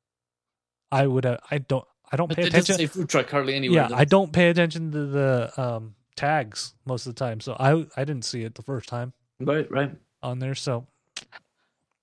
I 0.92 1.08
would. 1.08 1.26
Uh, 1.26 1.38
I 1.50 1.58
don't. 1.58 1.84
I 2.12 2.16
don't 2.16 2.28
But 2.28 2.36
pay 2.38 2.44
it 2.44 2.52
doesn't 2.52 2.76
say 2.76 2.86
food 2.86 3.08
truck 3.08 3.28
hardly 3.30 3.54
anywhere. 3.56 3.88
yeah, 3.90 3.96
I 3.96 4.04
don't 4.04 4.32
pay 4.32 4.50
attention 4.50 4.92
to 4.92 5.06
the 5.06 5.52
um, 5.56 5.94
tags 6.16 6.74
most 6.86 7.06
of 7.06 7.14
the 7.14 7.18
time, 7.18 7.40
so 7.40 7.56
I 7.58 7.86
I 7.96 8.04
didn't 8.04 8.24
see 8.24 8.42
it 8.44 8.54
the 8.54 8.62
first 8.62 8.88
time 8.88 9.12
Right, 9.40 9.68
right. 9.70 9.90
on 10.22 10.38
there. 10.40 10.54
So, 10.54 10.86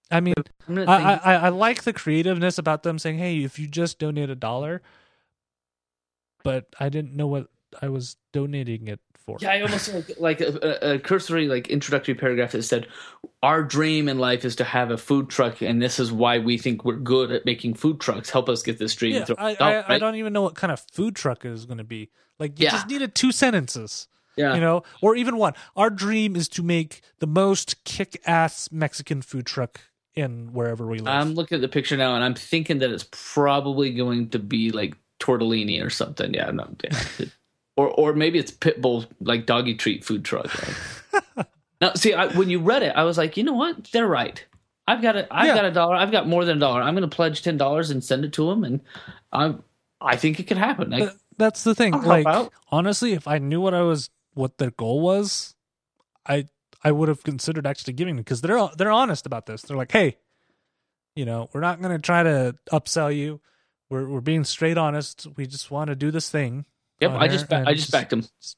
I 0.09 0.21
mean, 0.21 0.35
I, 0.69 1.19
I 1.23 1.33
I 1.35 1.49
like 1.49 1.83
the 1.83 1.91
creativeness 1.93 2.57
about 2.57 2.83
them 2.83 2.97
saying, 2.97 3.17
"Hey, 3.17 3.43
if 3.43 3.59
you 3.59 3.67
just 3.67 3.99
donate 3.99 4.29
a 4.29 4.35
dollar," 4.35 4.81
but 6.43 6.67
I 6.79 6.89
didn't 6.89 7.13
know 7.13 7.27
what 7.27 7.47
I 7.81 7.89
was 7.89 8.15
donating 8.31 8.87
it 8.87 9.01
for. 9.13 9.37
Yeah, 9.41 9.51
I 9.51 9.61
almost 9.61 9.93
like, 9.93 10.11
like 10.17 10.41
a, 10.41 10.93
a, 10.93 10.99
cursory, 10.99 11.47
like 11.47 11.67
introductory 11.67 12.15
paragraph 12.15 12.53
that 12.53 12.63
said, 12.63 12.87
"Our 13.43 13.63
dream 13.63 14.07
in 14.07 14.17
life 14.17 14.45
is 14.45 14.55
to 14.57 14.63
have 14.63 14.91
a 14.91 14.97
food 14.97 15.29
truck, 15.29 15.61
and 15.61 15.81
this 15.81 15.99
is 15.99 16.11
why 16.11 16.39
we 16.39 16.57
think 16.57 16.85
we're 16.85 16.95
good 16.95 17.31
at 17.31 17.45
making 17.45 17.73
food 17.73 17.99
trucks. 17.99 18.29
Help 18.29 18.47
us 18.47 18.63
get 18.63 18.79
this 18.79 18.95
dream." 18.95 19.15
Yeah, 19.15 19.25
through." 19.25 19.35
I, 19.37 19.55
I, 19.59 19.95
I 19.95 19.99
don't 19.99 20.15
even 20.15 20.31
know 20.31 20.41
what 20.41 20.55
kind 20.55 20.71
of 20.71 20.79
food 20.91 21.15
truck 21.15 21.43
is 21.43 21.65
going 21.65 21.79
to 21.79 21.83
be. 21.83 22.09
Like, 22.39 22.59
you 22.59 22.65
Yeah. 22.65 22.71
just 22.71 22.87
needed 22.87 23.13
two 23.13 23.31
sentences, 23.33 24.07
Yeah, 24.37 24.53
you 24.55 24.61
know, 24.61 24.83
or 25.01 25.15
even 25.15 25.37
one. 25.37 25.53
Our 25.75 25.89
dream 25.89 26.35
is 26.35 26.47
to 26.49 26.63
make 26.63 27.01
the 27.19 27.27
most 27.27 27.83
kick-ass 27.83 28.69
Mexican 28.71 29.21
food 29.21 29.45
truck 29.45 29.81
in 30.15 30.53
wherever 30.53 30.85
we 30.87 30.99
live. 30.99 31.07
I'm 31.07 31.33
looking 31.33 31.55
at 31.55 31.61
the 31.61 31.67
picture 31.67 31.97
now, 31.97 32.15
and 32.15 32.23
I'm 32.23 32.33
thinking 32.35 32.79
that 32.79 32.91
it's 32.91 33.07
probably 33.11 33.91
going 33.93 34.29
to 34.29 34.39
be 34.39 34.71
like 34.71 34.95
tortellini 35.19 35.83
or 35.83 35.89
something. 35.89 36.33
Yeah, 36.33 36.51
no, 36.51 36.67
yeah. 36.83 37.25
or 37.77 37.89
or 37.89 38.13
maybe 38.13 38.39
it's 38.39 38.51
Pitbull 38.51 39.07
like 39.19 39.45
doggy 39.45 39.75
treat 39.75 40.03
food 40.05 40.23
truck. 40.25 40.47
right? 41.13 41.45
now, 41.81 41.93
see, 41.93 42.13
I, 42.13 42.27
when 42.27 42.49
you 42.49 42.59
read 42.59 42.83
it, 42.83 42.93
I 42.95 43.03
was 43.03 43.17
like, 43.17 43.37
you 43.37 43.43
know 43.43 43.53
what? 43.53 43.85
They're 43.91 44.07
right. 44.07 44.43
I've 44.87 45.01
got 45.01 45.15
a, 45.17 45.27
I've 45.29 45.47
Yeah. 45.47 45.55
got 45.55 45.65
a 45.65 45.71
dollar. 45.71 45.95
I've 45.95 46.11
got 46.11 46.27
more 46.27 46.45
than 46.45 46.57
a 46.57 46.59
dollar. 46.59 46.81
I'm 46.81 46.95
going 46.95 47.07
to 47.09 47.15
pledge 47.15 47.41
ten 47.41 47.57
dollars 47.57 47.89
and 47.89 48.03
send 48.03 48.23
it 48.25 48.33
to 48.33 48.47
them, 48.49 48.63
and 48.63 48.79
I'm, 49.31 49.63
I 49.99 50.15
think 50.15 50.39
it 50.39 50.43
could 50.47 50.57
happen. 50.57 50.91
Th- 50.91 51.09
That's 51.37 51.63
the 51.63 51.75
thing. 51.75 51.93
I'll 51.93 52.01
Like, 52.01 52.49
honestly, 52.71 53.13
if 53.13 53.27
I 53.27 53.37
knew 53.37 53.59
what 53.61 53.73
I 53.73 53.81
was, 53.81 54.09
what 54.37 54.57
their 54.57 54.71
goal 54.71 55.01
was, 55.01 55.55
I 56.25 56.45
I 56.83 56.91
would 56.91 57.09
have 57.09 57.23
considered 57.23 57.65
actually 57.65 57.93
giving 57.93 58.15
them 58.15 58.23
because 58.23 58.41
they're 58.41 58.69
they're 58.77 58.91
honest 58.91 59.25
about 59.25 59.45
this. 59.45 59.61
They're 59.63 59.77
like, 59.77 59.91
hey, 59.91 60.17
you 61.15 61.25
know, 61.25 61.49
we're 61.53 61.61
not 61.61 61.81
going 61.81 61.91
to 61.95 62.01
try 62.01 62.23
to 62.23 62.55
upsell 62.71 63.15
you. 63.15 63.41
We're 63.89 64.07
we're 64.07 64.21
being 64.21 64.43
straight 64.43 64.77
honest. 64.77 65.27
We 65.35 65.45
just 65.47 65.71
want 65.71 65.89
to 65.89 65.95
do 65.95 66.11
this 66.11 66.29
thing. 66.29 66.65
yep, 66.99 67.11
I 67.11 67.27
just, 67.27 67.49
ba- 67.49 67.63
I 67.65 67.73
just 67.73 67.91
backed 67.91 68.13
him. 68.13 68.25
s- 68.41 68.55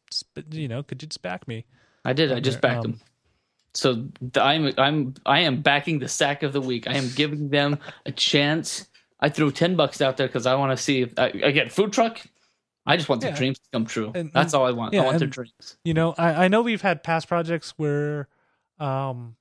You 0.52 0.68
know, 0.68 0.84
could 0.84 1.02
you 1.02 1.08
just 1.08 1.22
back 1.22 1.48
me? 1.48 1.66
I 2.04 2.14
did. 2.14 2.32
I 2.32 2.40
just 2.40 2.62
backed 2.62 2.86
um, 2.86 2.92
them. 2.92 3.02
So 3.74 4.08
I'm 4.42 4.74
I'm 4.78 5.14
I 5.26 5.42
am 5.42 5.62
backing 5.62 6.00
the 6.00 6.08
sack 6.08 6.42
of 6.44 6.54
the 6.54 6.62
week. 6.62 6.88
I 6.88 6.94
am 6.96 7.10
giving 7.16 7.50
them 7.50 7.78
a 8.06 8.12
chance. 8.12 8.88
I 9.20 9.30
threw 9.30 9.52
ten 9.52 9.76
bucks 9.76 10.02
out 10.02 10.18
there 10.18 10.28
because 10.28 10.46
I 10.48 10.56
want 10.56 10.76
to 10.76 10.84
see 10.84 11.02
if 11.02 11.14
I, 11.20 11.30
get 11.52 11.72
food 11.72 11.94
truck. 11.94 12.20
I 12.86 12.96
just 12.98 13.08
want 13.10 13.22
their 13.22 13.32
Yeah. 13.32 13.38
dreams 13.38 13.60
to 13.60 13.70
come 13.72 13.86
true. 13.86 14.12
And- 14.16 14.32
That's 14.34 14.54
all 14.54 14.66
I 14.66 14.72
want. 14.72 14.94
yeah, 14.94 15.02
I 15.02 15.06
want 15.06 15.20
their 15.20 15.28
dreams. 15.28 15.78
You 15.84 15.94
know, 15.94 16.16
I 16.18 16.46
I 16.46 16.48
know 16.48 16.62
we've 16.62 16.82
had 16.82 17.04
past 17.04 17.28
projects 17.28 17.74
where, 17.78 18.28
um. 18.80 19.36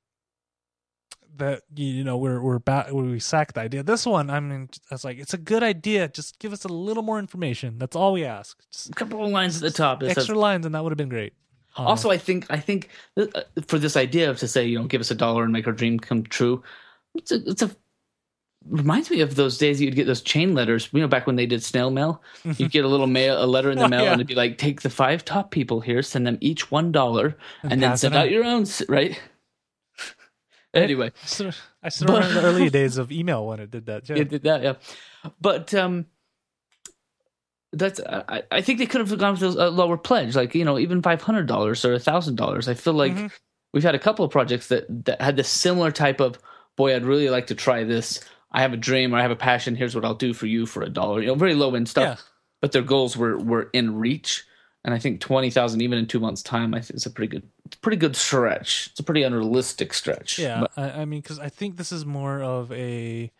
That 1.37 1.63
you 1.77 2.03
know 2.03 2.17
we're 2.17 2.41
we're 2.43 2.59
we 2.93 3.21
sacked 3.21 3.55
the 3.55 3.61
idea. 3.61 3.85
This 3.85 4.05
one, 4.05 4.29
I 4.29 4.41
mean, 4.41 4.69
I 4.91 4.95
was 4.95 5.05
like, 5.05 5.19
it's 5.19 5.35
a 5.35 5.39
good 5.39 5.63
idea. 5.63 6.09
Just 6.09 6.41
give 6.41 6.53
us 6.53 6.65
a 6.65 6.69
little 6.69 7.05
more 7.05 7.21
information. 7.21 7.79
That's 7.79 7.95
all 7.95 8.13
we 8.13 8.25
ask. 8.25 8.59
Just 8.73 8.89
A 8.91 8.93
couple 8.93 9.25
of 9.25 9.31
lines 9.31 9.55
at 9.57 9.63
the 9.63 9.71
top. 9.71 10.03
Extra 10.03 10.23
says, 10.25 10.31
lines, 10.35 10.67
and 10.67 10.75
that 10.75 10.83
would 10.83 10.91
have 10.91 10.97
been 10.97 11.09
great. 11.09 11.35
Um, 11.77 11.87
also, 11.87 12.11
I 12.11 12.19
think 12.19 12.47
I 12.51 12.59
think 12.59 12.89
uh, 13.17 13.27
for 13.69 13.79
this 13.79 13.97
idea 13.97 14.29
of 14.31 14.39
to 14.39 14.49
say 14.49 14.67
you 14.67 14.81
know 14.81 14.87
give 14.87 15.01
us 15.01 15.13
a 15.13 15.15
dollar 15.15 15.45
and 15.45 15.53
make 15.53 15.69
our 15.69 15.73
dream 15.73 16.01
come 16.01 16.25
true, 16.25 16.61
it's 17.15 17.31
a 17.31 17.37
it's 17.49 17.63
a 17.63 17.71
reminds 18.69 19.11
me 19.11 19.21
of 19.21 19.35
those 19.35 19.59
days 19.59 19.81
you'd 19.81 19.95
get 19.95 20.07
those 20.07 20.23
chain 20.23 20.55
letters. 20.55 20.89
You 20.93 21.01
know, 21.01 21.09
back 21.09 21.27
when 21.27 21.37
they 21.37 21.47
did 21.47 21.63
snail 21.63 21.91
mail, 21.91 22.23
you'd 22.57 22.71
get 22.71 22.85
a 22.85 22.89
little 22.89 23.07
mail, 23.07 23.43
a 23.43 23.47
letter 23.47 23.71
in 23.71 23.79
the 23.79 23.85
Oh, 23.87 23.89
mail, 23.89 24.05
yeah. 24.05 24.13
and 24.13 24.21
it'd 24.21 24.27
be 24.27 24.35
like, 24.35 24.59
take 24.59 24.83
the 24.83 24.91
five 24.91 25.25
top 25.25 25.51
people 25.51 25.81
here, 25.81 26.03
send 26.03 26.27
them 26.27 26.39
each 26.41 26.71
one 26.71 26.93
dollar, 26.93 27.37
And 27.63 27.73
and, 27.73 27.83
then 27.83 27.97
send 27.97 28.15
out 28.15 28.31
your 28.31 28.45
own. 28.45 28.65
Right. 28.89 29.21
anyway, 30.75 31.09
I 31.23 31.27
still, 31.27 31.53
I 31.83 31.89
still 31.89 32.07
But- 32.09 32.23
remember 32.25 32.41
the 32.41 32.47
early 32.47 32.71
days 32.71 32.99
of 32.99 33.11
email 33.13 33.47
when 33.47 33.61
it 33.61 33.71
did 33.71 33.87
that. 33.87 34.07
Too. 34.07 34.15
it 34.15 34.29
did 34.29 34.43
that. 34.45 34.63
Yeah, 34.63 34.75
but 35.41 35.73
um. 35.75 36.07
That's 37.75 38.01
I, 38.01 38.45
I 38.51 38.63
think 38.63 38.79
they 38.79 38.87
could 38.87 39.07
have 39.07 39.19
gone 39.19 39.33
with 39.35 39.43
a 39.43 39.69
lower 39.69 39.99
pledge, 39.99 40.35
like 40.35 40.55
you 40.55 40.65
know, 40.65 40.79
even 40.79 41.03
five 41.03 41.21
hundred 41.21 41.47
dollars 41.47 41.85
or 41.85 41.93
a 41.93 41.99
thousand 41.99 42.37
dollars. 42.37 42.67
I 42.67 42.73
feel 42.73 42.95
like 42.95 43.13
Mhm. 43.13 43.31
we've 43.75 43.83
had 43.83 43.95
a 43.95 43.99
couple 43.99 44.25
of 44.25 44.31
projects 44.31 44.69
that 44.69 44.87
that 45.05 45.21
had 45.21 45.37
this 45.37 45.51
similar 45.51 45.91
type 45.91 46.19
of 46.21 46.39
boy 46.77 46.95
i'd 46.95 47.05
really 47.05 47.29
like 47.29 47.49
to 47.49 47.55
try 47.55 47.83
this 47.85 48.21
i 48.53 48.61
have 48.63 48.73
a 48.73 48.77
dream 48.77 49.15
or 49.15 49.19
i 49.19 49.23
have 49.23 49.31
a 49.31 49.37
passion 49.37 49.75
here's 49.77 49.95
what 49.95 50.05
i'll 50.05 50.15
do 50.15 50.33
for 50.35 50.47
you 50.47 50.67
for 50.67 50.83
a 50.83 50.89
dollar 50.89 51.21
you 51.21 51.27
know 51.29 51.35
very 51.35 51.55
low 51.55 51.75
end 51.75 51.89
stuff 51.89 52.03
Yeah. 52.05 52.17
but 52.61 52.73
their 52.73 52.83
goals 52.83 53.17
were 53.17 53.39
were 53.39 53.71
in 53.73 53.97
reach 53.97 54.45
and 54.85 54.95
i 54.95 54.99
think 54.99 55.21
20000 55.21 55.81
even 55.81 55.99
in 55.99 56.07
two 56.07 56.21
months 56.21 56.43
time 56.43 56.75
i 56.75 56.81
think 56.81 56.91
it's 56.97 57.07
a 57.07 57.11
pretty 57.11 57.31
good 57.31 57.49
pretty 57.83 57.97
good 57.99 58.17
stretch 58.17 58.89
it's 58.91 59.01
a 59.01 59.03
pretty 59.03 59.23
unrealistic 59.23 59.93
stretch 59.95 60.39
Yeah, 60.39 60.61
But- 60.61 60.73
I, 60.77 61.03
I 61.03 61.05
mean, 61.05 61.21
because 61.21 61.39
I 61.39 61.49
think 61.51 61.77
this 61.77 61.93
is 61.93 62.07
more 62.07 62.43
of 62.43 62.73
a, 62.73 63.31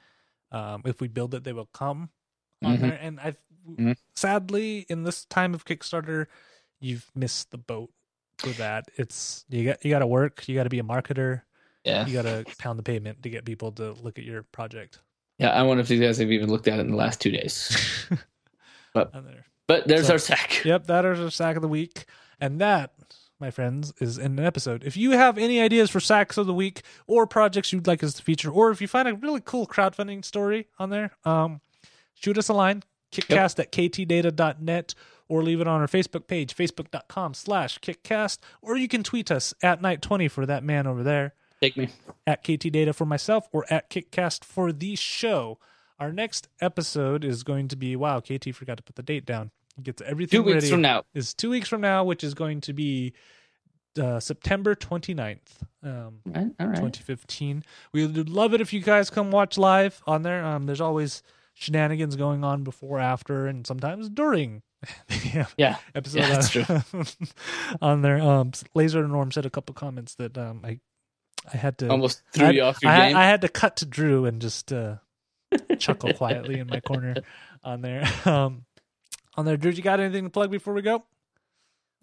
um, 0.53 0.83
if 0.85 1.01
we 1.01 1.09
build 1.09 1.33
it, 1.35 1.45
they 1.45 1.53
will 1.55 1.71
come. 1.73 2.11
On 2.63 2.77
Mhm. 2.77 2.81
there, 2.81 2.99
and 3.01 3.21
I, 3.21 3.37
Mhm. 3.71 3.97
sadly, 4.17 4.85
in 4.91 5.05
this 5.05 5.25
time 5.25 5.55
of 5.55 5.65
Kickstarter, 5.65 6.27
you've 6.81 7.11
missed 7.15 7.51
the 7.53 7.59
boat 7.59 7.91
for 8.39 8.51
that. 8.51 8.85
It's 8.97 9.45
you 9.49 9.65
got 9.65 9.85
you 9.85 9.91
got 9.91 10.01
to 10.01 10.07
work. 10.07 10.47
You 10.49 10.55
got 10.57 10.65
to 10.65 10.69
be 10.71 10.79
a 10.81 10.83
marketer. 10.83 11.43
Yeah 11.85 12.07
You 12.07 12.13
got 12.15 12.23
to 12.23 12.45
pound 12.59 12.79
the 12.79 12.83
pavement 12.83 13.23
to 13.23 13.31
get 13.31 13.45
people 13.45 13.73
to 13.73 13.93
look 13.93 14.19
at 14.19 14.25
your 14.25 14.43
project. 14.43 14.99
yeah 15.39 15.51
i 15.51 15.63
wonder 15.63 15.81
if 15.81 15.89
these 15.89 16.01
guys 16.01 16.19
have 16.19 16.31
even 16.31 16.51
looked 16.51 16.69
at 16.69 16.79
it 16.79 16.83
in 16.83 16.91
the 16.91 16.97
last 16.97 17.21
two 17.21 17.31
days 17.31 18.07
But- 18.95 19.13
there. 19.13 19.45
but 19.67 19.87
there's 19.87 20.07
So- 20.07 20.15
our 20.15 20.19
sack 20.19 20.63
Yep, 20.65 20.87
that 20.87 21.05
is 21.05 21.21
our 21.21 21.31
sack 21.31 21.57
of 21.57 21.63
the 21.63 21.69
week. 21.69 22.05
And 22.41 22.61
that, 22.61 22.93
my 23.41 23.51
friends, 23.51 23.93
is 24.01 24.17
in 24.17 24.39
an 24.39 24.45
episode. 24.45 24.85
If 24.85 24.97
you 24.97 25.11
have 25.11 25.37
any 25.39 25.61
ideas 25.61 25.91
for 25.91 25.99
sacks 26.01 26.39
of 26.39 26.47
the 26.47 26.55
week 26.55 26.83
or 27.09 27.27
projects 27.27 27.73
you'd 27.73 27.87
like 27.87 28.03
us 28.05 28.15
to 28.15 28.23
feature, 28.23 28.51
or 28.51 28.71
if 28.71 28.81
you 28.81 28.87
find 28.89 29.09
a 29.09 29.15
really 29.15 29.43
cool 29.45 29.67
crowdfunding 29.67 30.25
story 30.25 30.69
on 30.79 30.91
there, 30.91 31.11
um, 31.25 31.61
shoot 32.15 32.39
us 32.39 32.49
a 32.49 32.53
line, 32.55 32.83
kickcast 33.13 33.59
at 33.59 33.73
ktdata.net, 33.73 34.95
or 35.29 35.43
leave 35.43 35.61
it 35.61 35.67
on 35.69 35.81
our 35.81 35.89
Facebook 35.89 36.27
page, 36.29 36.55
facebook.com 36.55 37.35
slash 37.35 37.79
kickcast, 37.81 38.39
or 38.63 38.77
you 38.77 38.87
can 38.89 39.03
tweet 39.03 39.31
us 39.33 39.53
at 39.63 39.83
night20 39.83 40.31
for 40.31 40.47
that 40.47 40.63
man 40.65 40.87
over 40.87 41.03
there 41.03 41.35
take 41.61 41.77
me 41.77 41.89
at 42.27 42.43
KT 42.43 42.71
Data 42.71 42.93
for 42.93 43.05
myself 43.05 43.49
or 43.53 43.65
at 43.71 43.91
Kickcast 43.91 44.45
for 44.45 44.73
the 44.73 44.97
show. 44.97 45.59
Our 45.99 46.13
next 46.13 46.49
episode 46.61 47.25
is 47.25 47.43
going 47.43 47.69
to 47.69 47.77
be 47.77 47.97
wow, 47.97 48.21
KT 48.21 48.55
forgot 48.55 48.77
to 48.77 48.83
put 48.83 48.97
the 48.97 49.03
date 49.03 49.27
down. 49.27 49.51
He 49.77 49.83
gets 49.83 50.03
everything 50.03 50.41
two 50.41 50.45
weeks 50.45 50.55
ready. 50.55 50.71
from 50.71 50.83
now 50.83 51.05
Is 51.15 51.35
two 51.35 51.51
weeks 51.51 51.69
from 51.69 51.81
now, 51.81 52.05
which 52.05 52.25
is 52.25 52.35
going 52.35 52.61
to 52.63 52.73
be 52.73 53.15
uh, 53.99 54.21
September 54.21 54.75
29th, 54.75 55.39
um, 55.83 56.21
all 56.27 56.33
right, 56.35 56.51
all 56.61 56.67
right. 56.67 56.77
2015. 56.77 57.65
We 57.93 58.07
would 58.07 58.29
love 58.29 58.55
it 58.55 58.61
if 58.61 58.73
you 58.73 58.81
guys 58.81 59.11
come 59.11 59.31
watch 59.31 59.59
live 59.59 60.03
on 60.07 60.23
there. 60.23 60.45
Um, 60.45 60.67
there's 60.67 60.81
always 60.81 61.23
shenanigans 61.55 62.17
going 62.17 62.45
on 62.45 62.65
before, 62.65 62.99
after, 62.99 63.47
and 63.47 63.67
sometimes 63.67 64.09
during. 64.09 64.63
the 65.09 65.49
yeah 65.57 65.77
episode 65.97 66.21
Yeah, 66.21 66.29
that's 66.29 66.95
on, 66.95 67.07
on 67.83 68.03
there. 68.03 68.21
Um, 68.21 68.53
Laser 68.75 69.07
Norm 69.09 69.33
said 69.33 69.45
a 69.45 69.51
couple 69.51 69.75
comments 69.75 70.15
that 70.17 70.39
um, 70.39 70.61
I 70.65 70.79
I 71.53 71.57
had 71.57 71.79
to 71.79 71.89
almost 71.89 72.23
threw 72.33 72.47
I, 72.47 72.51
you 72.51 72.63
off 72.63 72.83
your 72.83 72.93
I, 72.93 73.09
game 73.09 73.17
I 73.17 73.25
had 73.25 73.43
to 73.43 73.49
cut 73.49 73.77
to 73.77 73.87
Drew 73.87 74.27
and 74.27 74.41
just 74.41 74.73
uh, 74.73 74.97
chuckle 75.79 76.13
quietly 76.15 76.59
in 76.59 76.67
my 76.67 76.81
corner 76.81 77.17
on 77.65 77.83
there. 77.83 78.05
Um, 78.27 78.65
on 79.37 79.45
there, 79.45 79.57
Drew, 79.57 79.71
you 79.71 79.83
got 79.83 80.01
anything 80.01 80.25
to 80.25 80.31
plug 80.31 80.51
before 80.51 80.75
we 80.75 80.83
go? 80.83 81.05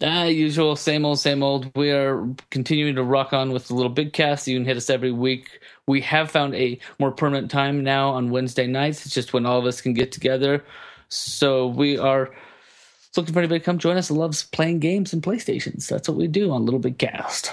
Ah, 0.02 0.24
usual, 0.24 0.74
same 0.76 1.04
old, 1.04 1.18
same 1.18 1.42
old. 1.42 1.70
We 1.76 1.90
are 1.90 2.26
continuing 2.50 2.94
to 2.96 3.02
rock 3.02 3.32
on 3.32 3.50
with 3.50 3.68
the 3.68 3.74
little 3.74 3.90
big 3.90 4.12
cast. 4.12 4.46
You 4.46 4.56
can 4.56 4.64
hit 4.64 4.76
us 4.76 4.90
every 4.90 5.12
week. 5.12 5.60
We 5.86 6.00
have 6.02 6.30
found 6.30 6.54
a 6.54 6.78
more 6.98 7.10
permanent 7.12 7.50
time 7.50 7.82
now 7.82 8.10
on 8.10 8.30
Wednesday 8.30 8.66
nights. 8.66 9.06
It's 9.06 9.14
just 9.14 9.32
when 9.32 9.46
all 9.46 9.58
of 9.58 9.66
us 9.66 9.80
can 9.80 9.94
get 9.94 10.12
together. 10.12 10.64
So 11.08 11.66
we 11.68 11.96
are 11.98 12.30
looking 13.16 13.32
for 13.32 13.40
anybody 13.40 13.60
to 13.60 13.64
come 13.64 13.78
join 13.78 13.96
us 13.96 14.10
and 14.10 14.18
loves 14.18 14.42
playing 14.44 14.80
games 14.80 15.12
and 15.12 15.22
PlayStations. 15.22 15.88
That's 15.88 16.08
what 16.08 16.18
we 16.18 16.28
do 16.28 16.50
on 16.50 16.64
Little 16.64 16.80
Big 16.80 16.98
Cast. 16.98 17.52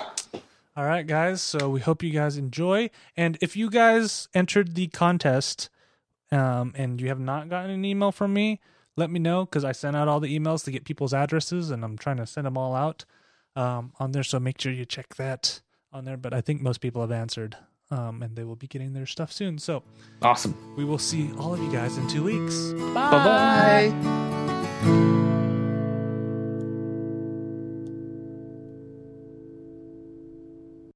All 0.76 0.86
right, 0.86 1.06
guys. 1.06 1.42
So 1.42 1.70
we 1.70 1.80
hope 1.82 2.02
you 2.04 2.10
guys 2.10 2.38
enjoy. 2.38 2.90
And 3.16 3.38
if 3.42 3.56
you 3.56 3.70
guys 3.70 4.28
entered 4.34 4.76
the 4.76 4.88
contest 4.88 5.70
um, 6.32 6.74
and 6.76 7.00
you 7.00 7.10
have 7.10 7.20
not 7.20 7.48
gotten 7.50 7.70
an 7.72 7.86
email 7.86 8.12
from 8.12 8.34
me, 8.34 8.60
let 8.98 9.10
me 9.12 9.20
know 9.20 9.46
because 9.46 9.64
I 9.64 9.72
sent 9.72 9.96
out 9.96 10.08
all 10.08 10.20
the 10.20 10.38
emails 10.38 10.64
to 10.66 10.72
get 10.72 10.84
people's 10.86 11.14
addresses 11.14 11.70
and 11.72 11.84
I'm 11.84 11.98
trying 11.98 12.18
to 12.18 12.26
send 12.26 12.46
them 12.48 12.58
all 12.58 12.76
out. 12.76 13.06
um, 13.56 13.92
on 14.00 14.12
there. 14.14 14.24
So 14.24 14.40
make 14.40 14.60
sure 14.60 14.72
you 14.72 14.84
check 14.86 15.14
that 15.16 15.62
on 15.92 16.06
there. 16.06 16.18
But 16.18 16.34
I 16.34 16.42
think 16.42 16.60
most 16.62 16.82
people 16.82 17.02
have 17.02 17.12
answered, 17.12 17.56
um, 17.92 18.24
and 18.24 18.36
they 18.36 18.44
will 18.44 18.56
be 18.56 18.66
getting 18.66 18.94
their 18.94 19.06
stuff 19.06 19.32
soon. 19.32 19.60
So 19.60 19.84
Awesome. 20.24 20.56
we 20.76 20.84
will 20.84 20.98
see 20.98 21.32
all 21.38 21.54
of 21.54 21.62
you 21.62 21.72
guys 21.72 21.98
in 21.98 22.08
two 22.08 22.24
weeks. 22.24 22.72
Bye 22.96 23.92
bye. 23.94 25.13